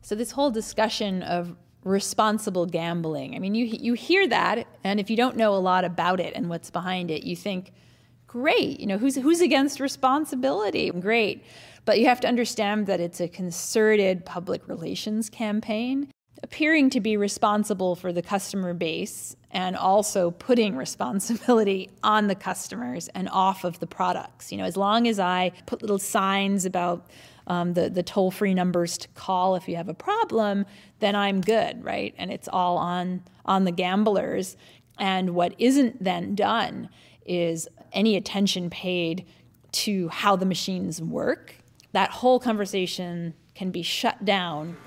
So, 0.02 0.16
this 0.16 0.32
whole 0.32 0.50
discussion 0.50 1.24
of 1.24 1.58
responsible 1.84 2.66
gambling. 2.66 3.36
I 3.36 3.40
mean, 3.40 3.56
you 3.56 3.66
you 3.66 3.94
hear 3.94 4.28
that, 4.28 4.66
and 4.84 5.00
if 5.00 5.10
you 5.10 5.18
don't 5.18 5.36
know 5.36 5.56
a 5.56 5.60
lot 5.60 5.84
about 5.84 6.20
it 6.20 6.34
and 6.36 6.50
what's 6.50 6.70
behind 6.70 7.12
it, 7.12 7.24
you 7.24 7.36
think, 7.36 7.74
great, 8.28 8.80
you 8.80 8.88
know, 8.88 8.98
who's 8.98 9.16
who's 9.16 9.42
against 9.42 9.80
responsibility? 9.80 10.90
Great. 10.92 11.44
But 11.86 12.00
you 12.00 12.06
have 12.08 12.20
to 12.22 12.28
understand 12.28 12.88
that 12.88 13.00
it's 13.00 13.20
a 13.20 13.28
concerted 13.28 14.26
public 14.26 14.68
relations 14.68 15.30
campaign 15.30 16.12
appearing 16.44 16.90
to 16.90 17.00
be 17.00 17.18
responsible 17.18 17.96
for 17.96 18.14
the 18.14 18.22
customer 18.22 18.74
base 18.74 19.36
and 19.52 19.76
also 19.76 20.32
putting 20.32 20.76
responsibility 20.78 21.90
on 22.04 22.28
the 22.28 22.36
customers 22.36 23.08
and 23.10 23.30
off 23.30 23.64
of 23.64 23.80
the 23.80 23.88
products. 23.88 24.52
You 24.52 24.58
know, 24.60 24.66
as 24.66 24.78
long 24.78 25.08
as 25.08 25.20
I 25.20 25.52
put 25.66 25.82
little 25.82 26.00
signs 26.00 26.66
about 26.66 27.08
um, 27.48 27.74
the, 27.74 27.90
the 27.90 28.04
toll 28.04 28.32
free 28.32 28.54
numbers 28.54 28.98
to 29.00 29.08
call 29.10 29.56
if 29.56 29.68
you 29.68 29.76
have 29.76 29.90
a 29.90 29.94
problem, 29.94 30.66
then 31.00 31.16
I'm 31.16 31.42
good, 31.42 31.84
right? 31.84 32.14
And 32.18 32.32
it's 32.32 32.48
all 32.48 32.78
on, 32.78 33.24
on 33.46 33.64
the 33.64 33.72
gamblers. 33.72 34.56
And 35.00 35.32
what 35.32 35.56
isn't 35.58 36.04
then 36.04 36.36
done 36.36 36.90
is 37.26 37.68
any 37.92 38.16
attention 38.16 38.70
paid 38.70 39.26
to 39.72 40.10
how 40.10 40.36
the 40.36 40.46
machines 40.46 41.02
work. 41.02 41.56
That 41.92 42.12
whole 42.12 42.40
conversation 42.40 43.34
can 43.56 43.72
be 43.72 43.82
shut 43.82 44.24
down. 44.26 44.78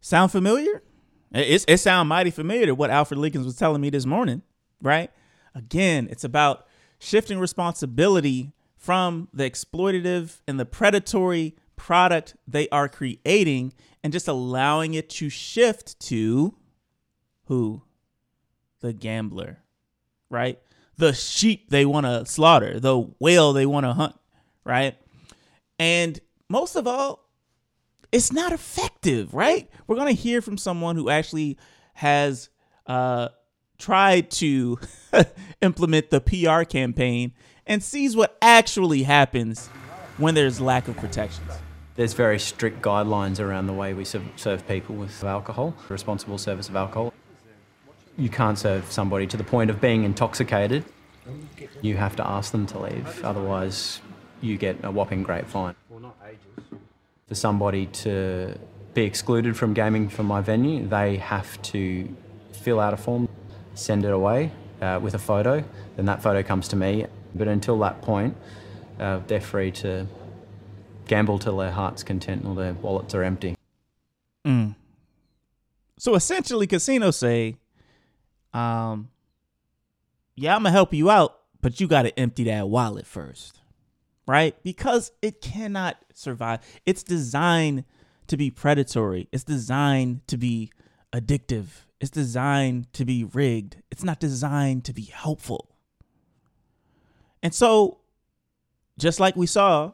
Sound 0.00 0.32
familiar? 0.32 0.82
It's, 1.32 1.64
it 1.68 1.78
sound 1.78 2.08
mighty 2.08 2.30
familiar 2.30 2.66
to 2.66 2.74
what 2.74 2.90
Alfred 2.90 3.18
Liggins 3.18 3.44
was 3.44 3.56
telling 3.56 3.80
me 3.80 3.90
this 3.90 4.06
morning, 4.06 4.42
right? 4.80 5.10
Again, 5.54 6.08
it's 6.10 6.24
about 6.24 6.66
shifting 6.98 7.38
responsibility 7.38 8.52
from 8.76 9.28
the 9.32 9.48
exploitative 9.48 10.40
and 10.46 10.58
the 10.58 10.64
predatory 10.64 11.56
product 11.76 12.36
they 12.46 12.68
are 12.70 12.88
creating 12.88 13.72
and 14.02 14.12
just 14.12 14.28
allowing 14.28 14.94
it 14.94 15.10
to 15.10 15.28
shift 15.28 15.98
to 16.00 16.54
who? 17.46 17.82
The 18.80 18.92
gambler, 18.92 19.58
right? 20.30 20.58
The 20.96 21.12
sheep 21.12 21.70
they 21.70 21.84
want 21.84 22.06
to 22.06 22.24
slaughter, 22.26 22.78
the 22.80 22.98
whale 23.18 23.52
they 23.52 23.66
want 23.66 23.84
to 23.84 23.92
hunt, 23.92 24.16
right? 24.64 24.96
And 25.78 26.18
most 26.48 26.76
of 26.76 26.86
all, 26.86 27.28
it's 28.10 28.32
not 28.32 28.52
effective, 28.52 29.34
right? 29.34 29.70
We're 29.86 29.96
going 29.96 30.14
to 30.14 30.20
hear 30.20 30.40
from 30.40 30.58
someone 30.58 30.96
who 30.96 31.10
actually 31.10 31.58
has 31.94 32.48
uh, 32.86 33.28
tried 33.78 34.30
to 34.30 34.78
implement 35.62 36.10
the 36.10 36.20
PR 36.20 36.62
campaign 36.64 37.32
and 37.66 37.82
sees 37.82 38.16
what 38.16 38.36
actually 38.40 39.02
happens 39.02 39.68
when 40.16 40.34
there's 40.34 40.60
lack 40.60 40.88
of 40.88 40.96
protections. 40.96 41.50
There's 41.96 42.12
very 42.12 42.38
strict 42.38 42.80
guidelines 42.80 43.40
around 43.40 43.66
the 43.66 43.72
way 43.72 43.92
we 43.92 44.04
serve 44.04 44.66
people 44.68 44.94
with 44.94 45.22
alcohol, 45.24 45.74
responsible 45.88 46.38
service 46.38 46.68
of 46.68 46.76
alcohol. 46.76 47.12
You 48.16 48.28
can't 48.28 48.58
serve 48.58 48.90
somebody 48.90 49.26
to 49.26 49.36
the 49.36 49.44
point 49.44 49.70
of 49.70 49.80
being 49.80 50.04
intoxicated. 50.04 50.84
You 51.82 51.96
have 51.96 52.16
to 52.16 52.26
ask 52.26 52.52
them 52.52 52.66
to 52.68 52.78
leave, 52.78 53.24
otherwise, 53.24 54.00
you 54.40 54.56
get 54.56 54.76
a 54.82 54.90
whopping 54.90 55.22
great 55.22 55.46
fine. 55.46 55.74
Well, 55.88 56.00
not 56.00 56.16
ages. 56.26 56.80
For 57.26 57.34
somebody 57.34 57.86
to 57.86 58.58
be 58.94 59.02
excluded 59.02 59.56
from 59.56 59.74
gaming 59.74 60.08
from 60.08 60.26
my 60.26 60.40
venue, 60.40 60.86
they 60.86 61.16
have 61.16 61.60
to 61.62 62.14
fill 62.52 62.80
out 62.80 62.94
a 62.94 62.96
form, 62.96 63.28
send 63.74 64.04
it 64.04 64.12
away 64.12 64.50
uh, 64.80 64.98
with 65.02 65.14
a 65.14 65.18
photo, 65.18 65.64
then 65.96 66.06
that 66.06 66.22
photo 66.22 66.42
comes 66.42 66.68
to 66.68 66.76
me. 66.76 67.06
But 67.34 67.48
until 67.48 67.78
that 67.80 68.00
point, 68.02 68.36
uh, 68.98 69.20
they're 69.26 69.40
free 69.40 69.70
to 69.72 70.06
gamble 71.06 71.38
till 71.38 71.56
their 71.56 71.70
heart's 71.70 72.02
content 72.02 72.44
or 72.44 72.54
their 72.54 72.72
wallets 72.74 73.14
are 73.14 73.22
empty. 73.22 73.56
Mm. 74.46 74.74
So 75.98 76.14
essentially, 76.14 76.66
casinos 76.66 77.16
say, 77.16 77.56
um, 78.54 79.10
yeah, 80.36 80.54
I'm 80.54 80.62
gonna 80.62 80.70
help 80.70 80.94
you 80.94 81.10
out, 81.10 81.38
but 81.60 81.80
you 81.80 81.88
got 81.88 82.02
to 82.02 82.18
empty 82.18 82.44
that 82.44 82.68
wallet 82.68 83.06
first, 83.06 83.57
right? 84.28 84.62
Because 84.62 85.10
it 85.22 85.40
cannot 85.40 85.96
survive. 86.12 86.60
It's 86.84 87.02
designed 87.02 87.84
to 88.26 88.36
be 88.36 88.50
predatory. 88.50 89.26
It's 89.32 89.42
designed 89.42 90.24
to 90.28 90.36
be 90.36 90.70
addictive. 91.14 91.66
It's 91.98 92.10
designed 92.10 92.92
to 92.92 93.06
be 93.06 93.24
rigged. 93.24 93.82
It's 93.90 94.04
not 94.04 94.20
designed 94.20 94.84
to 94.84 94.92
be 94.92 95.04
helpful. 95.04 95.74
And 97.42 97.54
so, 97.54 98.00
just 98.98 99.18
like 99.18 99.34
we 99.34 99.46
saw 99.46 99.92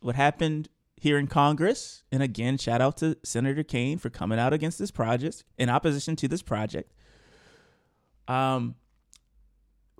what 0.00 0.14
happened 0.14 0.70
here 0.96 1.18
in 1.18 1.26
Congress, 1.26 2.04
and 2.10 2.22
again, 2.22 2.56
shout 2.56 2.80
out 2.80 2.96
to 2.98 3.18
Senator 3.22 3.62
Kaine 3.62 3.98
for 3.98 4.08
coming 4.08 4.38
out 4.38 4.54
against 4.54 4.78
this 4.78 4.90
project, 4.90 5.44
in 5.58 5.68
opposition 5.68 6.16
to 6.16 6.28
this 6.28 6.40
project. 6.40 6.90
Um, 8.28 8.76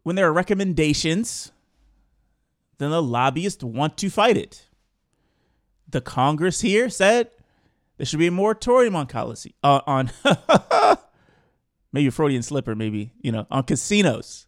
when 0.05 0.17
there 0.17 0.27
are 0.27 0.33
recommendations, 0.33 1.53
then 2.79 2.91
the 2.91 3.03
lobbyists 3.03 3.63
want 3.63 3.97
to 3.99 4.11
fight 4.11 4.37
it. 4.37 4.67
The 5.89 6.01
Congress 6.01 6.61
here 6.61 6.89
said 6.89 7.31
there 7.97 8.07
should 8.07 8.19
be 8.19 8.27
a 8.27 8.33
moratorium 8.33 8.97
on 8.97 9.07
policy 9.07 9.55
uh, 9.63 9.81
on 9.87 10.11
maybe 11.93 12.11
Freudian 12.11 12.43
slipper, 12.43 12.75
maybe 12.75 13.13
you 13.21 13.33
know 13.33 13.47
on 13.51 13.65
casinos. 13.65 14.47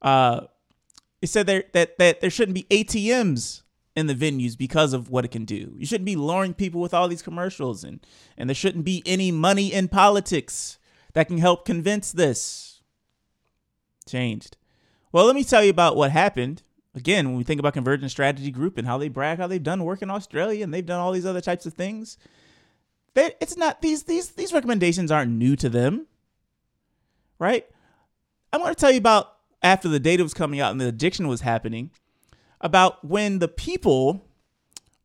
Uh, 0.00 0.42
it 1.20 1.28
said 1.28 1.46
there 1.46 1.64
that 1.72 1.98
that 1.98 2.20
there 2.20 2.30
shouldn't 2.30 2.54
be 2.54 2.64
ATMs 2.64 3.62
in 3.96 4.06
the 4.06 4.14
venues 4.14 4.56
because 4.56 4.92
of 4.92 5.10
what 5.10 5.24
it 5.24 5.30
can 5.30 5.44
do. 5.44 5.74
You 5.78 5.86
shouldn't 5.86 6.04
be 6.04 6.16
luring 6.16 6.54
people 6.54 6.80
with 6.80 6.94
all 6.94 7.08
these 7.08 7.22
commercials, 7.22 7.84
and 7.84 8.04
and 8.36 8.48
there 8.48 8.54
shouldn't 8.54 8.84
be 8.84 9.02
any 9.06 9.32
money 9.32 9.72
in 9.72 9.88
politics 9.88 10.78
that 11.14 11.28
can 11.28 11.38
help 11.38 11.64
convince 11.64 12.12
this. 12.12 12.82
Changed. 14.08 14.56
Well, 15.12 15.26
let 15.26 15.34
me 15.34 15.44
tell 15.44 15.64
you 15.64 15.70
about 15.70 15.96
what 15.96 16.10
happened. 16.10 16.62
Again, 16.94 17.28
when 17.28 17.36
we 17.36 17.44
think 17.44 17.58
about 17.58 17.72
Convergence 17.74 18.12
Strategy 18.12 18.50
Group 18.50 18.78
and 18.78 18.86
how 18.86 18.98
they 18.98 19.08
brag 19.08 19.38
how 19.38 19.46
they've 19.46 19.62
done 19.62 19.84
work 19.84 20.00
in 20.00 20.10
Australia 20.10 20.62
and 20.62 20.72
they've 20.72 20.86
done 20.86 21.00
all 21.00 21.12
these 21.12 21.26
other 21.26 21.40
types 21.40 21.66
of 21.66 21.74
things, 21.74 22.16
it's 23.16 23.56
not 23.56 23.82
these 23.82 24.04
these 24.04 24.30
these 24.30 24.52
recommendations 24.52 25.10
aren't 25.10 25.32
new 25.32 25.56
to 25.56 25.68
them, 25.68 26.06
right? 27.38 27.66
I 28.52 28.58
want 28.58 28.76
to 28.76 28.80
tell 28.80 28.92
you 28.92 28.98
about 28.98 29.36
after 29.62 29.88
the 29.88 29.98
data 29.98 30.22
was 30.22 30.34
coming 30.34 30.60
out 30.60 30.70
and 30.70 30.80
the 30.80 30.86
addiction 30.86 31.26
was 31.26 31.40
happening, 31.40 31.90
about 32.60 33.04
when 33.04 33.40
the 33.40 33.48
people 33.48 34.24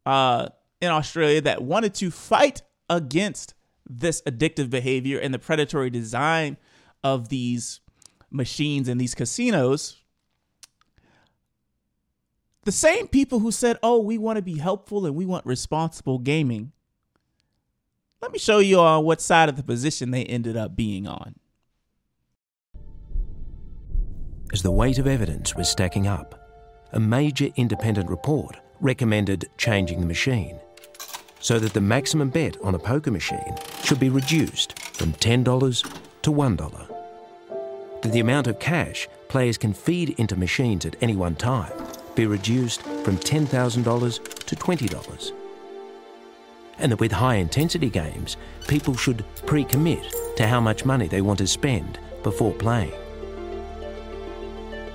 uh, 0.06 0.50
in 0.82 0.90
Australia 0.90 1.42
that 1.42 1.64
wanted 1.64 1.94
to 1.96 2.12
fight 2.12 2.62
against 2.90 3.54
this 3.90 4.22
addictive 4.24 4.70
behavior 4.70 5.20
and 5.20 5.34
the 5.34 5.40
predatory 5.40 5.90
design 5.90 6.58
of 7.04 7.30
these 7.30 7.80
machines 8.30 8.88
and 8.88 9.02
these 9.02 9.16
casinos 9.16 9.99
the 12.70 12.74
same 12.74 13.08
people 13.08 13.40
who 13.40 13.52
said, 13.52 13.80
"Oh, 13.82 13.98
we 13.98 14.20
want 14.20 14.36
to 14.36 14.44
be 14.44 14.60
helpful 14.60 15.08
and 15.08 15.16
we 15.16 15.26
want 15.26 15.44
responsible 15.44 16.20
gaming." 16.20 16.72
Let 18.22 18.32
me 18.32 18.38
show 18.38 18.60
you 18.60 18.80
on 18.80 19.06
what 19.06 19.22
side 19.22 19.50
of 19.50 19.56
the 19.56 19.64
position 19.64 20.12
they 20.12 20.24
ended 20.26 20.56
up 20.56 20.76
being 20.76 21.08
on. 21.08 21.34
As 24.54 24.62
the 24.62 24.70
weight 24.70 25.00
of 25.00 25.08
evidence 25.08 25.56
was 25.56 25.68
stacking 25.68 26.06
up, 26.06 26.40
a 26.94 27.00
major 27.00 27.48
independent 27.56 28.08
report 28.08 28.58
recommended 28.80 29.50
changing 29.58 30.00
the 30.00 30.06
machine 30.06 30.60
so 31.40 31.58
that 31.58 31.74
the 31.74 31.82
maximum 31.82 32.30
bet 32.30 32.56
on 32.62 32.76
a 32.76 32.80
poker 32.80 33.10
machine 33.10 33.56
should 33.84 34.00
be 34.00 34.10
reduced 34.10 34.78
from 34.80 35.14
$10 35.14 35.84
to 36.22 36.32
$1. 36.32 36.88
That 38.04 38.12
the 38.12 38.20
amount 38.20 38.46
of 38.46 38.60
cash 38.60 39.08
players 39.28 39.58
can 39.58 39.74
feed 39.74 40.12
into 40.20 40.36
machines 40.36 40.86
at 40.86 40.96
any 41.02 41.16
one 41.16 41.36
time 41.36 41.74
be 42.20 42.28
reduced 42.28 42.82
from 42.82 43.16
$10,000 43.16 44.46
to 44.46 44.56
$20. 44.56 45.32
And 46.78 46.92
that 46.92 47.00
with 47.00 47.14
high 47.14 47.36
intensity 47.36 47.90
games, 47.90 48.36
people 48.68 48.94
should 48.94 49.24
pre 49.46 49.64
commit 49.64 50.04
to 50.36 50.46
how 50.46 50.60
much 50.60 50.84
money 50.84 51.08
they 51.08 51.22
want 51.22 51.40
to 51.40 51.48
spend 51.48 51.98
before 52.22 52.54
playing. 52.54 52.92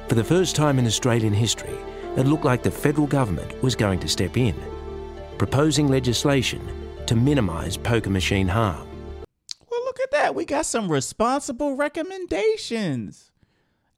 For 0.09 0.17
the 0.17 0.25
first 0.25 0.55
time 0.55 0.79
in 0.79 0.87
Australian 0.87 1.33
history, 1.33 1.79
it 2.19 2.27
looked 2.27 2.45
like 2.45 2.63
the 2.63 2.71
federal 2.71 3.07
government 3.07 3.63
was 3.63 3.75
going 3.75 4.01
to 4.01 4.09
step 4.09 4.37
in, 4.37 4.55
proposing 5.39 5.89
legislation 5.89 6.61
to 7.07 7.17
minimise 7.17 7.79
poker 7.79 8.11
machine 8.11 8.49
harm. 8.49 8.87
Well, 9.71 9.83
look 9.85 10.01
at 10.01 10.11
that. 10.11 10.35
We 10.35 10.45
got 10.45 10.67
some 10.67 10.93
responsible 10.93 11.75
recommendations. 11.75 13.31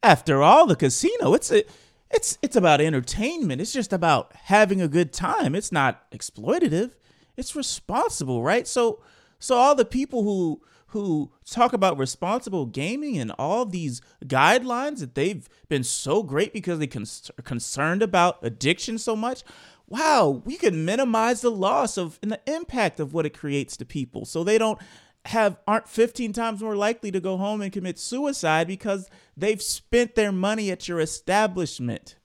After 0.00 0.44
all, 0.44 0.68
the 0.68 0.76
casino, 0.76 1.34
it's 1.34 1.50
a 1.50 1.64
it's 2.10 2.38
it's 2.42 2.56
about 2.56 2.80
entertainment. 2.80 3.60
It's 3.60 3.72
just 3.72 3.92
about 3.92 4.32
having 4.44 4.80
a 4.80 4.88
good 4.88 5.12
time. 5.12 5.54
It's 5.54 5.72
not 5.72 6.10
exploitative. 6.10 6.92
It's 7.36 7.56
responsible, 7.56 8.42
right? 8.42 8.66
So 8.66 9.00
so 9.38 9.56
all 9.56 9.74
the 9.74 9.84
people 9.84 10.22
who 10.22 10.62
who 10.88 11.30
talk 11.44 11.72
about 11.72 11.98
responsible 11.98 12.64
gaming 12.64 13.18
and 13.18 13.32
all 13.38 13.66
these 13.66 14.00
guidelines 14.24 15.00
that 15.00 15.14
they've 15.14 15.48
been 15.68 15.82
so 15.82 16.22
great 16.22 16.52
because 16.52 16.78
they 16.78 16.86
are 16.86 17.42
concerned 17.42 18.02
about 18.02 18.38
addiction 18.42 18.96
so 18.96 19.16
much. 19.16 19.42
Wow, 19.88 20.42
we 20.44 20.56
can 20.56 20.84
minimize 20.84 21.42
the 21.42 21.50
loss 21.50 21.96
of 21.96 22.18
and 22.22 22.32
the 22.32 22.40
impact 22.46 22.98
of 22.98 23.12
what 23.12 23.26
it 23.26 23.36
creates 23.36 23.76
to 23.76 23.84
people 23.84 24.24
so 24.24 24.42
they 24.42 24.58
don't 24.58 24.80
have 25.26 25.58
aren't 25.66 25.88
15 25.88 26.32
times 26.32 26.62
more 26.62 26.76
likely 26.76 27.10
to 27.10 27.20
go 27.20 27.36
home 27.36 27.60
and 27.60 27.72
commit 27.72 27.98
suicide 27.98 28.66
because 28.66 29.08
they've 29.36 29.60
spent 29.60 30.14
their 30.14 30.32
money 30.32 30.70
at 30.70 30.88
your 30.88 31.00
establishment. 31.00 32.16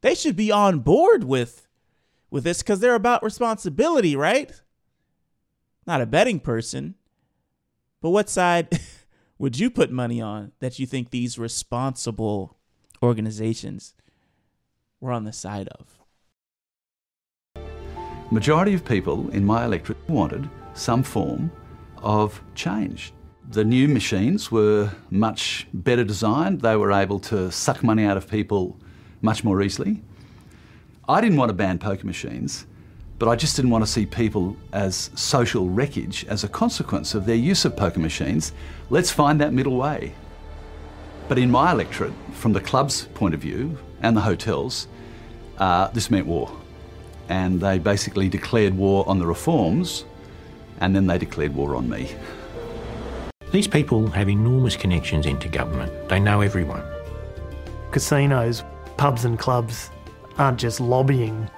They 0.00 0.14
should 0.14 0.36
be 0.36 0.50
on 0.50 0.80
board 0.80 1.24
with 1.24 1.68
with 2.30 2.44
this 2.44 2.62
cuz 2.62 2.80
they're 2.80 2.94
about 2.94 3.22
responsibility, 3.22 4.16
right? 4.16 4.52
Not 5.86 6.00
a 6.00 6.06
betting 6.06 6.40
person. 6.40 6.94
But 8.00 8.10
what 8.10 8.28
side 8.28 8.80
would 9.38 9.58
you 9.58 9.70
put 9.70 9.90
money 9.90 10.20
on 10.20 10.52
that 10.60 10.78
you 10.78 10.86
think 10.86 11.10
these 11.10 11.38
responsible 11.38 12.56
organizations 13.02 13.94
were 15.00 15.12
on 15.12 15.24
the 15.24 15.32
side 15.32 15.68
of? 15.68 15.98
Majority 18.30 18.72
of 18.72 18.84
people 18.84 19.28
in 19.30 19.44
my 19.44 19.66
electorate 19.66 20.08
wanted 20.08 20.48
some 20.74 21.02
form 21.02 21.50
of 22.02 22.40
change. 22.54 23.12
The 23.50 23.64
new 23.64 23.88
machines 23.88 24.50
were 24.50 24.90
much 25.10 25.66
better 25.74 26.04
designed. 26.04 26.60
They 26.60 26.76
were 26.76 26.92
able 26.92 27.18
to 27.20 27.50
suck 27.50 27.82
money 27.82 28.04
out 28.04 28.16
of 28.16 28.28
people 28.28 28.76
much 29.20 29.44
more 29.44 29.62
easily. 29.62 30.02
I 31.08 31.20
didn't 31.20 31.36
want 31.36 31.50
to 31.50 31.54
ban 31.54 31.78
poker 31.78 32.06
machines, 32.06 32.66
but 33.18 33.28
I 33.28 33.36
just 33.36 33.56
didn't 33.56 33.70
want 33.70 33.84
to 33.84 33.90
see 33.90 34.06
people 34.06 34.56
as 34.72 35.10
social 35.14 35.68
wreckage 35.68 36.24
as 36.26 36.44
a 36.44 36.48
consequence 36.48 37.14
of 37.14 37.26
their 37.26 37.36
use 37.36 37.64
of 37.64 37.76
poker 37.76 38.00
machines. 38.00 38.52
Let's 38.90 39.10
find 39.10 39.40
that 39.40 39.52
middle 39.52 39.76
way. 39.76 40.14
But 41.28 41.38
in 41.38 41.50
my 41.50 41.72
electorate, 41.72 42.12
from 42.32 42.52
the 42.52 42.60
club's 42.60 43.06
point 43.14 43.34
of 43.34 43.40
view 43.40 43.78
and 44.00 44.16
the 44.16 44.20
hotels, 44.20 44.88
uh, 45.58 45.88
this 45.88 46.10
meant 46.10 46.26
war. 46.26 46.50
And 47.28 47.60
they 47.60 47.78
basically 47.78 48.28
declared 48.28 48.74
war 48.76 49.08
on 49.08 49.18
the 49.18 49.26
reforms 49.26 50.04
and 50.82 50.94
then 50.94 51.06
they 51.06 51.16
declared 51.16 51.54
war 51.54 51.76
on 51.76 51.88
me. 51.88 52.10
These 53.52 53.68
people 53.68 54.08
have 54.08 54.28
enormous 54.28 54.76
connections 54.76 55.26
into 55.26 55.48
government. 55.48 56.08
They 56.08 56.18
know 56.18 56.40
everyone. 56.40 56.82
Casinos, 57.92 58.64
pubs, 58.96 59.24
and 59.24 59.38
clubs 59.38 59.90
aren't 60.38 60.58
just 60.58 60.80
lobbying 60.80 61.48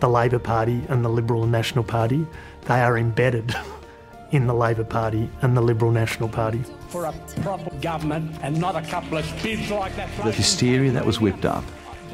the 0.00 0.08
Labor 0.08 0.38
Party 0.38 0.82
and 0.88 1.04
the 1.04 1.08
Liberal 1.08 1.42
and 1.42 1.52
National 1.52 1.84
Party, 1.84 2.26
they 2.62 2.80
are 2.80 2.98
embedded 2.98 3.54
in 4.32 4.46
the 4.46 4.54
Labor 4.54 4.84
Party 4.84 5.28
and 5.42 5.56
the 5.56 5.60
Liberal 5.60 5.90
National 5.90 6.28
Party. 6.28 6.62
For 6.88 7.06
a 7.06 7.12
proper 7.42 7.74
government 7.76 8.36
and 8.42 8.58
not 8.60 8.76
a 8.76 8.82
couple 8.82 9.18
of 9.18 9.42
bids 9.42 9.70
like 9.70 9.94
that. 9.96 10.08
The 10.24 10.32
hysteria 10.32 10.92
that 10.92 11.04
was 11.04 11.20
whipped 11.20 11.44
up 11.44 11.64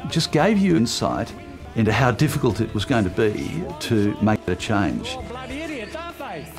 just 0.09 0.31
gave 0.31 0.57
you 0.57 0.75
insight 0.75 1.31
into 1.75 1.91
how 1.91 2.11
difficult 2.11 2.61
it 2.61 2.73
was 2.73 2.85
going 2.85 3.03
to 3.03 3.09
be 3.09 3.63
to 3.81 4.17
make 4.21 4.47
a 4.47 4.55
change. 4.55 5.17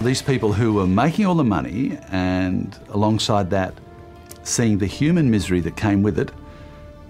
These 0.00 0.22
people 0.22 0.52
who 0.52 0.74
were 0.74 0.86
making 0.86 1.26
all 1.26 1.34
the 1.34 1.44
money 1.44 1.98
and 2.10 2.78
alongside 2.90 3.50
that, 3.50 3.74
seeing 4.42 4.78
the 4.78 4.86
human 4.86 5.30
misery 5.30 5.60
that 5.60 5.76
came 5.76 6.02
with 6.02 6.18
it, 6.18 6.30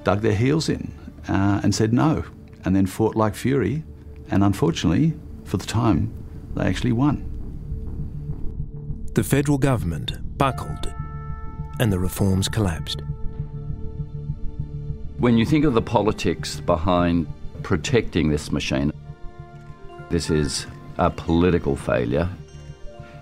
dug 0.05 0.21
their 0.21 0.35
heels 0.35 0.69
in 0.69 0.93
uh, 1.29 1.61
and 1.63 1.75
said 1.75 1.93
no, 1.93 2.25
and 2.65 2.75
then 2.75 2.87
fought 2.87 3.17
like 3.17 3.35
fury. 3.35 3.83
And 4.31 4.43
unfortunately, 4.43 5.15
for 5.45 5.57
the 5.57 5.67
time, 5.67 6.13
they 6.55 6.65
actually 6.65 6.93
won. 6.93 7.25
The 9.15 9.25
federal 9.25 9.59
government 9.59 10.13
buckled 10.37 10.93
and 11.79 11.93
the 11.93 11.99
reforms 11.99 12.49
collapsed. 12.49 13.03
When 15.19 15.39
you 15.39 15.47
think 15.47 15.65
of 15.65 15.75
the 15.75 15.83
politics 15.83 16.61
behind 16.61 17.27
protecting 17.63 18.29
this 18.29 18.53
machine, 18.53 18.93
this 20.11 20.31
is 20.31 20.67
a 20.99 21.11
political 21.11 21.77
failure. 21.77 22.29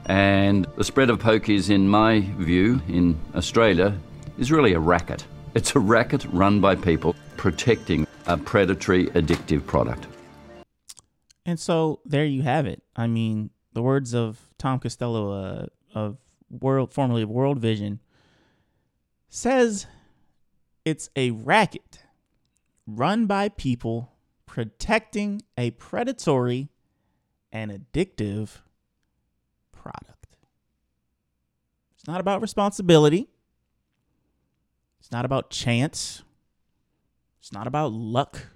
And 0.06 0.66
the 0.76 0.85
spread 0.85 1.09
of 1.09 1.18
pokies, 1.18 1.70
in 1.70 1.89
my 1.89 2.20
view, 2.39 2.81
in 2.89 3.18
Australia, 3.35 3.98
is 4.39 4.52
really 4.52 4.74
a 4.74 4.78
racket. 4.78 5.24
It's 5.55 5.74
a 5.74 5.81
racket 5.81 6.24
run 6.26 6.60
by 6.60 6.74
people 6.74 7.16
protecting 7.36 8.06
a 8.26 8.36
predatory, 8.36 9.06
addictive 9.09 9.66
product. 9.66 10.06
And 11.47 11.59
so 11.59 12.01
there 12.05 12.24
you 12.24 12.43
have 12.43 12.66
it. 12.66 12.82
I 12.97 13.06
mean, 13.06 13.51
the 13.72 13.82
words 13.82 14.14
of 14.14 14.40
Tom 14.59 14.78
Costello 14.78 15.32
uh, 15.32 15.66
of 15.94 16.18
World, 16.51 16.93
formerly 16.93 17.22
of 17.22 17.31
World 17.31 17.59
Vision, 17.59 18.01
says 19.28 19.86
it's 20.85 21.10
a 21.16 21.31
racket 21.31 22.05
run 22.86 23.26
by 23.26 23.48
people 23.48 24.12
protecting 24.47 25.43
a 25.59 25.70
predatory 25.72 26.68
and 27.51 27.70
addictive 27.70 28.60
product. 29.72 30.36
It's 32.05 32.09
not 32.10 32.20
about 32.20 32.43
responsibility. 32.43 33.31
It's 35.01 35.10
not 35.10 35.24
about 35.24 35.48
chance. 35.48 36.22
It's 37.40 37.51
not 37.51 37.66
about 37.66 37.93
luck. 37.93 38.48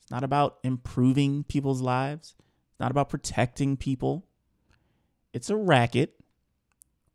It's 0.00 0.10
not 0.10 0.24
about 0.24 0.56
improving 0.64 1.44
people's 1.44 1.82
lives. 1.82 2.34
It's 2.70 2.80
not 2.80 2.90
about 2.90 3.10
protecting 3.10 3.76
people. 3.76 4.24
It's 5.34 5.50
a 5.50 5.56
racket 5.56 6.14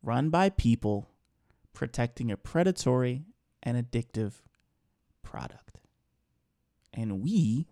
run 0.00 0.30
by 0.30 0.48
people 0.48 1.10
protecting 1.72 2.30
a 2.30 2.36
predatory 2.36 3.24
and 3.64 3.76
addictive 3.76 4.34
product. 5.24 5.80
And 6.94 7.20
we 7.20 7.66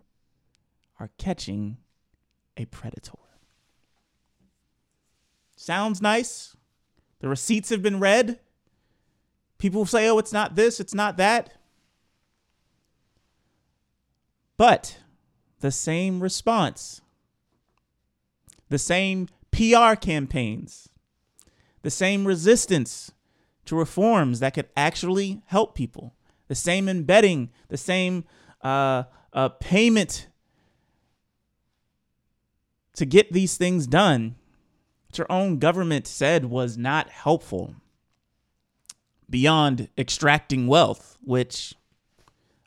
are 0.99 1.09
catching 1.17 1.77
a 2.57 2.65
predator. 2.65 3.13
Sounds 5.55 6.01
nice. 6.01 6.57
The 7.19 7.29
receipts 7.29 7.69
have 7.69 7.81
been 7.81 7.99
read. 7.99 8.39
People 9.57 9.85
say, 9.85 10.07
oh, 10.09 10.17
it's 10.17 10.33
not 10.33 10.55
this, 10.55 10.79
it's 10.79 10.93
not 10.93 11.17
that. 11.17 11.53
But 14.55 14.99
the 15.59 15.71
same 15.71 16.21
response, 16.21 17.01
the 18.69 18.77
same 18.77 19.27
PR 19.51 19.95
campaigns, 19.95 20.89
the 21.81 21.89
same 21.89 22.25
resistance 22.25 23.11
to 23.65 23.75
reforms 23.75 24.39
that 24.39 24.53
could 24.53 24.67
actually 24.75 25.41
help 25.45 25.75
people, 25.75 26.13
the 26.47 26.55
same 26.55 26.89
embedding, 26.89 27.51
the 27.67 27.77
same 27.77 28.25
uh, 28.61 29.03
uh, 29.33 29.49
payment 29.49 30.27
to 32.95 33.05
get 33.05 33.31
these 33.31 33.55
things 33.55 33.87
done, 33.87 34.35
which 35.09 35.17
your 35.17 35.31
own 35.31 35.57
government 35.57 36.05
said 36.05 36.45
was 36.45 36.77
not 36.77 37.09
helpful 37.09 37.75
beyond 39.29 39.89
extracting 39.97 40.67
wealth, 40.67 41.17
which 41.21 41.73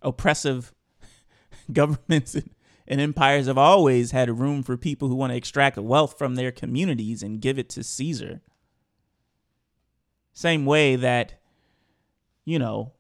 oppressive 0.03 0.73
governments 1.73 2.37
and 2.89 3.01
empires 3.01 3.47
have 3.47 3.59
always 3.59 4.11
had 4.11 4.41
room 4.41 4.63
for 4.63 4.77
people 4.77 5.09
who 5.09 5.15
want 5.15 5.31
to 5.31 5.37
extract 5.37 5.77
wealth 5.77 6.19
from 6.19 6.35
their 6.35 6.51
communities 6.51 7.23
and 7.23 7.41
give 7.41 7.59
it 7.59 7.69
to 7.71 7.85
Caesar. 7.85 8.41
Same 10.33 10.67
way 10.67 10.97
that, 10.97 11.41
you 12.45 12.59
know, 12.59 12.93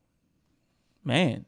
man, 1.02 1.47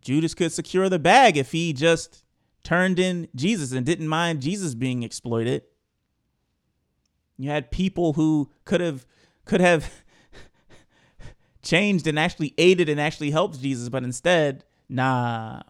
Judas 0.00 0.34
could 0.34 0.52
secure 0.52 0.88
the 0.88 0.98
bag 0.98 1.36
if 1.36 1.52
he 1.52 1.72
just 1.72 2.24
turned 2.62 2.98
in 2.98 3.28
Jesus 3.34 3.72
and 3.72 3.84
didn't 3.84 4.08
mind 4.08 4.40
Jesus 4.40 4.74
being 4.74 5.02
exploited. 5.02 5.62
You 7.38 7.50
had 7.50 7.70
people 7.70 8.14
who 8.14 8.50
could 8.64 8.80
have 8.80 9.06
could 9.44 9.60
have 9.60 9.90
changed 11.62 12.06
and 12.06 12.18
actually 12.18 12.54
aided 12.58 12.88
and 12.88 13.00
actually 13.00 13.30
helped 13.30 13.60
Jesus, 13.60 13.88
but 13.88 14.04
instead, 14.04 14.64
nah, 14.88 15.60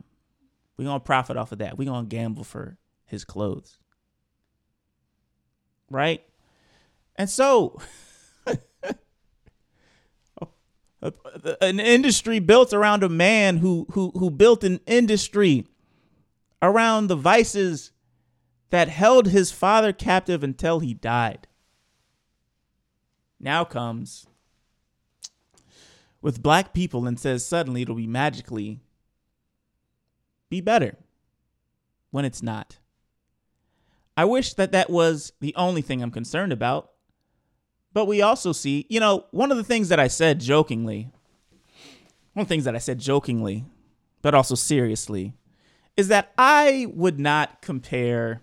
we're 0.77 0.85
gonna 0.85 1.01
profit 1.01 1.37
off 1.37 1.53
of 1.53 1.59
that. 1.59 1.77
We're 1.79 1.91
gonna 1.91 2.07
gamble 2.07 2.45
for 2.45 2.79
his 3.05 3.25
clothes. 3.25 3.79
Right? 5.91 6.23
And 7.17 7.31
so 7.31 7.81
an 11.61 11.81
industry 11.81 12.39
built 12.39 12.73
around 12.73 13.03
a 13.03 13.09
man 13.09 13.59
who 13.59 13.87
who 13.93 14.13
who 14.17 14.31
built 14.31 14.65
an 14.65 14.81
industry 14.87 15.67
around 16.63 17.07
the 17.07 17.17
vices 17.17 17.93
that 18.71 18.89
held 18.89 19.29
his 19.29 19.53
father 19.53 19.93
captive 19.93 20.43
until 20.43 20.81
he 20.81 20.95
died. 20.95 21.47
Now 23.39 23.65
comes 23.65 24.27
with 26.23 26.43
black 26.43 26.73
people 26.73 27.07
and 27.07 27.21
says 27.21 27.45
suddenly 27.45 27.83
it'll 27.83 27.95
be 27.95 28.07
magically 28.07 28.81
be 30.49 30.61
better 30.61 30.97
when 32.11 32.25
it's 32.25 32.43
not. 32.43 32.79
I 34.17 34.25
wish 34.25 34.55
that 34.55 34.73
that 34.73 34.89
was 34.89 35.33
the 35.41 35.55
only 35.57 35.83
thing 35.83 36.03
I'm 36.03 36.11
concerned 36.11 36.53
about. 36.53 36.91
But 37.93 38.07
we 38.07 38.23
also 38.23 38.53
see, 38.53 38.87
you 38.89 39.01
know, 39.01 39.25
one 39.31 39.51
of 39.51 39.57
the 39.57 39.65
things 39.65 39.89
that 39.89 39.99
I 39.99 40.09
said 40.09 40.41
jokingly, 40.41 41.11
one 42.35 42.43
of 42.43 42.49
the 42.49 42.53
things 42.55 42.65
that 42.65 42.75
I 42.75 42.79
said 42.79 42.99
jokingly, 42.99 43.65
but 44.21 44.35
also 44.35 44.55
seriously, 44.55 45.33
is 45.97 46.09
that 46.09 46.33
I 46.37 46.89
would 46.93 47.19
not 47.19 47.63
compare. 47.63 48.43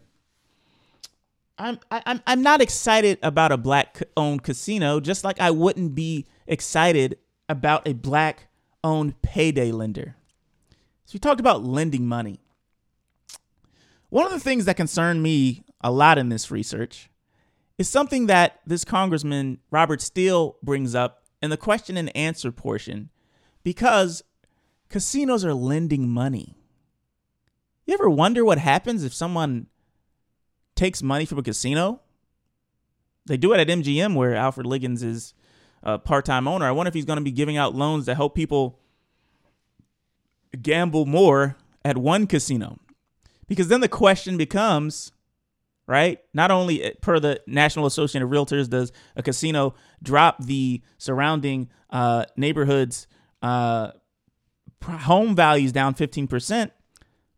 I'm 1.64 1.80
I'm 1.90 2.22
I'm 2.28 2.44
not 2.44 2.62
excited 2.62 3.20
about 3.24 3.54
a 3.54 3.58
black 3.58 4.04
owned 4.18 4.44
casino, 4.44 5.00
just 5.00 5.24
like 5.24 5.40
I 5.40 5.50
wouldn't 5.50 5.96
be 5.96 6.26
excited 6.46 7.18
about 7.48 7.88
a 7.88 7.94
black 7.94 8.48
owned 8.84 9.22
payday 9.22 9.72
lender. 9.72 10.18
So 11.06 11.12
we 11.14 11.20
talked 11.20 11.40
about 11.40 11.64
lending 11.64 12.06
money. 12.06 12.42
One 14.10 14.26
of 14.26 14.34
the 14.34 14.42
things 14.42 14.66
that 14.66 14.76
concerned 14.76 15.24
me 15.24 15.64
a 15.80 15.90
lot 15.90 16.18
in 16.18 16.28
this 16.28 16.52
research 16.52 17.10
is 17.78 17.88
something 17.88 18.28
that 18.28 18.60
this 18.68 18.84
Congressman 18.84 19.60
Robert 19.72 20.02
Steele 20.02 20.58
brings 20.62 20.94
up 20.94 21.24
in 21.42 21.50
the 21.50 21.58
question 21.58 21.96
and 21.96 22.16
answer 22.16 22.52
portion 22.52 23.10
because 23.64 24.22
casinos 24.90 25.46
are 25.46 25.54
lending 25.54 26.10
money. 26.10 26.58
You 27.86 27.94
ever 27.94 28.10
wonder 28.10 28.44
what 28.44 28.58
happens 28.58 29.06
if 29.06 29.14
someone 29.14 29.68
takes 30.76 31.04
money 31.04 31.26
from 31.26 31.40
a 31.40 31.44
casino? 31.44 32.02
They 33.26 33.38
do 33.38 33.54
it 33.54 33.60
at 33.60 33.68
MGM 33.68 34.16
where 34.16 34.36
Alfred 34.36 34.66
Liggins 34.66 35.02
is 35.02 35.34
a 35.82 35.98
part-time 35.98 36.48
owner. 36.48 36.66
I 36.66 36.72
wonder 36.72 36.88
if 36.90 36.94
he's 36.94 37.06
going 37.06 37.18
to 37.18 37.24
be 37.24 37.32
giving 37.32 37.58
out 37.58 37.76
loans 37.76 38.06
to 38.06 38.16
help 38.16 38.36
people 38.36 38.80
gamble 40.62 41.06
more 41.06 41.56
at 41.86 41.98
one 41.98 42.28
casino. 42.28 42.80
Because 43.48 43.68
then 43.68 43.82
the 43.82 43.88
question 43.88 44.38
becomes 44.38 45.12
right? 45.88 46.20
Not 46.34 46.52
only 46.52 46.84
eh, 46.84 46.92
per 47.02 47.20
the 47.20 47.42
National 47.48 47.86
Association 47.86 48.24
of 48.24 48.30
Realtors 48.30 48.70
does 48.70 48.92
a 49.16 49.24
casino 49.24 49.76
drop 50.02 50.44
the 50.44 50.82
surrounding 50.98 51.70
uh, 51.90 52.26
neighborhoods' 52.38 53.08
uh, 53.42 53.92
home 54.84 55.36
values 55.36 55.72
down 55.72 55.94
15%, 55.94 56.72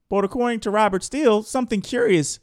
but 0.09 0.23
according 0.23 0.59
to 0.61 0.71
Robert 0.71 1.03
Steele, 1.03 1.43
something 1.43 1.81
curious 1.81 2.39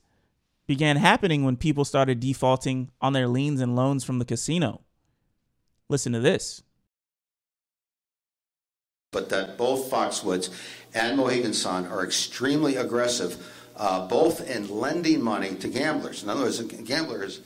began 0.67 0.97
happening 0.97 1.45
when 1.45 1.57
people 1.57 1.85
started 1.85 2.21
defaulting 2.21 2.91
on 3.01 3.13
their 3.13 3.29
liens 3.29 3.61
and 3.61 3.77
loans 3.77 4.05
from 4.05 4.19
the 4.19 4.25
casino. 4.25 4.83
Listen 5.89 6.13
to 6.13 6.21
this. 6.21 6.63
But 9.11 9.29
that 9.29 9.59
both 9.59 9.91
Foxwoods 9.91 10.49
and 10.95 11.17
Mohegan 11.17 11.53
Sun 11.53 11.87
are 11.87 12.05
extremely 12.05 12.77
aggressive 12.77 13.37
uh, 13.77 14.07
both 14.07 14.49
in 14.49 14.69
lending 14.69 15.23
money 15.23 15.55
to 15.57 15.69
gamblers. 15.69 16.23
In 16.23 16.29
other 16.29 16.43
words, 16.43 16.61
a 16.61 16.65
gambler 16.65 17.25
is 17.25 17.41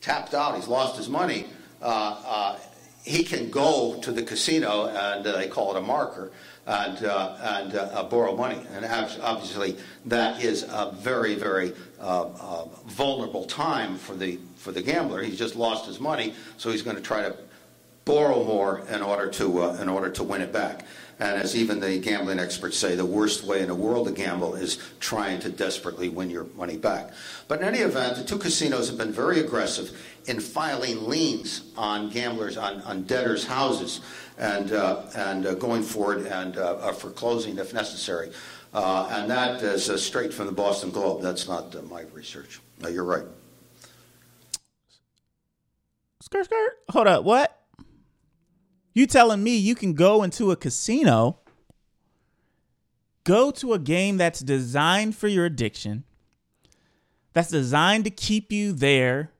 tapped 0.00 0.34
out, 0.34 0.56
he's 0.56 0.68
lost 0.68 0.96
his 0.96 1.08
money. 1.08 1.46
Uh, 1.80 2.20
uh, 2.26 2.58
he 3.04 3.22
can 3.22 3.50
go 3.50 3.98
to 4.00 4.12
the 4.12 4.22
casino 4.22 4.86
and 4.86 5.26
uh, 5.26 5.36
they 5.36 5.48
call 5.48 5.74
it 5.74 5.78
a 5.78 5.80
marker 5.80 6.30
and, 6.68 7.02
uh, 7.04 7.34
and 7.40 7.74
uh, 7.74 8.02
borrow 8.04 8.36
money. 8.36 8.60
And 8.74 8.84
obviously, 8.84 9.76
that 10.04 10.44
is 10.44 10.64
a 10.64 10.94
very, 10.94 11.34
very 11.34 11.72
uh, 11.98 12.26
uh, 12.26 12.64
vulnerable 12.86 13.46
time 13.46 13.96
for 13.96 14.14
the, 14.14 14.38
for 14.56 14.70
the 14.70 14.82
gambler. 14.82 15.22
He's 15.22 15.38
just 15.38 15.56
lost 15.56 15.86
his 15.86 15.98
money, 15.98 16.34
so 16.58 16.70
he's 16.70 16.82
going 16.82 16.96
to 16.96 17.02
try 17.02 17.22
to 17.22 17.34
borrow 18.04 18.44
more 18.44 18.86
in 18.90 19.02
order 19.02 19.28
to, 19.30 19.62
uh, 19.62 19.78
in 19.80 19.88
order 19.88 20.10
to 20.10 20.22
win 20.22 20.42
it 20.42 20.52
back. 20.52 20.84
And 21.20 21.40
as 21.40 21.56
even 21.56 21.80
the 21.80 21.98
gambling 21.98 22.38
experts 22.38 22.76
say, 22.76 22.94
the 22.94 23.04
worst 23.04 23.44
way 23.44 23.60
in 23.60 23.68
the 23.68 23.74
world 23.74 24.06
to 24.06 24.12
gamble 24.12 24.54
is 24.54 24.78
trying 25.00 25.40
to 25.40 25.50
desperately 25.50 26.08
win 26.08 26.30
your 26.30 26.44
money 26.56 26.76
back. 26.76 27.10
But 27.48 27.60
in 27.60 27.66
any 27.66 27.78
event, 27.78 28.16
the 28.16 28.24
two 28.24 28.38
casinos 28.38 28.88
have 28.88 28.98
been 28.98 29.12
very 29.12 29.40
aggressive 29.40 30.00
in 30.26 30.38
filing 30.38 31.08
liens 31.08 31.62
on 31.76 32.10
gamblers, 32.10 32.56
on, 32.56 32.82
on 32.82 33.02
debtors' 33.02 33.46
houses, 33.46 34.00
and, 34.38 34.72
uh, 34.72 35.02
and 35.16 35.46
uh, 35.46 35.54
going 35.54 35.82
forward 35.82 36.26
and 36.26 36.56
uh, 36.56 36.76
uh 36.76 36.92
foreclosing 36.92 37.58
if 37.58 37.74
necessary. 37.74 38.30
And 38.72 39.30
that 39.30 39.62
is 39.62 39.90
straight 40.02 40.32
from 40.32 40.46
the 40.46 40.52
Boston 40.52 40.90
Globe. 40.90 41.22
That's 41.22 41.48
not 41.48 41.74
my 41.90 42.02
research. 42.12 42.60
No, 42.80 42.88
you're 42.88 43.04
right. 43.04 43.24
Skirt, 46.20 46.44
skirt. 46.44 46.78
Hold 46.90 47.06
up. 47.06 47.24
What? 47.24 47.60
You 48.94 49.06
telling 49.06 49.42
me 49.42 49.56
you 49.56 49.74
can 49.74 49.94
go 49.94 50.22
into 50.22 50.50
a 50.50 50.56
casino, 50.56 51.38
go 53.24 53.50
to 53.52 53.72
a 53.72 53.78
game 53.78 54.16
that's 54.16 54.40
designed 54.40 55.16
for 55.16 55.28
your 55.28 55.46
addiction, 55.46 56.04
that's 57.32 57.50
designed 57.50 58.04
to 58.04 58.10
keep 58.10 58.52
you 58.52 58.72
there, 58.72 59.32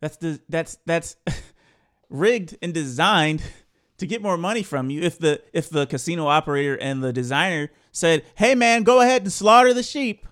that's 0.00 0.18
that's 0.48 0.78
that's 0.86 1.16
rigged 2.10 2.56
and 2.62 2.72
designed 2.74 3.42
to 4.00 4.06
get 4.06 4.22
more 4.22 4.38
money 4.38 4.62
from 4.62 4.88
you 4.88 5.02
if 5.02 5.18
the 5.18 5.42
if 5.52 5.68
the 5.68 5.86
casino 5.86 6.26
operator 6.26 6.74
and 6.74 7.04
the 7.04 7.12
designer 7.12 7.70
said, 7.92 8.24
"Hey 8.34 8.54
man, 8.54 8.82
go 8.82 9.00
ahead 9.00 9.22
and 9.22 9.32
slaughter 9.32 9.74
the 9.74 9.82
sheep." 9.82 10.26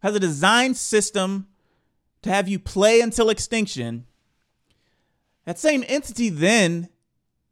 Has 0.00 0.14
a 0.14 0.20
design 0.20 0.74
system 0.74 1.48
to 2.20 2.30
have 2.30 2.46
you 2.46 2.58
play 2.58 3.00
until 3.00 3.30
extinction. 3.30 4.04
That 5.46 5.58
same 5.58 5.82
entity 5.88 6.28
then 6.28 6.90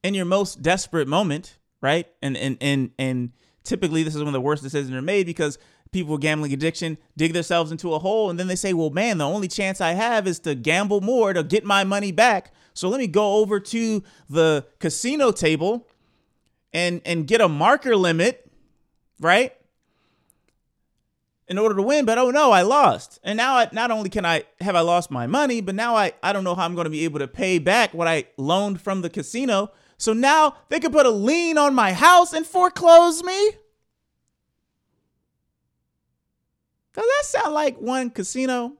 in 0.02 0.12
your 0.12 0.26
most 0.26 0.60
desperate 0.60 1.08
moment, 1.08 1.58
right? 1.80 2.06
And 2.20 2.36
and 2.36 2.58
and 2.60 2.90
and 2.98 3.32
typically 3.64 4.02
this 4.02 4.14
is 4.14 4.20
one 4.20 4.28
of 4.28 4.34
the 4.34 4.40
worst 4.40 4.62
decisions 4.62 4.94
are 4.94 5.00
made 5.00 5.24
because 5.24 5.58
people 5.92 6.12
with 6.12 6.20
gambling 6.20 6.52
addiction 6.52 6.98
dig 7.16 7.32
themselves 7.32 7.72
into 7.72 7.94
a 7.94 7.98
hole 7.98 8.28
and 8.28 8.38
then 8.38 8.48
they 8.48 8.56
say, 8.56 8.74
well, 8.74 8.90
man, 8.90 9.16
the 9.16 9.26
only 9.26 9.48
chance 9.48 9.80
I 9.80 9.92
have 9.92 10.26
is 10.26 10.40
to 10.40 10.54
gamble 10.54 11.00
more 11.00 11.32
to 11.32 11.42
get 11.42 11.64
my 11.64 11.84
money 11.84 12.12
back. 12.12 12.52
So 12.74 12.88
let 12.88 12.98
me 12.98 13.06
go 13.06 13.36
over 13.36 13.60
to 13.60 14.02
the 14.28 14.66
casino 14.80 15.30
table 15.30 15.88
and 16.72 17.00
and 17.04 17.26
get 17.26 17.40
a 17.40 17.48
marker 17.48 17.96
limit, 17.96 18.50
right? 19.20 19.52
In 21.46 21.58
order 21.58 21.76
to 21.76 21.82
win, 21.82 22.04
but 22.04 22.18
oh 22.18 22.30
no, 22.30 22.50
I 22.50 22.62
lost. 22.62 23.20
And 23.22 23.36
now 23.36 23.56
I 23.56 23.68
not 23.72 23.90
only 23.90 24.10
can 24.10 24.26
I 24.26 24.44
have 24.60 24.74
I 24.74 24.80
lost 24.80 25.10
my 25.10 25.26
money, 25.26 25.60
but 25.60 25.76
now 25.76 25.94
I 25.94 26.12
I 26.22 26.32
don't 26.32 26.42
know 26.42 26.56
how 26.56 26.64
I'm 26.64 26.74
going 26.74 26.86
to 26.86 26.90
be 26.90 27.04
able 27.04 27.20
to 27.20 27.28
pay 27.28 27.58
back 27.58 27.94
what 27.94 28.08
I 28.08 28.26
loaned 28.36 28.80
from 28.80 29.02
the 29.02 29.10
casino. 29.10 29.70
So 29.96 30.12
now 30.12 30.56
they 30.68 30.80
could 30.80 30.92
put 30.92 31.06
a 31.06 31.10
lien 31.10 31.56
on 31.56 31.74
my 31.74 31.92
house 31.92 32.32
and 32.32 32.44
foreclose 32.44 33.22
me? 33.22 33.52
Does 36.94 37.04
that 37.04 37.24
sound 37.24 37.54
like 37.54 37.78
one 37.78 38.10
casino? 38.10 38.76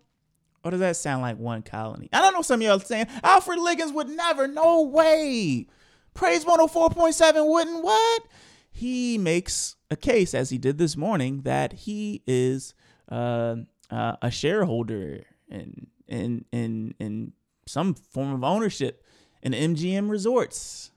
Or 0.65 0.71
does 0.71 0.81
that 0.81 0.97
sound 0.97 1.21
like 1.23 1.39
one 1.39 1.63
colony? 1.63 2.09
I 2.13 2.23
don't 2.23 2.33
know 2.33 2.43
some 2.43 2.61
of 2.61 2.67
y'all 2.67 2.81
saying 2.81 3.07
Alfred 3.23 3.59
Liggins 3.59 3.93
would 3.93 4.09
never. 4.09 4.49
No 4.49 4.83
way. 4.83 5.67
Praise 6.15 6.45
104.7 6.45 7.47
wouldn't 7.47 7.85
what? 7.85 8.23
He 8.71 9.19
makes 9.19 9.77
a 9.91 9.97
case, 9.97 10.33
as 10.33 10.51
he 10.51 10.59
did 10.59 10.79
this 10.79 10.97
morning, 10.97 11.43
that 11.43 11.73
he 11.73 12.23
is 12.27 12.75
uh, 13.11 13.57
uh, 13.91 14.17
a 14.23 14.31
shareholder 14.31 15.25
in, 15.49 15.89
in, 16.09 16.45
in, 16.51 16.95
in 16.99 17.33
some 17.67 17.95
form 17.95 18.33
of 18.33 18.43
ownership 18.43 19.05
in 19.43 19.53
MGM 19.53 20.09
Resorts. 20.09 20.91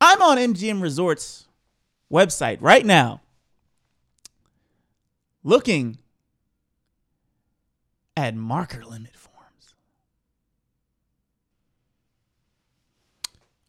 I'm 0.00 0.20
on 0.20 0.36
MGM 0.36 0.82
Resorts 0.82 1.46
website 2.10 2.58
right 2.60 2.84
now 2.84 3.20
looking 5.44 5.98
at 8.16 8.34
marker 8.34 8.84
limit 8.84 9.16
forms. 9.16 9.74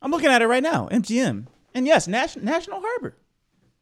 I'm 0.01 0.11
looking 0.11 0.29
at 0.29 0.41
it 0.41 0.47
right 0.47 0.63
now, 0.63 0.89
MGM. 0.91 1.47
And 1.73 1.87
yes, 1.87 2.07
National, 2.07 2.45
National 2.45 2.81
Harbor. 2.81 3.15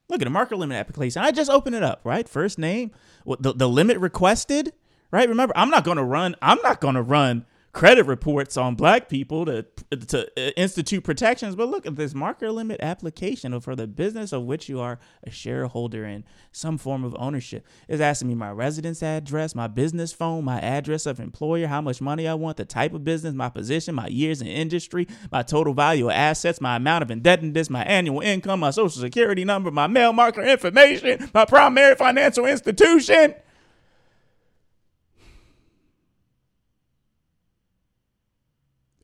Look 0.08 0.22
at 0.22 0.28
a 0.28 0.32
marker 0.32 0.56
limit 0.56 0.78
application. 0.78 1.22
I 1.22 1.32
just 1.32 1.50
opened 1.50 1.76
it 1.76 1.84
up, 1.84 2.02
right? 2.04 2.28
First 2.28 2.60
name, 2.60 2.92
the, 3.26 3.54
the 3.54 3.70
limit 3.70 3.98
requested, 3.98 4.74
right? 5.10 5.28
Remember, 5.28 5.54
I'm 5.58 5.70
not 5.70 5.84
going 5.84 5.98
to 5.98 6.04
run, 6.04 6.36
I'm 6.42 6.60
not 6.64 6.82
going 6.82 6.96
to 6.96 7.02
run 7.02 7.46
credit 7.73 8.06
reports 8.06 8.57
on 8.57 8.76
black 8.76 9.10
people 9.10 9.45
to 9.45 9.65
to 10.07 10.60
institute 10.60 11.03
protections. 11.03 11.56
But 11.56 11.69
look 11.69 11.85
at 11.85 11.95
this 11.95 12.14
marker 12.14 12.52
limit 12.52 12.81
application 12.81 13.60
for 13.60 13.76
the 13.76 13.88
business 13.88 14.31
of 14.31 14.43
which 14.43 14.69
you 14.69 14.80
are 14.80 14.99
a 15.23 15.31
shareholder 15.31 16.06
in 16.06 16.23
some 16.52 16.77
form 16.77 17.03
of 17.03 17.15
ownership. 17.18 17.65
Is 17.88 18.02
asking 18.02 18.30
me 18.30 18.35
my 18.35 18.52
residence 18.52 19.02
address 19.02 19.56
my 19.56 19.68
business 19.68 20.14
phone 20.14 20.43
my 20.43 20.60
address 20.60 21.06
of 21.06 21.19
employer 21.19 21.68
how 21.68 21.81
much 21.81 22.02
money 22.02 22.27
i 22.27 22.34
want 22.34 22.57
the 22.57 22.65
type 22.65 22.93
of 22.93 23.03
business 23.03 23.34
my 23.34 23.49
position 23.49 23.95
my 23.95 24.07
years 24.07 24.41
in 24.41 24.48
industry 24.48 25.07
my 25.31 25.41
total 25.41 25.73
value 25.73 26.06
of 26.06 26.11
assets 26.11 26.61
my 26.61 26.76
amount 26.76 27.02
of 27.02 27.11
indebtedness 27.11 27.69
my 27.69 27.84
annual 27.84 28.22
income 28.22 28.60
my 28.60 28.72
social 28.72 29.02
security 29.02 29.43
number 29.43 29.72
my 29.72 29.88
mail 29.88 30.14
marker 30.14 30.41
information 30.41 31.30
my 31.34 31.45
primary 31.45 31.95
financial 31.95 32.45
institution 32.45 33.34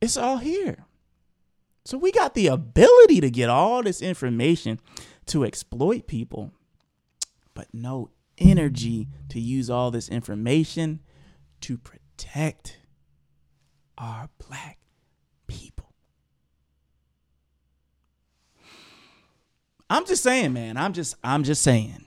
It's 0.00 0.16
all 0.16 0.38
here. 0.38 0.86
So 1.84 1.96
we 1.98 2.12
got 2.12 2.34
the 2.34 2.48
ability 2.48 3.20
to 3.20 3.30
get 3.30 3.48
all 3.48 3.82
this 3.82 4.02
information 4.02 4.78
to 5.26 5.44
exploit 5.44 6.06
people, 6.06 6.52
but 7.54 7.68
no 7.72 8.10
energy 8.36 9.08
to 9.30 9.40
use 9.40 9.70
all 9.70 9.90
this 9.90 10.08
information 10.08 11.00
to 11.62 11.78
protect 11.78 12.78
our 13.96 14.28
black 14.38 14.78
people. 15.46 15.92
I'm 19.90 20.04
just 20.04 20.22
saying, 20.22 20.52
man. 20.52 20.76
I'm 20.76 20.92
just 20.92 21.16
I'm 21.24 21.42
just 21.42 21.62
saying. 21.62 22.04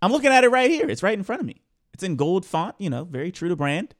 I'm 0.00 0.10
looking 0.10 0.32
at 0.32 0.44
it 0.44 0.48
right 0.48 0.70
here. 0.70 0.88
It's 0.88 1.02
right 1.02 1.16
in 1.16 1.24
front 1.24 1.40
of 1.40 1.46
me. 1.46 1.62
It's 2.02 2.08
in 2.08 2.16
gold 2.16 2.44
font, 2.44 2.74
you 2.78 2.90
know, 2.90 3.04
very 3.04 3.30
true 3.30 3.48
to 3.48 3.54
brand. 3.54 3.94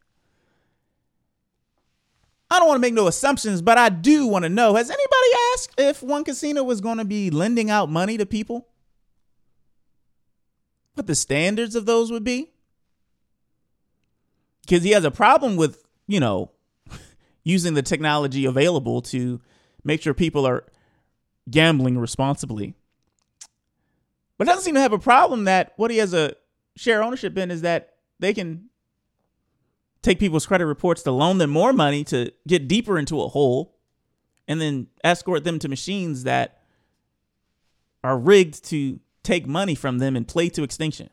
I 2.51 2.59
don't 2.59 2.67
want 2.67 2.79
to 2.79 2.81
make 2.81 2.95
no 2.95 3.07
assumptions, 3.07 3.63
but 3.63 3.79
I 3.79 3.91
do 3.91 4.27
want 4.27 4.43
to 4.43 4.49
know 4.49 4.75
has 4.75 4.91
anybody 4.91 5.31
asked 5.53 5.71
if 5.79 6.03
one 6.03 6.25
casino 6.25 6.65
was 6.65 6.81
going 6.81 6.99
to 6.99 7.05
be 7.05 7.31
lending 7.31 7.71
out 7.71 7.89
money 7.89 8.19
to 8.19 8.27
people? 8.27 8.67
What 10.95 11.07
the 11.07 11.15
standards 11.15 11.77
of 11.77 11.87
those 11.87 12.11
would 12.11 12.25
be? 12.25 12.51
Because 14.63 14.83
he 14.83 14.91
has 14.91 15.05
a 15.05 15.13
problem 15.13 15.55
with, 15.55 15.85
you 16.09 16.19
know, 16.19 16.51
using 17.45 17.75
the 17.75 17.83
technology 17.83 18.47
available 18.47 19.01
to 19.03 19.41
make 19.85 20.03
sure 20.03 20.13
people 20.13 20.45
are 20.45 20.65
gambling 21.49 21.99
responsibly. 21.99 22.75
But 24.39 24.49
doesn't 24.49 24.65
seem 24.65 24.75
to 24.75 24.81
have 24.81 24.93
a 24.93 24.99
problem 24.99 25.45
that 25.45 25.73
what 25.77 25.93
he 25.93 25.99
has 25.99 26.13
a 26.13 26.35
share 26.77 27.05
ownership 27.05 27.39
in 27.39 27.53
is 27.53 27.63
that 27.63 27.92
they 28.23 28.33
can 28.33 28.71
take 30.01 30.19
people's 30.19 30.47
credit 30.47 30.67
reports 30.67 31.03
to 31.03 31.11
loan 31.11 31.39
them 31.39 31.51
more 31.51 31.73
money 31.73 32.05
to 32.05 32.33
get 32.47 32.69
deeper 32.69 32.99
into 32.99 33.21
a 33.21 33.29
hole 33.29 33.77
and 34.47 34.61
then 34.61 34.87
escort 35.05 35.45
them 35.45 35.59
to 35.59 35.69
machines 35.69 36.25
that 36.25 36.63
are 38.03 38.19
rigged 38.19 38.65
to 38.65 39.01
take 39.23 39.47
money 39.47 39.75
from 39.75 39.99
them 39.99 40.17
and 40.17 40.27
play 40.27 40.49
to 40.49 40.63
extinction. 40.63 41.11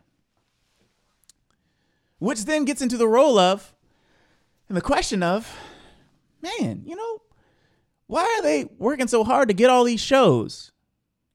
Which 2.19 2.45
then 2.45 2.65
gets 2.65 2.81
into 2.81 2.97
the 2.97 3.07
role 3.07 3.39
of 3.39 3.73
and 4.67 4.77
the 4.77 4.81
question 4.81 5.23
of, 5.23 5.51
man, 6.41 6.83
you 6.85 6.95
know, 6.95 7.21
why 8.07 8.21
are 8.21 8.43
they 8.43 8.69
working 8.77 9.07
so 9.07 9.23
hard 9.23 9.47
to 9.47 9.53
get 9.53 9.69
all 9.69 9.83
these 9.83 10.01
shows, 10.01 10.71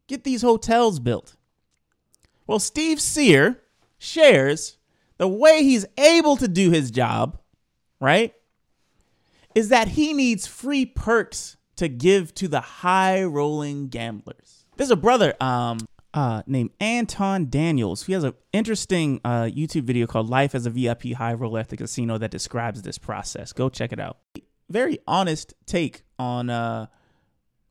get 0.07 0.25
these 0.25 0.43
hotels 0.43 1.01
built? 1.01 1.37
Well, 2.47 2.59
Steve 2.59 3.01
Cyr, 3.01 3.61
shares 3.99 4.77
the 5.19 5.29
way 5.29 5.63
he's 5.63 5.87
able 5.99 6.37
to 6.37 6.49
do 6.49 6.71
his 6.71 6.91
job, 6.91 7.39
right, 8.01 8.35
is 9.55 9.69
that 9.69 9.89
he 9.89 10.13
needs 10.13 10.47
free 10.47 10.85
perks 10.87 11.57
to 11.77 11.89
give 11.89 12.35
to 12.35 12.49
the 12.49 12.61
high 12.61 13.23
rolling 13.23 13.89
gamblers. 13.89 14.65
There's 14.77 14.91
a 14.91 14.97
brother, 14.97 15.35
um, 15.41 15.79
uh, 16.15 16.43
named 16.47 16.71
Anton 16.79 17.51
Daniels. 17.51 18.05
He 18.05 18.13
has 18.13 18.23
an 18.23 18.35
interesting 18.53 19.21
uh, 19.25 19.43
YouTube 19.45 19.83
video 19.83 20.07
called 20.07 20.31
"Life 20.31 20.55
as 20.55 20.65
a 20.65 20.71
VIP 20.71 21.13
High 21.13 21.35
Roller 21.35 21.61
at 21.61 21.69
the 21.69 21.77
Casino" 21.77 22.19
that 22.19 22.31
describes 22.31 22.83
this 22.83 22.99
process. 22.99 23.53
Go 23.53 23.69
check 23.69 23.93
it 23.93 23.99
out. 23.99 24.19
Very 24.71 24.99
honest 25.07 25.55
take 25.67 26.03
on 26.19 26.51
uh, 26.51 26.87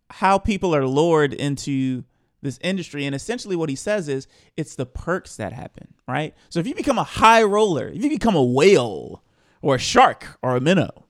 how 0.09 0.37
people 0.37 0.75
are 0.75 0.85
lured 0.85 1.33
into 1.33 2.03
this 2.41 2.59
industry. 2.61 3.05
And 3.05 3.15
essentially, 3.15 3.55
what 3.55 3.69
he 3.69 3.75
says 3.75 4.09
is 4.09 4.27
it's 4.57 4.75
the 4.75 4.85
perks 4.85 5.37
that 5.37 5.53
happen, 5.53 5.92
right? 6.07 6.33
So 6.49 6.59
if 6.59 6.67
you 6.67 6.75
become 6.75 6.97
a 6.97 7.03
high 7.03 7.43
roller, 7.43 7.87
if 7.87 8.03
you 8.03 8.09
become 8.09 8.35
a 8.35 8.43
whale 8.43 9.23
or 9.61 9.75
a 9.75 9.79
shark 9.79 10.37
or 10.41 10.55
a 10.55 10.61
minnow, 10.61 11.05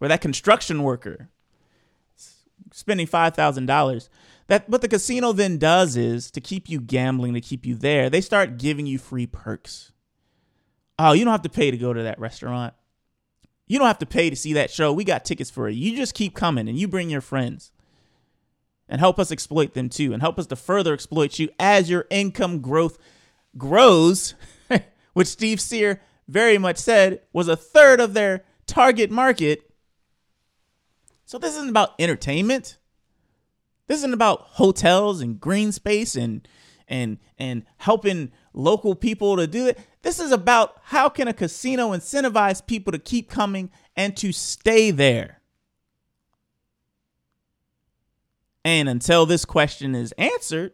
or 0.00 0.08
that 0.08 0.20
construction 0.20 0.82
worker 0.82 1.28
spending 2.72 3.06
five 3.06 3.34
thousand 3.34 3.66
dollars, 3.66 4.08
that 4.48 4.68
what 4.68 4.80
the 4.80 4.88
casino 4.88 5.32
then 5.32 5.58
does 5.58 5.96
is 5.96 6.30
to 6.30 6.40
keep 6.40 6.68
you 6.68 6.80
gambling, 6.80 7.34
to 7.34 7.40
keep 7.40 7.66
you 7.66 7.74
there, 7.74 8.08
they 8.08 8.20
start 8.20 8.58
giving 8.58 8.86
you 8.86 8.98
free 8.98 9.26
perks. 9.26 9.92
Oh, 10.98 11.12
you 11.12 11.24
don't 11.24 11.32
have 11.32 11.42
to 11.42 11.48
pay 11.48 11.70
to 11.70 11.76
go 11.76 11.92
to 11.92 12.02
that 12.02 12.18
restaurant. 12.18 12.74
You 13.66 13.78
don't 13.78 13.86
have 13.86 13.98
to 13.98 14.06
pay 14.06 14.30
to 14.30 14.36
see 14.36 14.54
that 14.54 14.70
show. 14.70 14.92
We 14.92 15.04
got 15.04 15.24
tickets 15.24 15.50
for 15.50 15.68
you. 15.68 15.90
You 15.90 15.96
just 15.96 16.14
keep 16.14 16.34
coming 16.34 16.68
and 16.68 16.78
you 16.78 16.88
bring 16.88 17.10
your 17.10 17.20
friends 17.20 17.70
and 18.88 18.98
help 18.98 19.18
us 19.18 19.30
exploit 19.30 19.74
them 19.74 19.90
too 19.90 20.12
and 20.12 20.22
help 20.22 20.38
us 20.38 20.46
to 20.46 20.56
further 20.56 20.94
exploit 20.94 21.38
you 21.38 21.50
as 21.60 21.90
your 21.90 22.06
income 22.10 22.60
growth 22.60 22.98
grows, 23.58 24.34
which 25.12 25.28
Steve 25.28 25.60
Cyr 25.60 26.00
very 26.26 26.58
much 26.58 26.76
said 26.76 27.20
was 27.32 27.48
a 27.48 27.56
third 27.56 28.00
of 28.00 28.14
their 28.14 28.44
target 28.66 29.10
market. 29.10 29.70
So 31.24 31.38
this 31.38 31.56
isn't 31.56 31.70
about 31.70 31.94
entertainment. 31.98 32.78
This 33.86 33.98
isn't 33.98 34.14
about 34.14 34.40
hotels 34.42 35.20
and 35.20 35.40
green 35.40 35.72
space 35.72 36.14
and 36.14 36.46
and 36.86 37.18
and 37.38 37.64
helping 37.78 38.32
local 38.52 38.94
people 38.94 39.36
to 39.36 39.46
do 39.46 39.66
it. 39.66 39.78
This 40.02 40.20
is 40.20 40.32
about 40.32 40.76
how 40.84 41.08
can 41.08 41.28
a 41.28 41.32
casino 41.32 41.90
incentivize 41.90 42.66
people 42.66 42.92
to 42.92 42.98
keep 42.98 43.28
coming 43.28 43.70
and 43.96 44.16
to 44.18 44.32
stay 44.32 44.90
there. 44.90 45.40
And 48.64 48.88
until 48.88 49.24
this 49.26 49.44
question 49.44 49.94
is 49.94 50.12
answered, 50.12 50.72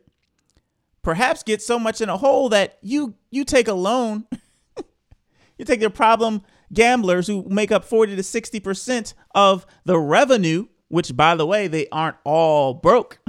perhaps 1.05 1.43
get 1.43 1.63
so 1.63 1.79
much 1.79 2.01
in 2.01 2.09
a 2.09 2.17
hole 2.17 2.49
that 2.49 2.79
you 2.83 3.15
you 3.31 3.45
take 3.45 3.69
a 3.69 3.75
loan. 3.75 4.27
you 5.59 5.65
take 5.65 5.81
their 5.81 5.91
problem 5.91 6.43
gamblers 6.73 7.27
who 7.29 7.47
make 7.49 7.71
up 7.71 7.85
40 7.85 8.17
to 8.17 8.23
60% 8.23 9.15
of 9.35 9.65
the 9.85 9.99
revenue, 9.99 10.67
which 10.89 11.17
by 11.17 11.37
the 11.37 11.47
way, 11.47 11.69
they 11.69 11.87
aren't 11.93 12.17
all 12.25 12.75
broke. 12.75 13.21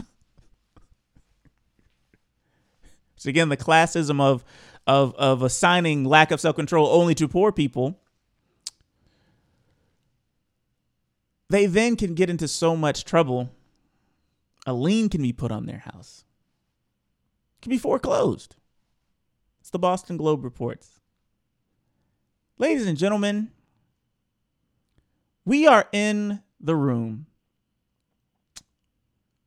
so 3.15 3.29
again, 3.29 3.49
the 3.49 3.57
classism 3.57 4.19
of 4.19 4.43
of 4.87 5.13
of 5.15 5.43
assigning 5.43 6.05
lack 6.05 6.31
of 6.31 6.39
self-control 6.39 6.87
only 6.87 7.13
to 7.15 7.27
poor 7.27 7.51
people. 7.51 7.99
They 11.49 11.67
then 11.67 11.95
can 11.95 12.15
get 12.15 12.29
into 12.31 12.47
so 12.47 12.75
much 12.75 13.05
trouble 13.05 13.51
a 14.65 14.73
lien 14.73 15.09
can 15.09 15.21
be 15.21 15.31
put 15.31 15.51
on 15.51 15.67
their 15.67 15.79
house. 15.79 16.25
Can 17.65 17.71
be 17.71 17.79
foreclosed. 17.79 18.57
It's 19.59 19.71
the 19.71 19.79
Boston 19.79 20.17
Globe 20.17 20.43
reports. 20.43 20.99
Ladies 22.59 22.85
and 22.85 22.95
gentlemen, 22.95 23.49
we 25.45 25.65
are 25.65 25.87
in 25.91 26.43
the 26.59 26.75
room 26.75 27.25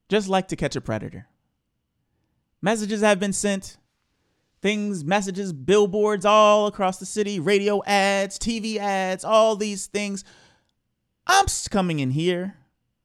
just 0.09 0.28
like 0.28 0.49
to 0.49 0.57
catch 0.57 0.74
a 0.74 0.81
predator. 0.81 1.28
Messages 2.61 3.03
have 3.03 3.20
been 3.20 3.32
sent, 3.32 3.77
things, 4.61 5.05
messages, 5.05 5.53
billboards 5.53 6.24
all 6.24 6.66
across 6.66 6.99
the 6.99 7.07
city, 7.07 7.39
radio 7.39 7.81
ads, 7.86 8.36
TV 8.36 8.78
ads, 8.78 9.23
all 9.23 9.55
these 9.55 9.86
things. 9.86 10.24
I'm 11.28 11.47
coming 11.70 12.01
in 12.01 12.11
here 12.11 12.57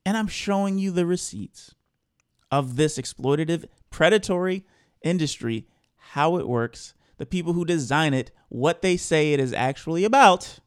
and 0.08 0.18
I'm 0.18 0.26
showing 0.26 0.80
you 0.80 0.90
the 0.90 1.06
receipts 1.06 1.76
of 2.50 2.78
this 2.78 2.98
exploitative, 2.98 3.66
predatory 3.92 4.66
industry, 5.04 5.68
how 5.96 6.38
it 6.38 6.48
works, 6.48 6.94
the 7.18 7.26
people 7.26 7.54
who 7.54 7.66
design 7.66 8.14
it, 8.14 8.32
what 8.50 8.82
they 8.82 8.98
say 8.98 9.34
it 9.34 9.40
is 9.40 9.54
actually 9.54 10.04
about. 10.04 10.60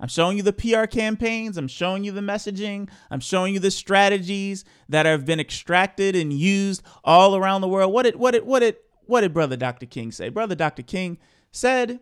I'm 0.00 0.08
showing 0.08 0.36
you 0.36 0.42
the 0.42 0.52
PR 0.52 0.86
campaigns. 0.86 1.56
I'm 1.56 1.68
showing 1.68 2.04
you 2.04 2.12
the 2.12 2.20
messaging. 2.20 2.88
I'm 3.10 3.20
showing 3.20 3.54
you 3.54 3.60
the 3.60 3.70
strategies 3.70 4.64
that 4.88 5.06
have 5.06 5.24
been 5.24 5.40
extracted 5.40 6.16
and 6.16 6.32
used 6.32 6.82
all 7.04 7.36
around 7.36 7.60
the 7.60 7.68
world. 7.68 7.92
What 7.92 8.02
did 8.02 8.16
what 8.16 8.32
did 8.32 8.44
what 8.44 8.60
did 8.60 8.76
what 9.06 9.20
did 9.20 9.32
Brother 9.32 9.56
Dr. 9.56 9.86
King 9.86 10.12
say? 10.12 10.28
Brother 10.28 10.54
Dr. 10.54 10.82
King 10.82 11.18
said 11.52 12.00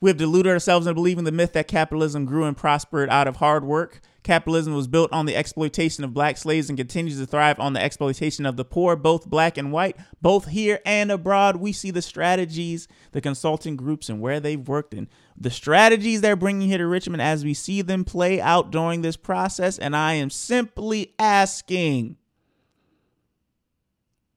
we 0.00 0.10
have 0.10 0.16
deluded 0.16 0.52
ourselves 0.52 0.86
into 0.86 0.94
believing 0.94 1.24
the 1.24 1.32
myth 1.32 1.52
that 1.52 1.68
capitalism 1.68 2.24
grew 2.24 2.44
and 2.44 2.56
prospered 2.56 3.08
out 3.10 3.28
of 3.28 3.36
hard 3.36 3.64
work. 3.64 4.00
Capitalism 4.26 4.74
was 4.74 4.88
built 4.88 5.12
on 5.12 5.26
the 5.26 5.36
exploitation 5.36 6.02
of 6.02 6.12
black 6.12 6.36
slaves 6.36 6.68
and 6.68 6.76
continues 6.76 7.16
to 7.16 7.26
thrive 7.26 7.60
on 7.60 7.74
the 7.74 7.80
exploitation 7.80 8.44
of 8.44 8.56
the 8.56 8.64
poor, 8.64 8.96
both 8.96 9.30
black 9.30 9.56
and 9.56 9.70
white, 9.70 9.96
both 10.20 10.48
here 10.48 10.80
and 10.84 11.12
abroad. 11.12 11.58
We 11.58 11.72
see 11.72 11.92
the 11.92 12.02
strategies, 12.02 12.88
the 13.12 13.20
consulting 13.20 13.76
groups, 13.76 14.08
and 14.08 14.20
where 14.20 14.40
they've 14.40 14.66
worked, 14.66 14.94
and 14.94 15.06
the 15.36 15.52
strategies 15.52 16.22
they're 16.22 16.34
bringing 16.34 16.66
here 16.66 16.78
to 16.78 16.88
Richmond 16.88 17.22
as 17.22 17.44
we 17.44 17.54
see 17.54 17.82
them 17.82 18.04
play 18.04 18.40
out 18.40 18.72
during 18.72 19.02
this 19.02 19.16
process. 19.16 19.78
And 19.78 19.94
I 19.94 20.14
am 20.14 20.30
simply 20.30 21.14
asking, 21.20 22.16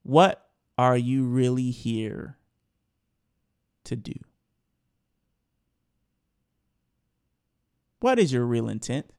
what 0.03 0.49
are 0.77 0.97
you 0.97 1.23
really 1.23 1.71
here 1.71 2.37
to 3.85 3.95
do? 3.95 4.13
What 8.01 8.19
is 8.19 8.31
your 8.31 8.45
real 8.45 8.69
intent? 8.69 9.11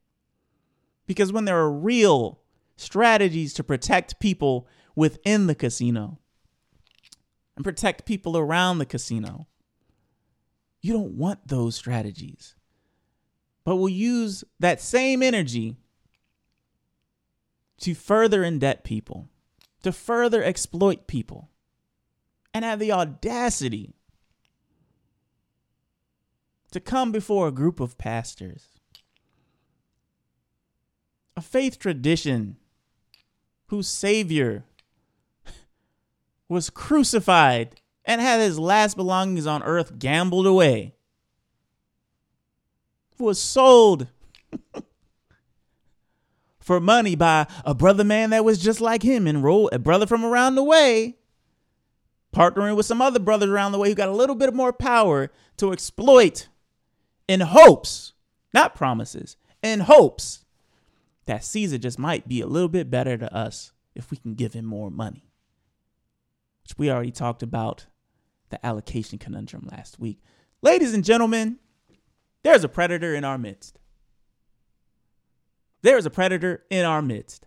Because 1.10 1.32
when 1.32 1.44
there 1.44 1.58
are 1.58 1.72
real 1.72 2.38
strategies 2.76 3.52
to 3.54 3.64
protect 3.64 4.20
people 4.20 4.68
within 4.94 5.48
the 5.48 5.56
casino 5.56 6.20
and 7.56 7.64
protect 7.64 8.06
people 8.06 8.38
around 8.38 8.78
the 8.78 8.86
casino, 8.86 9.48
you 10.80 10.92
don't 10.92 11.18
want 11.18 11.48
those 11.48 11.74
strategies. 11.74 12.54
But 13.64 13.74
we'll 13.74 13.88
use 13.88 14.44
that 14.60 14.80
same 14.80 15.20
energy 15.20 15.78
to 17.80 17.94
further 17.96 18.42
indebt 18.42 18.84
people, 18.84 19.28
to 19.82 19.90
further 19.90 20.44
exploit 20.44 21.08
people, 21.08 21.50
and 22.54 22.64
have 22.64 22.78
the 22.78 22.92
audacity 22.92 23.94
to 26.70 26.78
come 26.78 27.10
before 27.10 27.48
a 27.48 27.50
group 27.50 27.80
of 27.80 27.98
pastors, 27.98 28.69
a 31.36 31.40
faith 31.40 31.78
tradition 31.78 32.56
whose 33.66 33.88
Savior 33.88 34.64
was 36.48 36.70
crucified 36.70 37.80
and 38.04 38.20
had 38.20 38.40
his 38.40 38.58
last 38.58 38.96
belongings 38.96 39.46
on 39.46 39.62
earth 39.62 39.98
gambled 39.98 40.46
away, 40.46 40.94
was 43.18 43.40
sold 43.40 44.08
for 46.58 46.80
money 46.80 47.14
by 47.14 47.46
a 47.64 47.74
brother 47.74 48.02
man 48.04 48.30
that 48.30 48.44
was 48.44 48.58
just 48.58 48.80
like 48.80 49.02
him, 49.02 49.26
enrolled 49.26 49.70
a 49.72 49.78
brother 49.78 50.06
from 50.06 50.24
around 50.24 50.54
the 50.54 50.64
way 50.64 51.16
partnering 52.34 52.76
with 52.76 52.86
some 52.86 53.02
other 53.02 53.18
brothers 53.18 53.48
around 53.50 53.72
the 53.72 53.78
way 53.78 53.88
who 53.88 53.94
got 53.94 54.08
a 54.08 54.12
little 54.12 54.36
bit 54.36 54.54
more 54.54 54.72
power 54.72 55.30
to 55.56 55.72
exploit 55.72 56.48
in 57.28 57.40
hopes, 57.40 58.12
not 58.54 58.74
promises, 58.74 59.36
in 59.62 59.80
hopes 59.80 60.44
that 61.30 61.44
Caesar 61.44 61.78
just 61.78 61.96
might 61.96 62.26
be 62.26 62.40
a 62.40 62.46
little 62.48 62.68
bit 62.68 62.90
better 62.90 63.16
to 63.16 63.32
us 63.32 63.70
if 63.94 64.10
we 64.10 64.16
can 64.16 64.34
give 64.34 64.52
him 64.52 64.64
more 64.64 64.90
money. 64.90 65.30
Which 66.64 66.76
we 66.76 66.90
already 66.90 67.12
talked 67.12 67.44
about 67.44 67.86
the 68.48 68.66
allocation 68.66 69.16
conundrum 69.16 69.68
last 69.70 70.00
week. 70.00 70.20
Ladies 70.60 70.92
and 70.92 71.04
gentlemen, 71.04 71.60
there's 72.42 72.64
a 72.64 72.68
predator 72.68 73.14
in 73.14 73.22
our 73.22 73.38
midst. 73.38 73.78
There 75.82 75.96
is 75.96 76.04
a 76.04 76.10
predator 76.10 76.64
in 76.68 76.84
our 76.84 77.00
midst. 77.00 77.46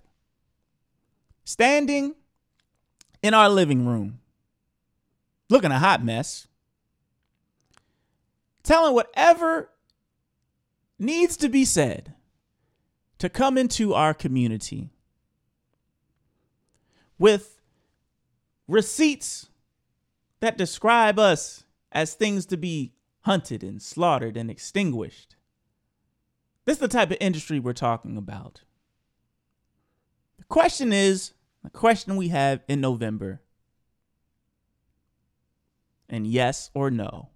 Standing 1.43 2.15
in 3.21 3.33
our 3.33 3.49
living 3.49 3.85
room, 3.85 4.21
looking 5.49 5.71
a 5.71 5.79
hot 5.79 6.01
mess, 6.05 6.47
telling 8.63 8.93
whatever 8.93 9.71
needs 10.97 11.35
to 11.35 11.49
be 11.49 11.65
said 11.65 12.13
to 13.23 13.29
come 13.29 13.57
into 13.57 13.93
our 13.93 14.13
community 14.13 14.89
with 17.17 17.61
receipts 18.67 19.47
that 20.41 20.57
describe 20.57 21.17
us 21.17 21.63
as 21.93 22.15
things 22.15 22.45
to 22.45 22.57
be 22.57 22.91
hunted 23.21 23.63
and 23.63 23.81
slaughtered 23.81 24.35
and 24.35 24.51
extinguished. 24.51 25.37
This 26.65 26.75
is 26.75 26.81
the 26.81 26.89
type 26.89 27.11
of 27.11 27.17
industry 27.21 27.61
we're 27.61 27.71
talking 27.71 28.17
about. 28.17 28.63
The 30.37 30.43
question 30.43 30.91
is 30.91 31.31
The 31.63 31.69
question 31.69 32.17
we 32.17 32.27
have 32.27 32.59
in 32.67 32.81
November, 32.81 33.41
and 36.09 36.27
yes 36.27 36.71
or 36.73 36.91
no, 36.91 37.29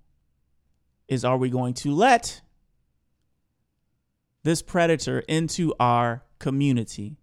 is 1.07 1.23
are 1.23 1.37
we 1.37 1.49
going 1.49 1.75
to 1.75 1.93
let 1.93 2.41
this 4.43 4.61
predator 4.61 5.19
into 5.27 5.73
our 5.79 6.23
community? 6.39 7.17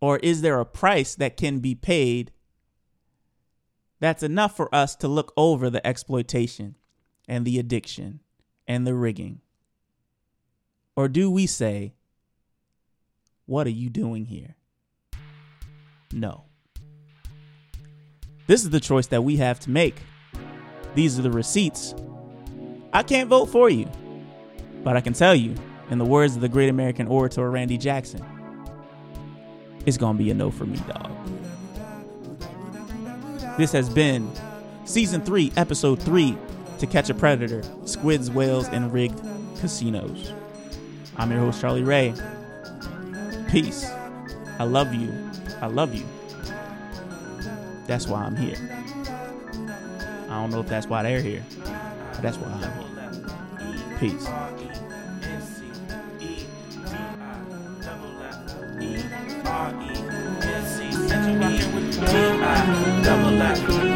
Or 0.00 0.18
is 0.18 0.42
there 0.42 0.60
a 0.60 0.66
price 0.66 1.14
that 1.14 1.36
can 1.36 1.60
be 1.60 1.74
paid 1.74 2.32
that's 4.00 4.22
enough 4.22 4.56
for 4.56 4.72
us 4.74 4.94
to 4.96 5.08
look 5.08 5.32
over 5.36 5.70
the 5.70 5.86
exploitation 5.86 6.76
and 7.26 7.44
the 7.44 7.58
addiction 7.58 8.20
and 8.68 8.86
the 8.86 8.94
rigging? 8.94 9.40
Or 10.96 11.08
do 11.08 11.30
we 11.30 11.46
say, 11.46 11.94
What 13.46 13.66
are 13.66 13.70
you 13.70 13.88
doing 13.88 14.26
here? 14.26 14.56
No. 16.12 16.44
This 18.46 18.62
is 18.62 18.70
the 18.70 18.80
choice 18.80 19.06
that 19.08 19.24
we 19.24 19.38
have 19.38 19.58
to 19.60 19.70
make. 19.70 19.96
These 20.94 21.18
are 21.18 21.22
the 21.22 21.30
receipts. 21.30 21.94
I 22.92 23.02
can't 23.02 23.28
vote 23.28 23.46
for 23.46 23.70
you, 23.70 23.90
but 24.84 24.96
I 24.96 25.00
can 25.00 25.14
tell 25.14 25.34
you, 25.34 25.54
in 25.90 25.98
the 25.98 26.04
words 26.04 26.36
of 26.36 26.42
the 26.42 26.48
great 26.48 26.68
American 26.68 27.08
orator 27.08 27.50
Randy 27.50 27.78
Jackson, 27.78 28.24
it's 29.86 29.96
gonna 29.96 30.16
be 30.16 30.30
a 30.30 30.34
no 30.34 30.50
for 30.50 30.66
me, 30.66 30.78
dog. 30.86 31.10
This 33.58 33.72
has 33.72 33.88
been 33.88 34.30
season 34.84 35.22
three, 35.22 35.52
episode 35.56 36.00
three 36.00 36.36
To 36.78 36.86
Catch 36.86 37.08
a 37.08 37.14
Predator 37.14 37.62
Squids, 37.84 38.30
Whales, 38.30 38.68
and 38.68 38.92
Rigged 38.92 39.20
Casinos. 39.60 40.32
I'm 41.16 41.30
your 41.30 41.40
host, 41.40 41.60
Charlie 41.60 41.82
Ray. 41.82 42.12
Peace. 43.48 43.86
I 44.58 44.64
love 44.64 44.94
you. 44.94 45.12
I 45.60 45.66
love 45.66 45.94
you. 45.94 46.04
That's 47.86 48.06
why 48.06 48.24
I'm 48.24 48.36
here. 48.36 48.56
I 50.28 50.40
don't 50.40 50.50
know 50.50 50.60
if 50.60 50.68
that's 50.68 50.88
why 50.88 51.02
they're 51.02 51.20
here, 51.20 51.44
but 52.12 52.22
that's 52.22 52.36
why 52.38 52.48
I'm 52.48 52.60
here. 52.60 53.98
Peace. 54.00 54.26
Double 63.02 63.42
E 63.42 63.93